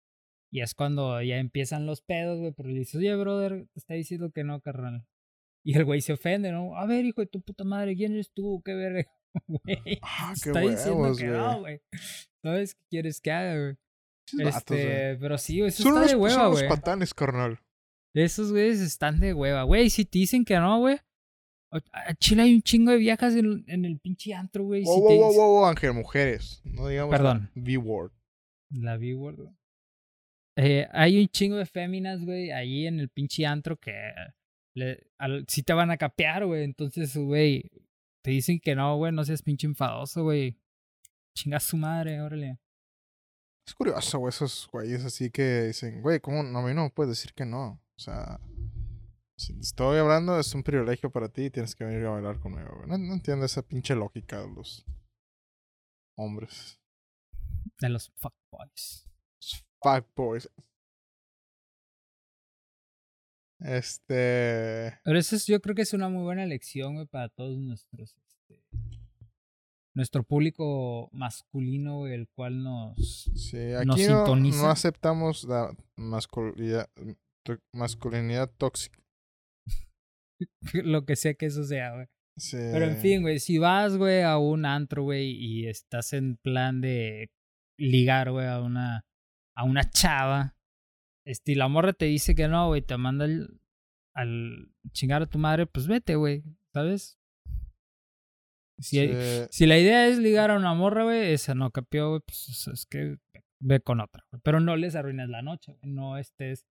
Y 0.50 0.62
es 0.62 0.72
cuando 0.72 1.20
ya 1.20 1.36
empiezan 1.36 1.84
los 1.84 2.00
pedos, 2.00 2.38
güey. 2.38 2.52
Pero 2.56 2.70
le 2.70 2.78
dices, 2.78 2.94
oye, 2.94 3.14
brother, 3.14 3.66
te 3.74 3.78
está 3.78 3.92
diciendo 3.92 4.30
que 4.30 4.42
no, 4.42 4.62
carnal. 4.62 5.04
Y 5.62 5.76
el 5.76 5.84
güey 5.84 6.00
se 6.00 6.14
ofende, 6.14 6.50
¿no? 6.50 6.76
A 6.78 6.86
ver, 6.86 7.04
hijo 7.04 7.20
de 7.20 7.26
tu 7.26 7.42
puta 7.42 7.62
madre, 7.64 7.94
¿quién 7.94 8.12
eres 8.12 8.32
tú? 8.32 8.62
¿Qué 8.64 8.72
verga? 8.72 9.04
Ah, 10.02 10.34
qué 10.42 10.50
está 10.50 10.60
diciendo 10.60 11.14
que 11.16 11.28
güey. 11.28 11.38
no, 11.38 11.60
güey. 11.60 11.80
¿Sabes 12.42 12.74
qué 12.74 12.80
quieres 12.90 13.20
que 13.20 13.30
haga, 13.30 13.58
güey? 13.60 13.76
Este, 14.46 15.16
pero 15.16 15.38
sí, 15.38 15.58
güey, 15.58 15.68
eso 15.68 15.82
Son 15.82 15.92
está 15.94 16.02
de 16.02 16.08
son 16.10 16.20
hueva, 16.20 16.48
güey. 16.48 16.68
patanes, 16.68 17.14
carnal. 17.14 17.58
Esos 18.14 18.50
güeyes 18.52 18.80
están 18.80 19.20
de 19.20 19.32
hueva, 19.34 19.62
güey. 19.62 19.90
Si 19.90 20.04
te 20.04 20.18
dicen 20.18 20.44
que 20.44 20.56
no, 20.58 20.80
güey. 20.80 20.98
A 21.92 22.14
Chile 22.14 22.42
hay 22.42 22.54
un 22.54 22.62
chingo 22.62 22.90
de 22.92 22.96
viejas 22.98 23.34
en, 23.34 23.64
en 23.68 23.84
el 23.84 23.98
pinche 24.00 24.32
antro, 24.34 24.64
güey. 24.64 24.82
Wow, 24.84 24.94
si 24.94 25.00
wow, 25.00 25.08
te 25.08 25.14
wow, 25.18 25.28
dicen- 25.30 25.42
wow, 25.44 25.64
Ángel, 25.66 25.92
mujeres. 25.92 26.60
No 26.64 26.88
digamos 26.88 27.10
Perdón. 27.14 27.50
la 27.54 27.62
V-word. 27.62 28.12
La 28.70 28.96
B-word. 28.96 29.50
Eh, 30.56 30.88
hay 30.92 31.20
un 31.20 31.28
chingo 31.28 31.56
de 31.56 31.66
féminas, 31.66 32.24
güey, 32.24 32.50
ahí 32.50 32.86
en 32.86 32.98
el 33.00 33.08
pinche 33.10 33.46
antro 33.46 33.76
que 33.76 33.92
le, 34.74 35.06
al, 35.18 35.44
sí 35.48 35.62
te 35.62 35.72
van 35.74 35.90
a 35.90 35.96
capear, 35.98 36.46
güey. 36.46 36.64
Entonces, 36.64 37.16
güey, 37.16 37.70
te 38.22 38.30
dicen 38.30 38.60
que 38.60 38.74
no, 38.74 38.96
güey, 38.96 39.12
no 39.12 39.24
seas 39.24 39.42
pinche 39.42 39.66
enfadoso, 39.66 40.22
güey. 40.22 40.58
Chinga 41.34 41.60
su 41.60 41.76
madre, 41.76 42.20
órale. 42.20 42.58
Es 43.66 43.74
curioso, 43.74 44.18
güey, 44.18 44.30
esos 44.30 44.68
güeyes 44.72 45.04
así 45.04 45.30
que 45.30 45.64
dicen, 45.64 46.02
güey, 46.02 46.20
¿cómo 46.20 46.42
no, 46.42 46.58
a 46.58 46.62
mí 46.62 46.74
no 46.74 46.84
me 46.84 46.90
puedes 46.90 47.10
decir 47.10 47.34
que 47.34 47.44
no? 47.44 47.82
O 47.96 48.00
sea, 48.00 48.40
si 49.36 49.54
te 49.54 49.60
estoy 49.60 49.98
hablando, 49.98 50.38
es 50.38 50.54
un 50.54 50.62
privilegio 50.62 51.10
para 51.10 51.28
ti 51.28 51.44
y 51.44 51.50
tienes 51.50 51.74
que 51.74 51.84
venir 51.84 52.04
a 52.06 52.10
bailar 52.10 52.40
conmigo, 52.40 52.70
güey. 52.76 52.88
No, 52.88 52.98
no 52.98 53.12
entiendo 53.12 53.44
esa 53.44 53.62
pinche 53.62 53.94
lógica 53.94 54.40
de 54.40 54.48
los 54.52 54.84
hombres. 56.16 56.80
De 57.78 57.88
los 57.88 58.10
fuckboys. 58.16 59.06
Fuck 59.80 60.06
boys. 60.16 60.50
Este. 63.60 64.98
Pero 65.04 65.18
eso 65.18 65.36
es, 65.36 65.46
yo 65.46 65.60
creo 65.60 65.74
que 65.74 65.82
es 65.82 65.92
una 65.92 66.08
muy 66.08 66.22
buena 66.22 66.46
lección, 66.46 66.94
güey, 66.94 67.06
para 67.06 67.28
todos 67.28 67.58
nuestros. 67.58 68.16
Este, 68.16 68.62
nuestro 69.94 70.22
público 70.22 71.08
masculino, 71.12 71.98
güey, 71.98 72.14
el 72.14 72.28
cual 72.28 72.62
nos. 72.62 72.96
Sí, 73.34 73.56
nos 73.84 73.86
no, 73.86 73.96
sintoniza. 73.96 74.62
no 74.62 74.70
aceptamos 74.70 75.44
la 75.44 75.74
masculinidad, 75.96 76.88
to- 77.44 77.58
masculinidad 77.72 78.50
tóxica. 78.56 79.00
lo 80.72 81.04
que 81.04 81.16
sea 81.16 81.34
que 81.34 81.46
eso 81.46 81.64
sea, 81.64 81.94
güey. 81.94 82.06
Sí. 82.36 82.56
Pero 82.56 82.84
en 82.84 82.98
fin, 82.98 83.22
güey, 83.22 83.40
si 83.40 83.58
vas, 83.58 83.96
güey, 83.96 84.22
a 84.22 84.38
un 84.38 84.64
antro, 84.64 85.02
güey, 85.02 85.32
y 85.32 85.66
estás 85.66 86.12
en 86.12 86.36
plan 86.36 86.80
de 86.80 87.32
ligar, 87.76 88.30
güey, 88.30 88.46
a 88.46 88.60
una, 88.60 89.04
a 89.56 89.64
una 89.64 89.90
chava, 89.90 90.54
este, 91.28 91.52
y 91.52 91.54
la 91.54 91.68
morra 91.68 91.92
te 91.92 92.06
dice 92.06 92.34
que 92.34 92.48
no, 92.48 92.66
güey, 92.68 92.82
te 92.82 92.96
manda 92.96 93.24
al, 93.26 93.60
al 94.14 94.70
chingar 94.92 95.22
a 95.22 95.26
tu 95.26 95.38
madre, 95.38 95.66
pues 95.66 95.86
vete, 95.86 96.16
güey, 96.16 96.42
¿sabes? 96.72 97.18
Si, 98.78 98.98
hay- 98.98 99.08
Sí. 99.12 99.48
si 99.50 99.66
la 99.66 99.78
idea 99.78 100.06
es 100.06 100.18
ligar 100.18 100.50
a 100.50 100.56
una 100.56 100.72
morra, 100.74 101.04
güey, 101.04 101.32
esa 101.32 101.54
no 101.54 101.70
capió, 101.70 102.10
güey, 102.10 102.20
pues 102.24 102.68
es 102.72 102.86
que 102.86 103.16
ve 103.60 103.80
con 103.80 104.00
otra, 104.00 104.24
güey. 104.30 104.40
Pero 104.44 104.60
no 104.60 104.76
les 104.76 104.94
arruines 104.94 105.28
la 105.28 105.42
noche, 105.42 105.72
güey. 105.72 105.92
No 105.92 106.16
estés. 106.18 106.64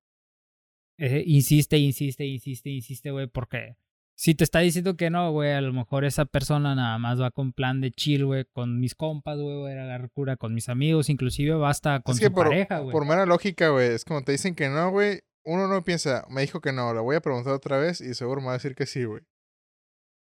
eh, 0.99 1.24
insiste, 1.28 1.78
insiste, 1.78 2.26
insiste, 2.26 2.70
insiste, 2.72 3.12
güey, 3.12 3.28
porque 3.28 3.76
si 4.20 4.34
te 4.34 4.43
está 4.43 4.59
diciendo 4.59 4.97
que 4.97 5.09
no, 5.11 5.32
güey, 5.32 5.51
a 5.51 5.61
lo 5.61 5.72
mejor 5.74 6.03
esa 6.03 6.26
persona 6.26 6.74
nada 6.74 6.97
más 6.97 7.22
va 7.22 7.30
con 7.30 7.53
plan 7.53 7.82
de 7.82 7.91
chill, 7.91 8.26
güey, 8.26 8.45
con 8.51 8.80
mis 8.80 8.95
compas, 8.95 9.38
güey, 9.38 9.55
voy 9.57 9.72
a 9.74 9.84
agarrar 9.84 10.09
cura 10.09 10.38
con 10.38 10.53
mis 10.55 10.70
amigos, 10.70 11.09
inclusive 11.09 11.53
va 11.55 11.70
hasta 11.70 11.99
con 12.01 12.13
es 12.15 12.20
que 12.20 12.26
su 12.28 12.34
por, 12.34 12.47
pareja, 12.47 12.80
güey. 12.80 12.91
por 12.91 13.05
mera 13.05 13.26
lógica, 13.28 13.70
güey, 13.70 13.89
es 13.93 14.03
como 14.05 14.24
te 14.24 14.32
dicen 14.32 14.55
que 14.55 14.70
no, 14.70 14.89
güey. 14.89 15.22
Uno 15.45 15.68
no 15.68 15.82
piensa, 15.84 16.26
me 16.30 16.41
dijo 16.41 16.59
que 16.59 16.74
no, 16.74 16.93
le 16.93 16.99
voy 16.99 17.15
a 17.15 17.22
preguntar 17.22 17.53
otra 17.53 17.78
vez 17.78 18.01
y 18.01 18.13
seguro 18.15 18.41
me 18.41 18.47
va 18.47 18.53
a 18.53 18.57
decir 18.57 18.76
que 18.76 18.86
sí, 18.86 19.05
güey. 19.05 19.22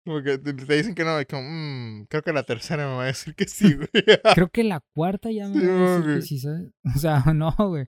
Como 0.06 0.22
que 0.22 0.38
te, 0.38 0.52
te 0.52 0.74
dicen 0.76 0.94
que 0.94 1.04
no, 1.04 1.20
y 1.20 1.24
como, 1.24 1.42
mmm, 1.42 2.06
creo 2.08 2.22
que 2.22 2.32
la 2.32 2.42
tercera 2.42 2.86
me 2.88 2.94
va 2.96 3.02
a 3.04 3.06
decir 3.06 3.34
que 3.34 3.46
sí, 3.46 3.74
güey. 3.76 3.88
Creo 4.34 4.48
que 4.48 4.64
la 4.64 4.80
cuarta 4.94 5.30
ya 5.30 5.46
me 5.48 5.60
Sí, 5.60 5.66
va 5.66 5.72
a 5.72 5.98
decir 5.98 6.02
güey. 6.04 6.16
que 6.16 6.22
sí, 6.22 6.38
¿sabes? 6.38 6.70
O 6.96 6.98
sea, 6.98 7.22
no, 7.34 7.54
güey. 7.58 7.86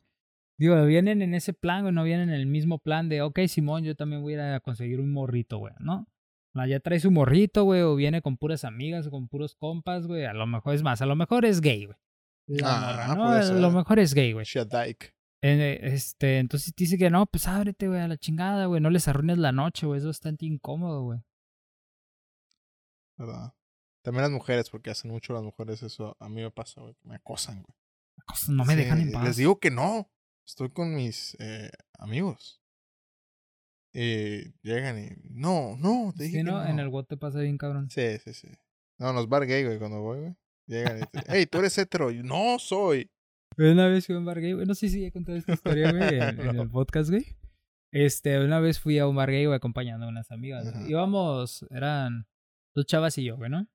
Digo, 0.58 0.84
vienen 0.86 1.20
en 1.22 1.34
ese 1.34 1.52
plan, 1.52 1.82
güey, 1.82 1.92
no 1.94 2.02
vienen 2.04 2.30
en 2.30 2.36
el 2.36 2.46
mismo 2.46 2.78
plan 2.78 3.08
de, 3.08 3.20
ok, 3.22 3.40
Simón, 3.46 3.84
yo 3.84 3.94
también 3.94 4.22
voy 4.22 4.34
a 4.34 4.36
ir 4.36 4.54
a 4.54 4.60
conseguir 4.60 5.00
un 5.00 5.12
morrito, 5.12 5.58
güey, 5.58 5.74
¿no? 5.80 6.06
No, 6.54 6.66
ya 6.66 6.80
trae 6.80 6.98
su 6.98 7.10
morrito, 7.10 7.64
güey, 7.64 7.82
o 7.82 7.94
viene 7.96 8.22
con 8.22 8.38
puras 8.38 8.64
amigas 8.64 9.06
o 9.06 9.10
con 9.10 9.28
puros 9.28 9.54
compas, 9.56 10.06
güey. 10.06 10.24
A 10.24 10.32
lo 10.32 10.46
mejor 10.46 10.74
es 10.74 10.82
más, 10.82 11.02
a 11.02 11.06
lo 11.06 11.14
mejor 11.14 11.44
es 11.44 11.60
gay, 11.60 11.84
güey. 11.84 11.98
La 12.48 12.76
Ah, 12.76 12.80
morra, 12.80 13.14
¿no? 13.14 13.28
A 13.32 13.42
lo 13.60 13.70
mejor 13.70 13.98
es 13.98 14.14
gay, 14.14 14.32
güey. 14.32 14.46
Shadike. 14.46 15.12
Eh, 15.42 15.78
Este, 15.82 16.38
entonces 16.38 16.72
dice 16.74 16.96
que 16.96 17.10
no, 17.10 17.26
pues 17.26 17.46
ábrete, 17.46 17.88
güey, 17.88 18.00
a 18.00 18.08
la 18.08 18.16
chingada, 18.16 18.64
güey. 18.66 18.80
No 18.80 18.88
les 18.88 19.06
arruines 19.08 19.36
la 19.36 19.52
noche, 19.52 19.86
güey. 19.86 19.98
Es 19.98 20.06
bastante 20.06 20.46
incómodo, 20.46 21.02
güey. 21.02 21.20
¿verdad? 23.18 23.52
También 24.02 24.22
las 24.22 24.30
mujeres, 24.30 24.70
porque 24.70 24.90
hacen 24.90 25.10
mucho 25.10 25.32
las 25.32 25.42
mujeres 25.42 25.82
eso. 25.82 26.16
A 26.20 26.28
mí 26.28 26.42
me 26.42 26.50
pasa, 26.50 26.80
güey, 26.80 26.94
me 27.02 27.16
acosan, 27.16 27.62
güey. 27.62 27.76
No 28.56 28.64
me 28.64 28.74
Sí, 28.74 28.80
dejan 28.80 29.00
en 29.00 29.12
paz. 29.12 29.24
Les 29.24 29.36
digo 29.36 29.58
que 29.58 29.70
no. 29.70 30.10
Estoy 30.46 30.70
con 30.70 30.94
mis 30.94 31.36
eh, 31.40 31.70
amigos. 31.98 32.62
Y 33.92 34.52
llegan 34.62 34.98
y. 34.98 35.08
No, 35.30 35.76
no, 35.78 36.12
te 36.16 36.24
dije 36.24 36.38
Sí, 36.40 36.44
que 36.44 36.44
¿no? 36.44 36.62
no. 36.62 36.68
En 36.70 36.78
el 36.78 36.88
WOT 36.88 37.08
te 37.08 37.16
pasa 37.16 37.40
bien, 37.40 37.56
cabrón. 37.58 37.88
Sí, 37.90 38.18
sí, 38.24 38.32
sí. 38.34 38.48
No, 38.98 39.10
en 39.10 39.16
los 39.16 39.28
bar 39.28 39.46
gay, 39.46 39.64
güey, 39.64 39.78
cuando 39.78 40.00
voy, 40.02 40.20
güey. 40.20 40.36
Llegan 40.68 40.98
y 40.98 41.06
te 41.06 41.20
hey, 41.28 41.46
tú 41.46 41.58
eres 41.58 41.76
hetero. 41.78 42.10
No 42.24 42.58
soy. 42.58 43.10
Una 43.56 43.88
vez 43.88 44.06
fui 44.06 44.14
a 44.14 44.18
un 44.18 44.24
bar 44.24 44.40
gay, 44.40 44.52
güey. 44.52 44.66
No 44.66 44.74
sé 44.74 44.88
si 44.88 45.00
ya 45.02 45.10
conté 45.10 45.36
esta 45.36 45.54
historia, 45.54 45.90
güey, 45.92 46.02
en, 46.20 46.40
en 46.40 46.56
el 46.60 46.70
podcast, 46.70 47.10
güey. 47.10 47.24
Este, 47.92 48.38
una 48.44 48.60
vez 48.60 48.78
fui 48.78 48.98
a 48.98 49.06
un 49.08 49.16
bar 49.16 49.30
gay, 49.30 49.46
güey, 49.46 49.56
acompañando 49.56 50.06
a 50.06 50.08
unas 50.10 50.30
amigas. 50.30 50.70
güey. 50.72 50.90
Íbamos, 50.90 51.64
eran 51.70 52.26
dos 52.74 52.84
chavas 52.86 53.16
y 53.18 53.24
yo, 53.24 53.36
güey, 53.36 53.50
¿no? 53.50 53.66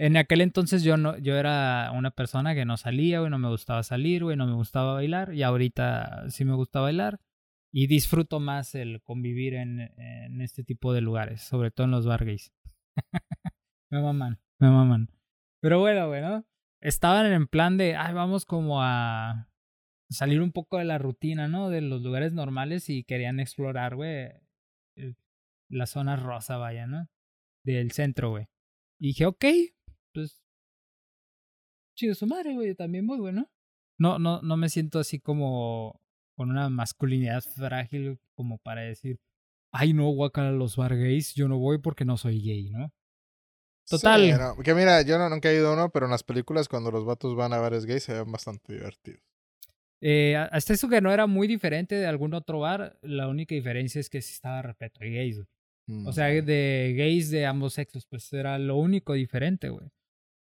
En 0.00 0.16
aquel 0.16 0.40
entonces 0.40 0.82
yo 0.82 0.96
no, 0.96 1.18
yo 1.18 1.36
era 1.36 1.92
una 1.92 2.10
persona 2.10 2.54
que 2.54 2.64
no 2.64 2.78
salía, 2.78 3.18
güey, 3.18 3.30
no 3.30 3.38
me 3.38 3.50
gustaba 3.50 3.82
salir, 3.82 4.24
güey, 4.24 4.34
no 4.34 4.46
me 4.46 4.54
gustaba 4.54 4.94
bailar. 4.94 5.34
Y 5.34 5.42
ahorita 5.42 6.30
sí 6.30 6.46
me 6.46 6.54
gusta 6.54 6.80
bailar. 6.80 7.20
Y 7.70 7.86
disfruto 7.86 8.40
más 8.40 8.74
el 8.74 9.02
convivir 9.02 9.52
en, 9.52 9.92
en 9.98 10.40
este 10.40 10.64
tipo 10.64 10.94
de 10.94 11.02
lugares, 11.02 11.42
sobre 11.42 11.70
todo 11.70 11.84
en 11.84 11.90
los 11.90 12.06
bar 12.06 12.24
gays. 12.24 12.50
me 13.90 14.00
maman, 14.00 14.40
me 14.58 14.70
maman. 14.70 15.10
Pero 15.60 15.80
bueno, 15.80 16.08
güey, 16.08 16.22
¿no? 16.22 16.46
Estaban 16.80 17.30
en 17.30 17.46
plan 17.46 17.76
de, 17.76 17.94
ay, 17.94 18.14
vamos 18.14 18.46
como 18.46 18.82
a 18.82 19.50
salir 20.08 20.40
un 20.40 20.52
poco 20.52 20.78
de 20.78 20.86
la 20.86 20.96
rutina, 20.96 21.46
¿no? 21.46 21.68
De 21.68 21.82
los 21.82 22.00
lugares 22.00 22.32
normales 22.32 22.88
y 22.88 23.04
querían 23.04 23.38
explorar, 23.38 23.96
güey, 23.96 24.30
la 25.68 25.84
zona 25.84 26.16
rosa, 26.16 26.56
vaya, 26.56 26.86
¿no? 26.86 27.06
Del 27.64 27.92
centro, 27.92 28.30
güey. 28.30 28.48
Y 28.98 29.08
dije, 29.08 29.26
ok, 29.26 29.44
pues, 30.12 30.40
chido 31.96 32.14
su 32.14 32.26
madre, 32.26 32.54
güey, 32.54 32.74
también 32.74 33.06
voy, 33.06 33.18
güey, 33.18 33.32
¿no? 33.34 33.50
No, 33.98 34.18
no, 34.18 34.40
no 34.42 34.56
me 34.56 34.68
siento 34.68 34.98
así 34.98 35.20
como 35.20 36.00
con 36.36 36.50
una 36.50 36.70
masculinidad 36.70 37.42
frágil 37.42 38.18
como 38.34 38.58
para 38.58 38.80
decir, 38.82 39.18
ay, 39.72 39.92
no, 39.92 40.08
guacala 40.10 40.52
los 40.52 40.76
bar 40.76 40.96
gays, 40.96 41.34
yo 41.34 41.48
no 41.48 41.58
voy 41.58 41.78
porque 41.78 42.04
no 42.04 42.16
soy 42.16 42.40
gay, 42.42 42.70
¿no? 42.70 42.90
Total. 43.88 44.22
Sí, 44.24 44.32
no, 44.32 44.56
que 44.62 44.74
mira, 44.74 45.02
yo 45.02 45.18
no, 45.18 45.28
nunca 45.28 45.50
he 45.50 45.56
ido 45.56 45.68
a 45.68 45.72
uno, 45.74 45.90
pero 45.90 46.06
en 46.06 46.12
las 46.12 46.22
películas 46.22 46.68
cuando 46.68 46.90
los 46.90 47.04
vatos 47.04 47.34
van 47.36 47.52
a 47.52 47.58
bares 47.58 47.84
gays 47.86 48.04
se 48.04 48.14
ven 48.14 48.30
bastante 48.32 48.72
divertidos. 48.72 49.20
Eh, 50.00 50.34
hasta 50.36 50.72
eso 50.72 50.88
que 50.88 51.02
no 51.02 51.12
era 51.12 51.26
muy 51.26 51.46
diferente 51.46 51.96
de 51.96 52.06
algún 52.06 52.32
otro 52.32 52.60
bar, 52.60 52.98
la 53.02 53.28
única 53.28 53.54
diferencia 53.54 54.00
es 54.00 54.08
que 54.08 54.22
sí 54.22 54.32
estaba 54.32 54.62
repleto 54.62 55.00
de 55.00 55.10
gays. 55.10 55.36
güey. 55.36 56.06
O 56.06 56.12
sea, 56.12 56.28
Mm. 56.28 56.44
de 56.46 56.94
gays 56.96 57.30
de 57.30 57.44
ambos 57.46 57.74
sexos, 57.74 58.06
pues 58.06 58.32
era 58.32 58.58
lo 58.58 58.76
único 58.76 59.12
diferente, 59.12 59.68
güey. 59.70 59.88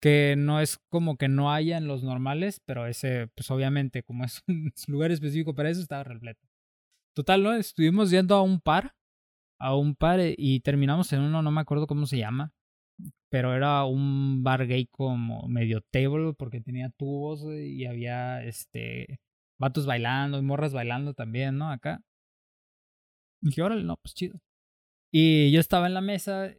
Que 0.01 0.34
no 0.36 0.61
es 0.61 0.78
como 0.90 1.16
que 1.16 1.28
no 1.28 1.53
haya 1.53 1.76
en 1.76 1.86
los 1.86 2.03
normales, 2.03 2.61
pero 2.64 2.86
ese, 2.86 3.28
pues 3.34 3.51
obviamente, 3.51 4.03
como 4.03 4.24
es 4.24 4.42
un 4.48 4.72
lugar 4.88 5.11
específico 5.11 5.55
para 5.55 5.70
eso, 5.70 5.80
estaba 5.80 6.05
repleto. 6.05 6.48
Total, 7.14 7.42
¿no? 7.42 7.53
Estuvimos 7.55 8.11
yendo 8.11 8.34
a 8.34 8.42
un 8.42 8.61
par, 8.61 8.94
a 9.61 9.76
un 9.76 9.94
par, 9.94 10.20
eh, 10.20 10.34
y 10.38 10.61
terminamos 10.61 11.12
en 11.12 11.20
uno, 11.20 11.42
no 11.42 11.51
me 11.51 11.61
acuerdo 11.61 11.86
cómo 11.86 12.07
se 12.07 12.18
llama, 12.18 12.53
pero 13.30 13.55
era 13.55 13.84
un 13.84 14.42
bar 14.42 14.66
gay 14.66 14.86
como 14.86 15.48
medio 15.48 15.82
table, 15.90 16.34
porque 16.34 16.61
tenía 16.61 16.90
tubos, 16.90 17.44
y 17.44 17.86
había, 17.86 18.42
este, 18.44 19.20
vatos 19.61 19.86
bailando 19.86 20.38
y 20.38 20.42
morras 20.42 20.72
bailando 20.72 21.14
también, 21.14 21.59
¿no? 21.59 21.70
Acá. 21.70 22.03
Dije, 23.42 23.62
órale, 23.62 23.84
no, 23.84 23.96
pues 23.96 24.14
chido. 24.14 24.40
Y 25.12 25.51
yo 25.53 25.61
estaba 25.61 25.86
en 25.86 25.94
la 25.94 26.01
mesa, 26.01 26.55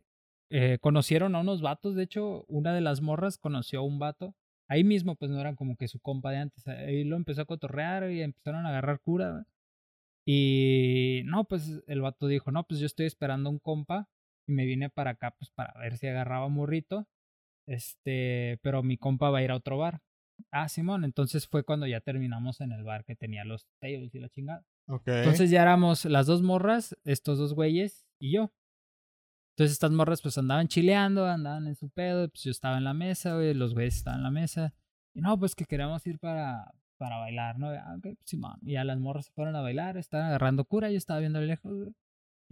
eh, 0.54 0.80
conocieron 0.82 1.34
a 1.36 1.40
unos 1.40 1.62
vatos, 1.62 1.96
de 1.96 2.04
hecho, 2.04 2.44
una 2.50 2.74
de 2.74 2.82
las 2.82 3.02
morras 3.02 3.38
conoció 3.38 3.80
a 3.80 3.84
un 3.84 4.00
vato. 4.00 4.36
Ahí 4.68 4.84
mismo, 4.84 5.16
pues 5.16 5.32
no 5.32 5.40
eran 5.40 5.56
como 5.56 5.78
que 5.78 5.88
su 5.88 6.00
compa 6.02 6.32
de 6.32 6.38
antes. 6.38 6.68
Ahí 6.68 7.06
lo 7.06 7.16
empezó 7.16 7.42
a 7.42 7.46
cotorrear 7.46 8.12
y 8.12 8.22
empezaron 8.22 8.66
a 8.66 8.70
agarrar 8.70 9.00
cura. 9.00 9.46
Y 10.26 11.22
no, 11.26 11.46
pues 11.46 11.82
el 11.88 12.02
vato 12.02 12.28
dijo, 12.28 12.52
no, 12.52 12.66
pues 12.66 12.82
yo 12.82 12.86
estoy 12.86 13.06
esperando 13.06 13.50
a 13.50 13.54
un 13.54 13.60
compa 13.60 14.10
y 14.46 14.52
me 14.52 14.66
vine 14.66 14.90
para 14.90 15.12
acá, 15.12 15.32
pues 15.32 15.50
para 15.52 15.74
ver 15.80 15.98
si 15.98 16.08
agarraba 16.08 16.50
morrito. 16.50 17.08
Este, 17.66 18.60
pero 18.62 18.84
mi 18.84 18.98
compa 18.98 19.30
va 19.30 19.40
a 19.40 19.44
ir 19.44 19.52
a 19.52 19.56
otro 19.56 19.78
bar. 19.78 20.02
Ah, 20.52 20.68
Simón, 20.68 21.06
entonces 21.06 21.48
fue 21.48 21.64
cuando 21.64 21.88
ya 21.88 22.02
terminamos 22.02 22.60
en 22.60 22.74
el 22.74 22.84
bar 22.84 23.06
que 23.06 23.16
tenía 23.16 23.46
los 23.46 23.68
tables 23.80 24.14
y 24.16 24.20
la 24.20 24.28
chingada. 24.28 24.66
Entonces 25.06 25.50
ya 25.50 25.62
éramos 25.62 26.04
las 26.04 26.28
dos 26.28 26.42
morras, 26.42 26.98
estos 27.06 27.38
dos 27.38 27.54
güeyes 27.54 28.06
y 28.20 28.34
yo. 28.34 28.52
Entonces 29.62 29.74
estas 29.74 29.92
morras 29.92 30.24
pues 30.24 30.40
andaban 30.40 30.68
chileando, 30.68 31.28
andaban 31.28 31.68
en 31.68 31.76
su 31.76 31.88
pedo, 31.92 32.28
pues 32.30 32.46
yo 32.46 32.50
estaba 32.50 32.80
en 32.80 32.84
la 32.84 32.96
mesa, 32.96 33.36
güey, 33.36 33.54
los 33.54 33.76
güeyes 33.76 33.96
estaban 33.96 34.22
en 34.22 34.24
la 34.24 34.32
mesa. 34.32 34.74
Y 35.14 35.22
no, 35.22 35.38
pues 35.38 35.54
que 35.54 35.66
queríamos 35.66 36.04
ir 36.08 36.18
para, 36.18 36.74
para 36.98 37.20
bailar, 37.20 37.60
¿no? 37.60 37.68
Ah, 37.70 37.94
ok, 37.96 38.18
pues. 38.18 38.34
Y 38.64 38.72
ya 38.72 38.84
las 38.84 39.00
morras 39.00 39.28
se 39.28 39.32
fueron 39.34 39.56
a 39.56 39.62
bailar, 39.62 39.98
estaban 39.98 40.26
agarrando 40.26 40.66
cura, 40.66 40.90
yo 40.90 40.98
estaba 40.98 41.20
viendo 41.20 41.40
lejos. 41.42 41.90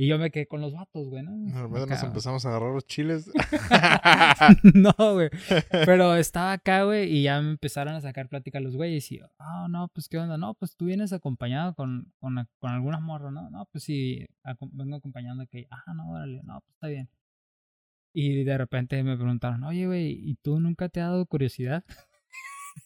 Y 0.02 0.08
yo 0.08 0.18
me 0.18 0.32
quedé 0.32 0.48
con 0.48 0.62
los 0.62 0.72
vatos, 0.74 1.10
güey, 1.10 1.24
¿no? 1.24 1.32
Nos 1.68 1.84
Acá, 1.84 2.06
empezamos 2.08 2.46
a 2.46 2.50
agarrar 2.50 2.72
los 2.74 2.88
chiles. 2.88 3.30
no, 4.74 4.94
güey. 5.14 5.30
Pero 5.86 6.16
estaba 6.16 6.54
acá, 6.54 6.84
güey, 6.84 7.12
y 7.14 7.24
ya 7.24 7.42
me 7.42 7.50
empezaron 7.50 7.94
a 7.96 8.00
sacar 8.00 8.30
plática 8.30 8.62
los 8.62 8.78
güeyes. 8.78 9.12
Y 9.12 9.20
yo, 9.20 9.26
ah, 9.40 9.68
no, 9.70 9.90
pues 9.90 10.08
qué 10.08 10.18
onda. 10.18 10.38
No, 10.38 10.54
pues 10.54 10.78
tú 10.78 10.86
vienes 10.86 11.12
acompañado 11.12 11.76
con, 11.76 12.14
con, 12.22 12.48
con 12.60 12.72
algunas 12.72 13.02
morras, 13.02 13.34
¿no? 13.34 13.50
No, 13.50 13.66
pues 13.74 13.84
sí, 13.84 14.26
aco- 14.46 14.70
vengo 14.72 14.96
acompañando 14.96 15.46
que, 15.48 15.68
ah, 15.70 15.94
no, 15.94 16.10
órale, 16.12 16.44
no, 16.46 16.62
pues 16.62 16.74
está 16.76 16.88
bien. 16.88 17.10
Y 18.14 18.46
de 18.46 18.58
repente 18.58 19.04
me 19.04 19.18
preguntaron, 19.18 19.66
oye, 19.66 19.86
güey, 19.86 20.12
¿y 20.14 20.36
tú 20.36 20.62
nunca 20.62 20.88
te 20.88 21.02
ha 21.02 21.08
dado 21.10 21.26
curiosidad? 21.26 21.84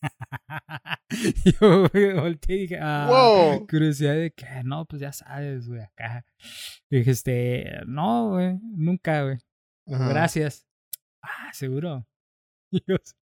Yo 1.59 1.89
güey, 1.89 2.13
volteé 2.13 2.55
y 2.55 2.59
dije, 2.61 2.79
ah, 2.81 3.07
Wow. 3.09 3.67
curiosidad 3.67 4.15
de 4.15 4.31
que, 4.31 4.45
no, 4.63 4.85
pues 4.85 5.01
ya 5.01 5.13
sabes, 5.13 5.67
güey, 5.67 5.81
acá. 5.81 6.25
Y 6.89 6.97
dije, 6.97 7.11
este, 7.11 7.71
no, 7.85 8.31
güey, 8.31 8.57
nunca, 8.61 9.23
güey. 9.23 9.37
Ajá. 9.87 10.09
Gracias. 10.09 10.65
Ah, 11.21 11.51
seguro. 11.53 12.05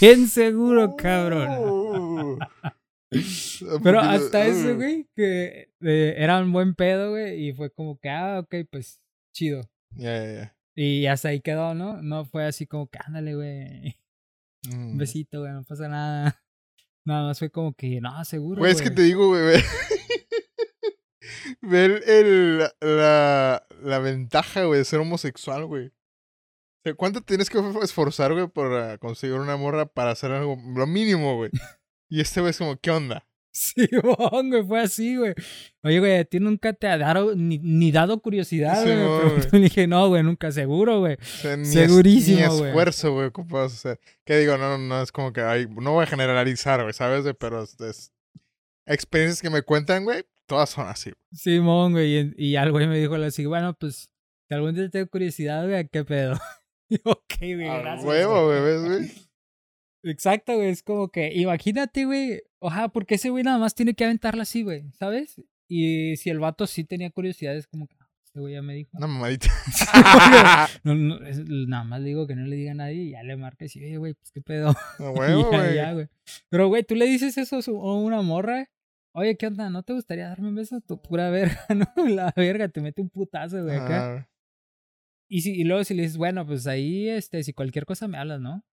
Bien 0.00 0.28
seguro, 0.28 0.96
cabrón. 0.96 1.48
Uh. 1.58 2.38
Pero 3.82 4.00
hasta 4.00 4.46
eso, 4.46 4.74
güey, 4.76 5.06
que 5.14 5.70
eh, 5.80 6.14
era 6.16 6.40
un 6.40 6.52
buen 6.52 6.74
pedo, 6.74 7.10
güey, 7.10 7.48
y 7.48 7.52
fue 7.52 7.70
como 7.70 7.98
que, 7.98 8.08
ah, 8.08 8.40
ok, 8.40 8.54
pues 8.70 9.00
chido. 9.34 9.62
Ya, 9.90 10.24
ya, 10.24 10.32
ya. 10.32 10.56
Y 10.74 11.06
hasta 11.06 11.28
ahí 11.28 11.40
quedó, 11.40 11.74
¿no? 11.74 12.00
No 12.02 12.24
fue 12.24 12.46
así 12.46 12.66
como 12.66 12.86
que, 12.88 12.98
ándale, 13.04 13.34
güey, 13.34 13.96
un 14.70 14.94
Mm. 14.94 14.98
besito, 14.98 15.40
güey, 15.40 15.52
no 15.52 15.64
pasa 15.64 15.88
nada. 15.88 16.40
Nada 17.04 17.26
más 17.28 17.38
fue 17.38 17.50
como 17.50 17.74
que, 17.74 18.00
no, 18.00 18.24
seguro. 18.24 18.60
Güey, 18.60 18.72
es 18.72 18.78
que 18.80 18.88
güey". 18.90 18.94
te 18.96 19.02
digo, 19.02 19.28
güey, 19.28 19.42
ve. 19.44 19.62
Ve 21.60 21.84
el, 22.06 22.58
la, 22.80 23.64
la 23.82 23.98
ventaja, 24.00 24.64
güey, 24.64 24.78
de 24.78 24.84
ser 24.84 25.00
homosexual, 25.00 25.66
güey. 25.66 25.86
O 25.88 25.92
sea, 26.84 26.94
¿cuánto 26.94 27.20
tienes 27.22 27.48
que 27.48 27.58
esforzar, 27.82 28.32
güey, 28.32 28.48
para 28.48 28.98
conseguir 28.98 29.36
una 29.36 29.56
morra 29.56 29.86
para 29.86 30.10
hacer 30.10 30.32
algo, 30.32 30.56
lo 30.76 30.86
mínimo, 30.86 31.36
güey? 31.36 31.50
Y 32.10 32.20
este 32.20 32.40
güey 32.40 32.50
es 32.50 32.58
como, 32.58 32.76
¿qué 32.76 32.90
onda? 32.90 33.26
Sí, 33.54 33.86
güey, 34.02 34.64
fue 34.66 34.80
así, 34.80 35.16
güey. 35.16 35.34
Oye, 35.82 35.98
güey, 36.00 36.16
¿a 36.16 36.24
ti 36.24 36.40
nunca 36.40 36.72
te 36.72 36.86
ha 36.86 36.96
dado, 36.96 37.34
ni, 37.36 37.58
ni 37.58 37.92
dado 37.92 38.18
curiosidad, 38.20 38.82
Sí, 38.82 38.88
güey? 38.88 38.96
No, 38.96 39.20
güey. 39.20 39.40
Le 39.52 39.58
dije, 39.60 39.86
no, 39.86 40.08
güey, 40.08 40.22
nunca, 40.22 40.50
seguro, 40.52 41.00
güey. 41.00 41.14
O 41.14 41.24
sea, 41.24 41.56
ni 41.58 41.62
es- 41.64 41.72
Segurísimo, 41.72 42.38
ni 42.40 42.46
güey. 42.58 42.68
esfuerzo, 42.70 43.12
güey, 43.12 43.26
ocupas 43.26 43.74
hacer. 43.74 44.00
Que 44.24 44.38
digo, 44.38 44.56
no, 44.56 44.78
no 44.78 45.02
es 45.02 45.12
como 45.12 45.32
que, 45.34 45.42
ay, 45.42 45.66
no 45.68 45.92
voy 45.92 46.04
a 46.04 46.06
generalizar, 46.06 46.80
güey, 46.80 46.94
¿sabes? 46.94 47.24
Pero 47.38 47.62
es, 47.62 47.78
es- 47.80 48.12
experiencias 48.86 49.42
que 49.42 49.50
me 49.50 49.62
cuentan, 49.62 50.04
güey, 50.04 50.24
todas 50.46 50.70
son 50.70 50.86
así. 50.88 51.10
güey. 51.10 51.22
Simón, 51.32 51.92
güey. 51.92 52.32
Y, 52.36 52.52
y 52.52 52.56
al 52.56 52.72
güey 52.72 52.86
me 52.86 52.98
dijo 52.98 53.14
así, 53.16 53.44
bueno, 53.44 53.74
pues, 53.74 54.10
si 54.48 54.54
algún 54.54 54.74
día 54.74 54.88
tengo 54.88 55.08
curiosidad, 55.08 55.66
güey, 55.68 55.86
¿qué 55.88 56.04
pedo? 56.04 56.38
Ok, 57.04 57.34
güey, 57.40 57.56
gracias. 57.68 58.04
huevo, 58.04 58.46
güey". 58.46 58.60
güey, 58.60 58.72
¿ves, 58.72 58.84
güey? 58.84 59.10
Exacto, 60.04 60.56
güey. 60.56 60.68
Es 60.70 60.82
como 60.82 61.08
que, 61.08 61.32
imagínate, 61.34 62.04
güey. 62.04 62.42
Ojalá, 62.58 62.88
porque 62.88 63.16
ese 63.16 63.30
güey 63.30 63.44
nada 63.44 63.58
más 63.58 63.74
tiene 63.74 63.94
que 63.94 64.04
aventarla 64.04 64.42
así, 64.42 64.62
güey, 64.62 64.84
¿sabes? 64.92 65.40
Y 65.68 66.16
si 66.16 66.30
el 66.30 66.38
vato 66.38 66.66
sí 66.66 66.84
tenía 66.84 67.10
curiosidad, 67.10 67.56
es 67.56 67.66
como 67.66 67.86
que, 67.86 67.96
ah, 68.00 68.08
ese 68.24 68.38
güey 68.40 68.54
ya 68.54 68.62
me 68.62 68.74
dijo. 68.74 68.90
Una 68.94 69.06
mamadita. 69.06 69.48
No, 70.84 70.94
no, 70.94 71.24
es- 71.26 71.40
nada 71.48 71.84
más 71.84 72.02
digo 72.04 72.26
que 72.26 72.34
no 72.34 72.44
le 72.46 72.56
diga 72.56 72.72
a 72.72 72.74
nadie 72.74 73.02
y 73.04 73.10
ya 73.10 73.22
le 73.22 73.36
marca 73.36 73.64
y 73.64 73.78
oye, 73.84 73.96
güey, 73.96 74.14
pues 74.14 74.30
qué 74.32 74.40
pedo. 74.40 74.70
A 74.98 75.10
huevo, 75.10 75.50
ya, 75.52 75.58
güey. 75.58 75.74
ya, 75.74 75.92
güey. 75.92 76.08
Pero, 76.48 76.68
güey, 76.68 76.82
tú 76.84 76.94
le 76.94 77.06
dices 77.06 77.36
eso 77.38 77.56
a 77.58 77.96
una 78.00 78.22
morra. 78.22 78.68
Oye, 79.14 79.36
¿qué 79.36 79.46
onda? 79.46 79.68
¿No 79.70 79.82
te 79.82 79.92
gustaría 79.92 80.28
darme 80.28 80.48
un 80.48 80.54
beso? 80.54 80.80
Tu 80.80 81.00
pura 81.00 81.28
verga, 81.30 81.66
¿no? 81.74 81.86
La 82.08 82.32
verga, 82.36 82.68
te 82.68 82.80
mete 82.80 83.02
un 83.02 83.10
putazo, 83.10 83.62
güey, 83.62 83.76
acá. 83.76 84.28
Y, 85.28 85.42
si, 85.42 85.52
y 85.52 85.64
luego 85.64 85.84
si 85.84 85.94
le 85.94 86.02
dices, 86.02 86.16
bueno, 86.18 86.46
pues 86.46 86.66
ahí, 86.66 87.08
este, 87.08 87.42
si 87.42 87.52
cualquier 87.52 87.86
cosa 87.86 88.08
me 88.08 88.18
hablas, 88.18 88.40
¿no? 88.40 88.64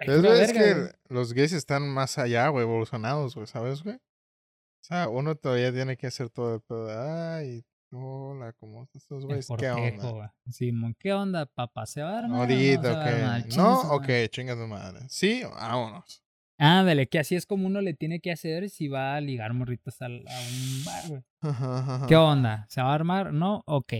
Ay, 0.00 0.08
Es, 0.08 0.24
es 0.24 0.52
que 0.52 0.74
güey. 0.74 0.88
los 1.08 1.32
gays 1.32 1.52
están 1.52 1.88
más 1.88 2.18
allá, 2.18 2.48
güey, 2.48 2.64
evolucionados, 2.64 3.34
güey, 3.34 3.46
¿sabes, 3.46 3.82
güey? 3.82 3.96
O 3.96 4.84
sea, 4.88 5.08
uno 5.08 5.34
todavía 5.34 5.72
tiene 5.72 5.96
que 5.96 6.06
hacer 6.06 6.30
todo 6.30 6.54
el 6.56 6.60
pedo 6.62 6.86
de, 6.86 6.94
ay, 6.96 7.64
hola, 7.90 8.52
¿cómo 8.54 8.84
están 8.84 8.98
estos 9.00 9.24
güeyes? 9.26 9.48
¿Qué 9.58 9.70
onda? 9.70 10.10
güey. 10.10 10.28
Simón, 10.50 10.94
¿qué 10.98 11.12
onda, 11.12 11.46
papá? 11.46 11.84
¿Se 11.86 12.02
va 12.02 12.14
a 12.14 12.18
armar 12.20 12.30
no 12.30 12.36
Ahorita, 12.42 13.02
armar? 13.04 13.46
No, 13.56 13.82
su 13.82 13.88
ok, 13.88 14.06
chinga 14.30 14.54
tu 14.54 14.66
madre. 14.66 15.00
Sí, 15.08 15.42
vámonos. 15.42 16.22
Ándale, 16.60 17.08
que 17.08 17.18
así 17.20 17.36
es 17.36 17.46
como 17.46 17.66
uno 17.66 17.80
le 17.80 17.94
tiene 17.94 18.20
que 18.20 18.32
hacer 18.32 18.68
si 18.68 18.88
va 18.88 19.14
a 19.14 19.20
ligar 19.20 19.52
morritas 19.54 20.00
a 20.02 20.06
un 20.06 20.84
bar, 20.84 21.08
güey. 21.08 21.22
Ajá, 21.40 21.78
ajá, 21.78 22.06
¿Qué 22.08 22.16
onda? 22.16 22.66
¿Se 22.68 22.82
va 22.82 22.90
a 22.92 22.94
armar? 22.94 23.32
No, 23.32 23.62
ok. 23.66 23.92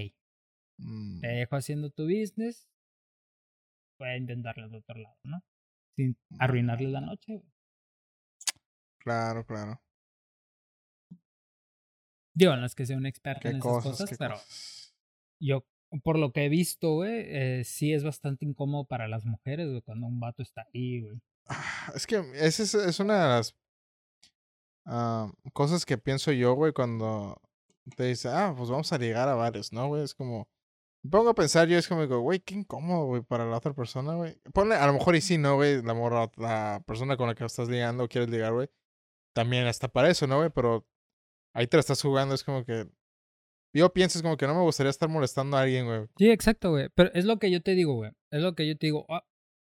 Mm, 0.78 1.20
Te 1.20 1.26
dejo 1.28 1.57
haciendo 1.57 1.91
tu 1.91 2.05
business. 2.05 2.68
Voy 3.99 4.09
a 4.09 4.16
intentarlo 4.16 4.64
al 4.64 4.74
otro 4.74 4.97
lado, 4.97 5.16
¿no? 5.24 5.41
Sin 5.99 6.16
arruinarle 6.38 6.88
la 6.90 7.01
noche, 7.01 7.38
güey. 7.38 7.53
Claro, 8.99 9.44
claro. 9.44 9.82
Digo, 12.34 12.55
no 12.55 12.64
es 12.64 12.76
que 12.76 12.86
sea 12.86 12.96
un 12.96 13.07
experto 13.07 13.49
en 13.49 13.57
esas 13.57 13.82
cosas, 13.82 14.14
pero 14.16 14.34
cosas. 14.34 14.94
yo, 15.40 15.64
por 16.05 16.16
lo 16.20 16.30
que 16.30 16.44
he 16.44 16.49
visto, 16.49 16.94
güey, 16.94 17.24
eh, 17.26 17.64
sí 17.64 17.92
es 17.92 18.05
bastante 18.05 18.44
incómodo 18.44 18.84
para 18.84 19.09
las 19.09 19.24
mujeres, 19.24 19.68
güey, 19.70 19.82
cuando 19.82 20.07
un 20.07 20.20
vato 20.20 20.40
está 20.40 20.64
ahí, 20.72 21.03
güey. 21.03 21.20
Ah, 21.46 21.90
Es 21.96 22.07
que 22.07 22.18
esa 22.34 22.62
es, 22.62 22.74
es 22.74 23.01
una 23.01 23.20
de 23.20 23.28
las 23.30 23.57
ah, 24.86 25.32
cosas 25.53 25.84
que 25.84 25.99
pienso 25.99 26.30
yo, 26.30 26.55
güey, 26.55 26.72
cuando 26.72 27.42
te 27.96 28.05
dice, 28.05 28.28
ah, 28.28 28.55
pues 28.57 28.70
vamos 28.70 28.92
a 28.92 28.99
ligar 28.99 29.28
a 29.28 29.34
varios, 29.34 29.72
¿no, 29.72 29.88
güey? 29.88 30.05
Es 30.05 30.14
como, 30.14 30.49
me 31.03 31.11
pongo 31.11 31.30
a 31.30 31.34
pensar, 31.34 31.68
yo 31.68 31.78
es 31.78 31.88
como, 31.88 32.03
digo, 32.03 32.20
güey, 32.20 32.40
qué 32.40 32.55
incómodo, 32.55 33.07
güey, 33.07 33.22
para 33.22 33.46
la 33.46 33.57
otra 33.57 33.74
persona, 33.74 34.14
güey. 34.14 34.40
Ponle, 34.53 34.74
a 34.74 34.86
lo 34.86 34.92
mejor 34.92 35.16
y 35.16 35.20
sí, 35.20 35.38
¿no, 35.38 35.57
güey? 35.57 35.82
La 35.82 35.94
morra, 35.94 36.30
la 36.36 36.82
persona 36.86 37.16
con 37.16 37.28
la 37.28 37.34
que 37.34 37.44
estás 37.44 37.68
ligando 37.68 38.05
o 38.05 38.09
quieres 38.09 38.30
ligar, 38.30 38.53
güey, 38.53 38.68
también 39.34 39.66
está 39.66 39.88
para 39.88 40.11
eso, 40.11 40.26
¿no, 40.26 40.38
güey? 40.38 40.51
Pero 40.51 40.86
ahí 41.55 41.66
te 41.66 41.76
la 41.76 41.80
estás 41.80 42.03
jugando, 42.03 42.34
es 42.34 42.44
como 42.44 42.64
que, 42.64 42.88
yo 43.74 43.92
pienso, 43.92 44.18
es 44.18 44.22
como 44.22 44.36
que 44.36 44.46
no 44.46 44.55
me 44.55 44.62
gustaría 44.62 44.90
estar 44.90 45.09
molestando 45.09 45.57
a 45.57 45.62
alguien, 45.62 45.86
güey. 45.86 46.07
Sí, 46.16 46.30
exacto, 46.30 46.70
güey. 46.70 46.88
Pero 46.94 47.11
es 47.14 47.24
lo 47.24 47.38
que 47.38 47.51
yo 47.51 47.62
te 47.62 47.74
digo, 47.74 47.94
güey. 47.94 48.11
Es 48.30 48.40
lo 48.40 48.55
que 48.55 48.66
yo 48.66 48.76
te 48.76 48.86
digo. 48.86 49.07
Ah, 49.09 49.24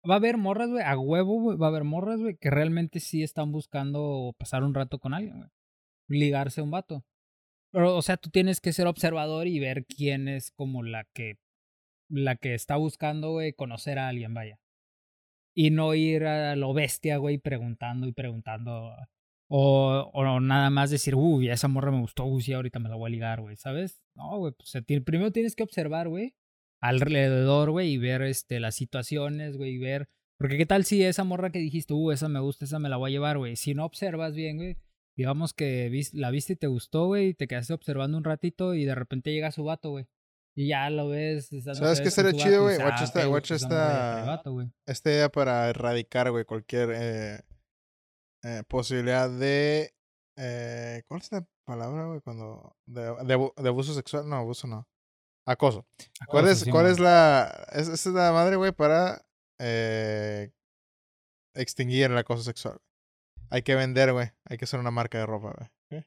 Va 0.09 0.15
a 0.15 0.17
haber 0.17 0.37
morras, 0.37 0.69
güey, 0.69 0.83
a 0.83 0.97
huevo, 0.97 1.39
güey. 1.39 1.57
Va 1.57 1.67
a 1.67 1.69
haber 1.69 1.85
morras, 1.85 2.19
güey, 2.19 2.35
que 2.35 2.49
realmente 2.49 2.99
sí 2.99 3.23
están 3.23 3.53
buscando 3.53 4.35
pasar 4.37 4.63
un 4.63 4.73
rato 4.73 4.99
con 4.99 5.13
alguien, 5.13 5.37
güey. 5.37 5.49
Ligarse 6.09 6.59
a 6.59 6.63
un 6.65 6.71
vato. 6.71 7.05
Pero, 7.73 7.97
o 7.97 8.01
sea, 8.03 8.17
tú 8.17 8.29
tienes 8.29 8.61
que 8.61 8.71
ser 8.71 8.85
observador 8.87 9.47
y 9.47 9.59
ver 9.59 9.85
quién 9.85 10.27
es 10.27 10.51
como 10.51 10.83
la 10.83 11.05
que. 11.13 11.39
La 12.09 12.35
que 12.35 12.53
está 12.53 12.75
buscando, 12.75 13.31
güey, 13.31 13.53
conocer 13.53 13.97
a 13.97 14.07
alguien, 14.09 14.33
vaya. 14.33 14.59
Y 15.55 15.71
no 15.71 15.95
ir 15.95 16.25
a 16.25 16.55
lo 16.55 16.73
bestia, 16.73 17.17
güey, 17.17 17.39
preguntando 17.39 18.07
y 18.07 18.11
preguntando. 18.11 18.91
O, 19.47 20.11
o 20.13 20.39
nada 20.39 20.69
más 20.69 20.91
decir, 20.91 21.15
uy, 21.15 21.49
esa 21.49 21.67
morra 21.67 21.91
me 21.91 22.01
gustó, 22.01 22.25
uy, 22.25 22.43
sí, 22.43 22.53
ahorita 22.53 22.79
me 22.79 22.89
la 22.89 22.95
voy 22.95 23.09
a 23.09 23.11
ligar, 23.11 23.41
güey, 23.41 23.55
¿sabes? 23.55 24.01
No, 24.15 24.37
güey, 24.37 24.53
pues 24.53 24.71
primero 25.03 25.31
tienes 25.31 25.55
que 25.55 25.63
observar, 25.63 26.09
güey, 26.09 26.35
alrededor, 26.81 27.71
güey, 27.71 27.93
y 27.93 27.97
ver 27.97 28.21
este, 28.23 28.59
las 28.59 28.75
situaciones, 28.75 29.57
güey, 29.57 29.71
y 29.75 29.77
ver. 29.79 30.09
Porque 30.37 30.57
qué 30.57 30.65
tal 30.65 30.85
si 30.85 31.03
esa 31.03 31.23
morra 31.23 31.51
que 31.51 31.59
dijiste, 31.59 31.93
uh, 31.93 32.11
esa 32.11 32.27
me 32.29 32.39
gusta, 32.39 32.65
esa 32.65 32.79
me 32.79 32.89
la 32.89 32.97
voy 32.97 33.11
a 33.11 33.13
llevar, 33.13 33.37
güey. 33.37 33.55
Si 33.55 33.73
no 33.73 33.85
observas 33.85 34.35
bien, 34.35 34.57
güey, 34.57 34.77
digamos 35.15 35.53
que 35.53 35.91
la 36.13 36.31
viste 36.31 36.53
y 36.53 36.55
te 36.55 36.67
gustó, 36.67 37.05
güey, 37.05 37.29
y 37.29 37.33
te 37.33 37.47
quedaste 37.47 37.73
observando 37.73 38.17
un 38.17 38.23
ratito 38.23 38.73
y 38.73 38.85
de 38.85 38.95
repente 38.95 39.31
llega 39.31 39.51
su 39.51 39.63
vato, 39.63 39.91
güey. 39.91 40.07
Y 40.55 40.67
ya 40.67 40.89
lo 40.89 41.09
ves. 41.09 41.49
¿Sabes 41.63 42.01
qué 42.01 42.11
sería 42.11 42.33
chido, 42.33 42.63
güey? 42.63 42.77
Watch 42.77 43.01
esta, 43.01 43.27
watch 43.27 43.51
esta, 43.51 44.43
esta 44.85 45.09
idea 45.09 45.29
para 45.29 45.69
erradicar, 45.69 46.29
güey, 46.29 46.45
cualquier 46.45 46.91
eh, 46.93 47.41
eh, 48.43 48.63
posibilidad 48.67 49.29
de... 49.29 49.95
Eh, 50.37 51.03
¿Cuál 51.07 51.21
es 51.21 51.31
la 51.31 51.47
palabra, 51.65 52.05
güey? 52.05 52.21
Cuando... 52.21 52.75
De, 52.85 53.01
de, 53.25 53.69
abuso 53.69 53.95
sexual. 53.95 54.29
No, 54.29 54.35
abuso 54.35 54.67
no. 54.67 54.87
Acoso. 55.47 55.87
¿Cuál, 56.27 56.47
es, 56.47 56.65
¿cuál 56.69 56.85
es 56.85 56.99
la... 56.99 57.67
Esa 57.71 57.93
es 57.93 58.05
la 58.05 58.31
madre, 58.31 58.55
güey, 58.55 58.71
para 58.71 59.25
eh, 59.59 60.51
extinguir 61.55 62.11
el 62.11 62.17
acoso 62.17 62.43
sexual. 62.43 62.79
Hay 63.53 63.61
que 63.61 63.75
vender, 63.75 64.11
güey. 64.13 64.31
Hay 64.45 64.57
que 64.57 64.65
hacer 64.65 64.79
una 64.79 64.89
marca 64.89 65.19
de 65.19 65.27
ropa, 65.27 65.53
güey. 65.55 66.03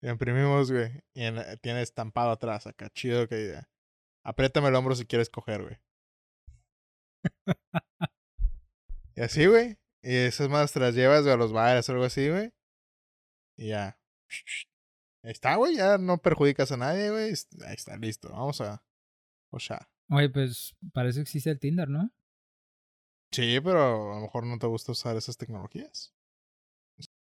Y 0.00 0.08
imprimimos, 0.08 0.70
güey. 0.70 1.02
Y 1.12 1.24
tiene 1.62 1.82
estampado 1.82 2.30
atrás 2.30 2.68
acá. 2.68 2.90
Chido 2.90 3.26
que 3.26 3.40
idea. 3.40 3.68
Apriétame 4.24 4.68
el 4.68 4.76
hombro 4.76 4.94
si 4.94 5.04
quieres 5.04 5.28
coger, 5.28 5.62
güey. 5.62 5.76
y 9.16 9.22
así, 9.22 9.46
güey. 9.46 9.78
Y 10.00 10.14
esas 10.14 10.48
más 10.48 10.72
te 10.72 10.78
las 10.78 10.94
llevas, 10.94 11.26
a 11.26 11.36
los 11.36 11.52
bares 11.52 11.88
o 11.88 11.92
algo 11.92 12.04
así, 12.04 12.28
güey. 12.28 12.52
Y 13.56 13.70
ya. 13.70 13.98
Ahí 15.24 15.32
está, 15.32 15.56
güey. 15.56 15.74
Ya 15.74 15.98
no 15.98 16.18
perjudicas 16.18 16.70
a 16.70 16.76
nadie, 16.76 17.10
güey. 17.10 17.34
Ahí 17.66 17.74
está, 17.74 17.96
listo. 17.96 18.30
Vamos 18.30 18.60
a. 18.60 18.84
O 19.50 19.58
sea. 19.58 19.90
Oye, 20.08 20.30
pues 20.30 20.76
parece 20.92 21.16
que 21.16 21.22
existe 21.22 21.50
el 21.50 21.58
Tinder, 21.58 21.88
¿no? 21.88 22.12
Sí, 23.32 23.58
pero 23.60 24.12
a 24.12 24.14
lo 24.14 24.20
mejor 24.20 24.46
no 24.46 24.56
te 24.60 24.68
gusta 24.68 24.92
usar 24.92 25.16
esas 25.16 25.36
tecnologías. 25.36 26.13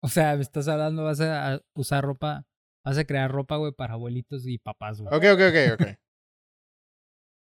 O 0.01 0.09
sea, 0.09 0.35
me 0.35 0.41
estás 0.41 0.67
hablando, 0.67 1.03
vas 1.03 1.19
a 1.21 1.61
usar 1.73 2.03
ropa, 2.03 2.45
vas 2.85 2.97
a 2.97 3.05
crear 3.05 3.31
ropa, 3.31 3.57
güey, 3.57 3.71
para 3.71 3.93
abuelitos 3.93 4.45
y 4.45 4.57
papás, 4.59 5.01
güey. 5.01 5.13
Ok, 5.13 5.23
ok, 5.33 5.41
ok, 5.49 5.81
ok. 5.81 5.97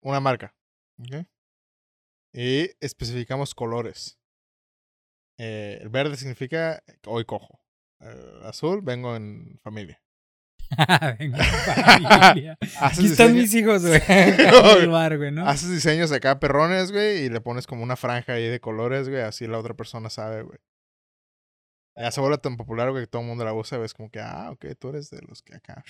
Una 0.04 0.20
marca. 0.20 0.54
Ok. 1.00 1.26
Y 2.34 2.70
especificamos 2.80 3.54
colores. 3.54 4.18
Eh, 5.38 5.80
el 5.82 5.90
verde 5.90 6.18
significa 6.18 6.84
hoy 7.08 7.26
cojo. 7.26 7.60
El 8.00 8.44
azul, 8.44 8.82
vengo 8.82 9.16
en 9.16 9.60
familia. 9.64 10.02
vengo 11.20 11.38
en 11.38 12.04
familia. 12.04 12.58
Aquí 12.80 13.06
están 13.06 13.34
mis 13.34 13.54
hijos, 13.54 13.86
güey. 13.86 14.02
güey, 15.18 15.32
¿no? 15.32 15.48
Haces 15.48 15.70
diseños 15.70 16.12
acá 16.12 16.40
perrones, 16.40 16.92
güey, 16.92 17.26
y 17.26 17.30
le 17.30 17.42
pones 17.42 17.68
como 17.68 17.84
una 17.84 17.96
franja 17.96 18.34
ahí 18.34 18.48
de 18.48 18.60
colores, 18.60 19.10
güey, 19.10 19.22
así 19.22 19.48
la 19.48 19.60
otra 19.60 19.74
persona 19.74 20.10
sabe, 20.10 20.44
güey. 20.44 20.60
Ya 21.96 22.12
se 22.12 22.22
vuelve 22.22 22.38
tan 22.38 22.58
popular, 22.58 22.94
que 22.94 23.08
todo 23.08 23.22
el 23.22 23.28
mundo 23.28 23.44
la 23.44 23.54
usa, 23.54 23.78
ves 23.78 23.94
como 23.94 24.10
que, 24.10 24.20
ah, 24.20 24.52
ok, 24.52 24.66
tú 24.80 24.90
eres 24.90 25.10
de 25.10 25.22
los 25.28 25.42
que 25.42 25.56
acá. 25.56 25.84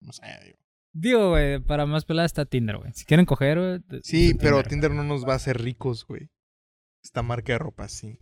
No 0.00 0.12
sé, 0.12 0.24
digo. 0.44 0.58
Digo, 0.92 1.30
güey, 1.30 1.60
para 1.60 1.86
más 1.86 2.04
pelada 2.04 2.26
está 2.26 2.44
Tinder, 2.44 2.78
güey. 2.78 2.92
Si 2.94 3.04
quieren 3.04 3.26
coger, 3.26 3.58
güey. 3.58 4.02
Sí, 4.02 4.34
pero 4.34 4.62
Tinder 4.62 4.90
no 4.90 5.04
nos 5.04 5.26
va 5.26 5.34
a 5.34 5.36
hacer 5.36 5.60
ricos, 5.60 6.04
güey. 6.04 6.30
Esta 7.02 7.22
marca 7.22 7.52
de 7.52 7.58
ropa, 7.58 7.88
sí. 7.88 8.18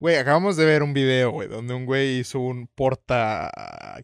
Güey, 0.00 0.16
acabamos 0.16 0.56
de 0.56 0.64
ver 0.64 0.82
un 0.82 0.94
video, 0.94 1.30
güey, 1.30 1.48
donde 1.48 1.74
un 1.74 1.84
güey 1.84 2.20
hizo 2.20 2.40
un 2.40 2.68
porta 2.68 3.50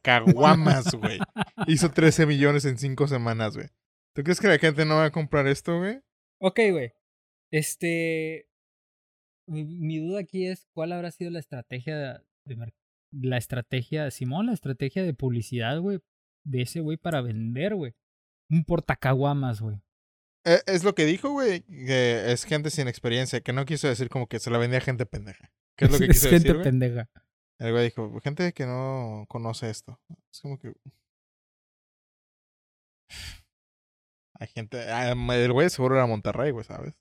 caguamas, 0.03 0.95
güey. 0.95 1.19
hizo 1.67 1.91
13 1.91 2.27
millones 2.27 2.67
en 2.67 2.77
5 2.77 3.09
semanas, 3.09 3.57
güey. 3.57 3.69
¿Tú 4.15 4.23
crees 4.23 4.41
que 4.41 4.49
la 4.49 4.59
gente 4.59 4.85
no 4.85 4.97
va 4.97 5.07
a 5.07 5.13
comprar 5.13 5.47
esto, 5.47 5.79
güey? 5.79 6.03
Ok, 6.39 6.61
güey. 6.71 6.93
Este. 7.51 8.49
Mi, 9.47 9.99
duda 9.99 10.21
aquí 10.21 10.47
es: 10.47 10.67
¿cuál 10.73 10.93
habrá 10.93 11.11
sido 11.11 11.31
la 11.31 11.39
estrategia 11.39 11.97
de, 11.97 12.21
de 12.45 12.73
la 13.13 13.37
estrategia, 13.37 14.11
Simón, 14.11 14.47
la 14.47 14.53
estrategia 14.53 15.03
de 15.03 15.15
publicidad, 15.15 15.79
güey, 15.81 16.01
de 16.45 16.63
ese 16.63 16.81
güey 16.81 16.97
para 16.97 17.21
vender, 17.21 17.75
güey? 17.75 17.95
Un 18.51 18.65
portacaguamas, 18.65 19.61
güey. 19.61 19.81
E, 20.45 20.61
es 20.67 20.85
lo 20.85 20.95
que 20.95 21.05
dijo, 21.05 21.31
güey, 21.31 21.63
que 21.63 22.33
es 22.33 22.45
gente 22.45 22.71
sin 22.71 22.89
experiencia, 22.89 23.41
que 23.41 23.53
no 23.53 23.65
quiso 23.65 23.89
decir 23.89 24.09
como 24.09 24.29
que 24.29 24.39
se 24.39 24.51
la 24.51 24.59
vendía 24.59 24.81
gente 24.81 25.07
pendeja. 25.07 25.53
¿Qué 25.77 25.87
es 25.87 25.91
lo 25.91 25.99
que 25.99 26.09
quiso 26.09 26.29
es 26.29 26.43
gente 26.43 26.55
pendeja. 26.63 27.09
El 27.59 27.73
güey 27.73 27.85
dijo, 27.85 28.21
gente 28.21 28.53
que 28.53 28.67
no 28.67 29.25
conoce 29.29 29.71
esto. 29.71 30.01
Es 30.33 30.41
como 30.41 30.59
que... 30.59 30.73
Hay 34.39 34.49
gente... 34.49 34.91
Ah, 34.91 35.13
el 35.13 35.53
güey 35.53 35.71
seguro 35.71 35.97
era 35.97 36.07
Monterrey, 36.07 36.51
güey, 36.51 36.65
¿sabes? 36.65 36.95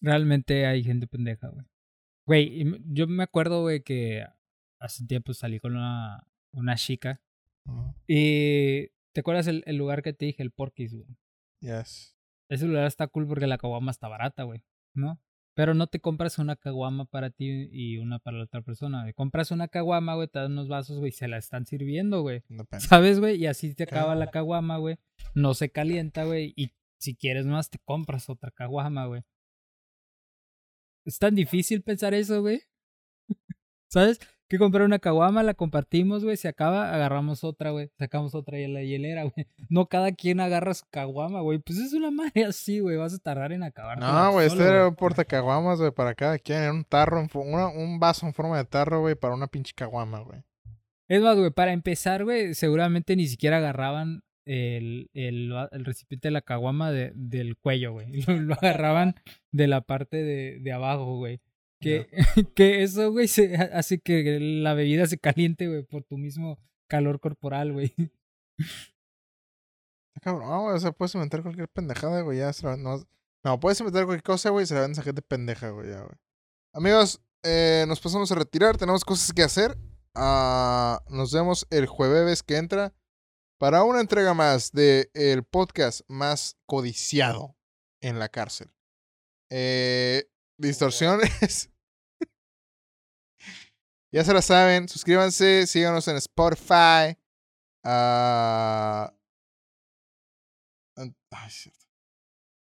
Realmente 0.00 0.66
hay 0.66 0.84
gente 0.84 1.06
pendeja, 1.06 1.48
güey. 1.48 1.66
Güey, 2.26 2.64
yo 2.86 3.06
me 3.06 3.22
acuerdo, 3.22 3.62
güey, 3.62 3.82
que 3.82 4.26
hace 4.80 5.06
tiempo 5.06 5.32
salí 5.32 5.60
con 5.60 5.76
una, 5.76 6.26
una 6.52 6.76
chica. 6.76 7.20
Y... 8.06 8.88
¿Te 9.16 9.20
acuerdas 9.20 9.46
el, 9.46 9.62
el, 9.64 9.76
lugar 9.76 10.02
que 10.02 10.12
te 10.12 10.26
dije, 10.26 10.42
el 10.42 10.50
Porky's, 10.50 10.92
güey? 10.92 11.06
Yes. 11.60 12.14
Ese 12.50 12.66
lugar 12.66 12.84
está 12.84 13.06
cool 13.06 13.26
porque 13.26 13.46
la 13.46 13.56
caguama 13.56 13.90
está 13.90 14.08
barata, 14.08 14.42
güey, 14.42 14.62
¿no? 14.92 15.22
Pero 15.54 15.72
no 15.72 15.86
te 15.86 16.00
compras 16.00 16.38
una 16.38 16.54
caguama 16.54 17.06
para 17.06 17.30
ti 17.30 17.70
y 17.72 17.96
una 17.96 18.18
para 18.18 18.36
la 18.36 18.44
otra 18.44 18.60
persona. 18.60 19.00
Güey. 19.00 19.14
Compras 19.14 19.50
una 19.52 19.68
caguama, 19.68 20.16
güey, 20.16 20.28
te 20.28 20.38
dan 20.38 20.52
unos 20.52 20.68
vasos, 20.68 20.98
güey, 20.98 21.12
se 21.12 21.28
la 21.28 21.38
están 21.38 21.64
sirviendo, 21.64 22.20
güey. 22.20 22.42
¿Sabes, 22.78 23.18
güey? 23.18 23.36
Y 23.36 23.46
así 23.46 23.74
te 23.74 23.84
acaba 23.84 24.14
la 24.14 24.30
caguama, 24.30 24.76
güey. 24.76 24.98
No 25.34 25.54
se 25.54 25.70
calienta, 25.70 26.24
güey. 26.24 26.52
Y 26.54 26.72
si 26.98 27.16
quieres 27.16 27.46
más, 27.46 27.70
te 27.70 27.78
compras 27.78 28.28
otra 28.28 28.50
caguama, 28.50 29.06
güey. 29.06 29.22
Es 31.06 31.18
tan 31.18 31.34
difícil 31.34 31.82
pensar 31.82 32.12
eso, 32.12 32.42
güey. 32.42 32.60
¿Sabes? 33.88 34.20
que 34.48 34.58
comprar 34.58 34.84
una 34.84 34.98
caguama, 34.98 35.42
la 35.42 35.54
compartimos, 35.54 36.22
güey, 36.22 36.36
se 36.36 36.48
acaba, 36.48 36.94
agarramos 36.94 37.42
otra, 37.42 37.70
güey, 37.70 37.90
sacamos 37.98 38.34
otra 38.34 38.58
y 38.58 38.66
la 38.68 38.82
hielera, 38.82 39.22
güey. 39.34 39.46
No 39.68 39.86
cada 39.86 40.12
quien 40.12 40.40
agarra 40.40 40.74
su 40.74 40.84
caguama, 40.90 41.40
güey, 41.40 41.58
pues 41.58 41.78
es 41.78 41.92
una 41.92 42.10
madre 42.10 42.44
así, 42.44 42.80
güey, 42.80 42.96
vas 42.96 43.14
a 43.14 43.18
tardar 43.18 43.52
en 43.52 43.62
acabar. 43.62 43.98
No, 43.98 44.32
güey, 44.32 44.46
este 44.46 44.62
era 44.62 44.88
un 44.88 44.94
portacaguamas, 44.94 45.80
güey, 45.80 45.90
para 45.90 46.14
cada 46.14 46.38
quien, 46.38 46.62
era 46.62 46.72
un 46.72 46.84
tarro, 46.84 47.26
un 47.34 47.98
vaso 47.98 48.26
en 48.26 48.34
forma 48.34 48.56
de 48.58 48.64
tarro, 48.64 49.00
güey, 49.00 49.14
para 49.14 49.34
una 49.34 49.48
pinche 49.48 49.72
caguama, 49.74 50.20
güey. 50.20 50.42
Es 51.08 51.22
más, 51.22 51.36
güey, 51.36 51.50
para 51.50 51.72
empezar, 51.72 52.24
güey, 52.24 52.54
seguramente 52.54 53.14
ni 53.16 53.26
siquiera 53.26 53.58
agarraban 53.58 54.22
el, 54.46 55.10
el, 55.12 55.52
el 55.72 55.84
recipiente 55.84 56.28
de 56.28 56.32
la 56.32 56.40
caguama 56.40 56.92
de, 56.92 57.12
del 57.14 57.56
cuello, 57.56 57.92
güey. 57.92 58.22
Lo, 58.26 58.40
lo, 58.40 58.54
agarraban 58.54 59.16
de 59.52 59.66
la 59.66 59.82
parte 59.82 60.16
de, 60.22 60.58
de 60.60 60.72
abajo, 60.72 61.16
güey. 61.16 61.40
Que, 61.80 62.08
que 62.54 62.82
eso, 62.82 63.12
güey, 63.12 63.28
hace 63.72 64.00
que 64.00 64.38
la 64.40 64.74
bebida 64.74 65.06
se 65.06 65.18
caliente, 65.18 65.68
güey, 65.68 65.82
por 65.82 66.04
tu 66.04 66.16
mismo 66.16 66.58
calor 66.88 67.20
corporal, 67.20 67.72
güey. 67.72 67.92
Cabrón, 70.22 70.62
güey, 70.62 70.76
o 70.76 70.80
sea, 70.80 70.92
puedes 70.92 71.14
inventar 71.14 71.42
cualquier 71.42 71.68
pendejada, 71.68 72.22
güey, 72.22 72.38
ya 72.38 72.50
no, 72.78 73.04
no, 73.44 73.60
puedes 73.60 73.78
inventar 73.80 74.06
cualquier 74.06 74.22
cosa, 74.22 74.50
güey, 74.50 74.64
se 74.64 74.74
la 74.74 74.80
vende 74.80 74.98
a 74.98 75.04
gente 75.04 75.20
pendeja, 75.20 75.68
güey, 75.70 75.90
ya, 75.90 76.00
güey. 76.00 76.16
Amigos, 76.72 77.20
eh, 77.42 77.84
nos 77.86 78.00
pasamos 78.00 78.32
a 78.32 78.34
retirar, 78.34 78.76
tenemos 78.76 79.04
cosas 79.04 79.32
que 79.32 79.42
hacer. 79.42 79.76
Uh, 80.14 80.96
nos 81.14 81.32
vemos 81.32 81.66
el 81.70 81.86
jueves 81.86 82.42
que 82.42 82.56
entra 82.56 82.94
para 83.58 83.84
una 83.84 84.00
entrega 84.00 84.34
más 84.34 84.72
del 84.72 85.10
el 85.14 85.44
podcast 85.44 86.02
más 86.08 86.56
codiciado 86.66 87.56
en 88.02 88.18
la 88.18 88.28
cárcel. 88.28 88.70
Eh, 89.50 90.28
distorsiones. 90.58 91.70
ya 94.12 94.24
se 94.24 94.34
la 94.34 94.42
saben. 94.42 94.88
Suscríbanse, 94.88 95.66
síganos 95.66 96.06
en 96.08 96.16
Spotify. 96.16 97.18
Uh... 97.84 99.14
Ay, 101.30 101.50
cierto. 101.50 101.86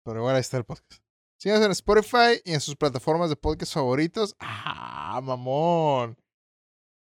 Pero 0.05 0.21
igual 0.21 0.37
ahí 0.37 0.41
está 0.41 0.57
el 0.57 0.65
podcast. 0.65 1.03
Síganos 1.39 1.65
en 1.65 1.71
Spotify 1.73 2.41
y 2.45 2.53
en 2.53 2.61
sus 2.61 2.77
plataformas 2.77 3.31
de 3.31 3.37
podcast 3.37 3.75
favoritos. 3.75 4.35
¡Ah, 4.39 5.21
mamón! 5.23 6.17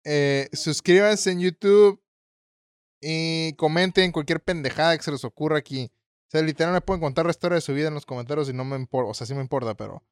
Eh, 0.05 0.49
suscríbanse 0.53 1.33
en 1.33 1.41
YouTube 1.41 2.06
y 3.09 3.53
comenten 3.53 4.11
cualquier 4.11 4.43
pendejada 4.43 4.97
que 4.97 5.05
se 5.05 5.13
les 5.13 5.25
ocurra 5.25 5.59
aquí. 5.59 5.93
O 6.27 6.31
sea, 6.31 6.43
literal 6.43 6.73
me 6.73 6.81
pueden 6.81 7.01
contar 7.01 7.25
la 7.25 7.31
historia 7.31 7.55
de 7.55 7.61
su 7.61 7.73
vida 7.73 7.87
en 7.87 7.95
los 7.95 8.05
comentarios 8.05 8.49
y 8.49 8.53
no 8.53 8.65
me 8.65 8.75
importa. 8.75 9.11
O 9.13 9.15
sea, 9.15 9.29
sí 9.29 9.35
me 9.35 9.43
importa, 9.43 9.77
pero 9.77 10.03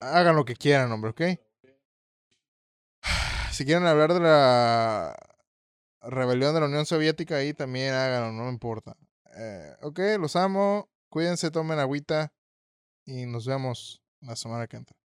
hagan 0.00 0.36
lo 0.36 0.44
que 0.44 0.56
quieran, 0.56 0.92
hombre, 0.92 1.12
¿ok? 1.12 1.22
Si 3.50 3.64
quieren 3.64 3.86
hablar 3.86 4.12
de 4.12 4.20
la 4.20 5.16
rebelión 6.02 6.52
de 6.52 6.60
la 6.60 6.66
Unión 6.66 6.84
Soviética, 6.84 7.36
ahí 7.36 7.54
también 7.54 7.94
háganlo, 7.94 8.32
no 8.32 8.44
me 8.44 8.50
importa. 8.50 8.94
Eh, 9.34 9.74
ok, 9.80 9.98
los 10.20 10.36
amo. 10.36 10.90
Cuídense, 11.08 11.50
tomen 11.50 11.78
agüita. 11.78 12.34
Y 13.06 13.24
nos 13.24 13.46
vemos 13.46 14.02
la 14.20 14.36
semana 14.36 14.66
que 14.66 14.76
entra. 14.76 14.96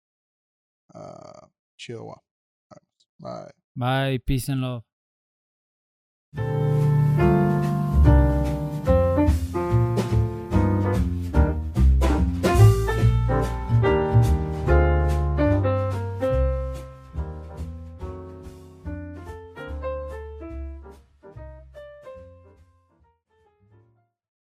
Uh, 0.92 1.46
Chido, 1.76 2.02
guau. 2.02 2.20
Bye. 3.18 3.52
Bye, 3.76 4.18
peace 4.18 4.50
and 4.50 4.60
love. 4.60 4.82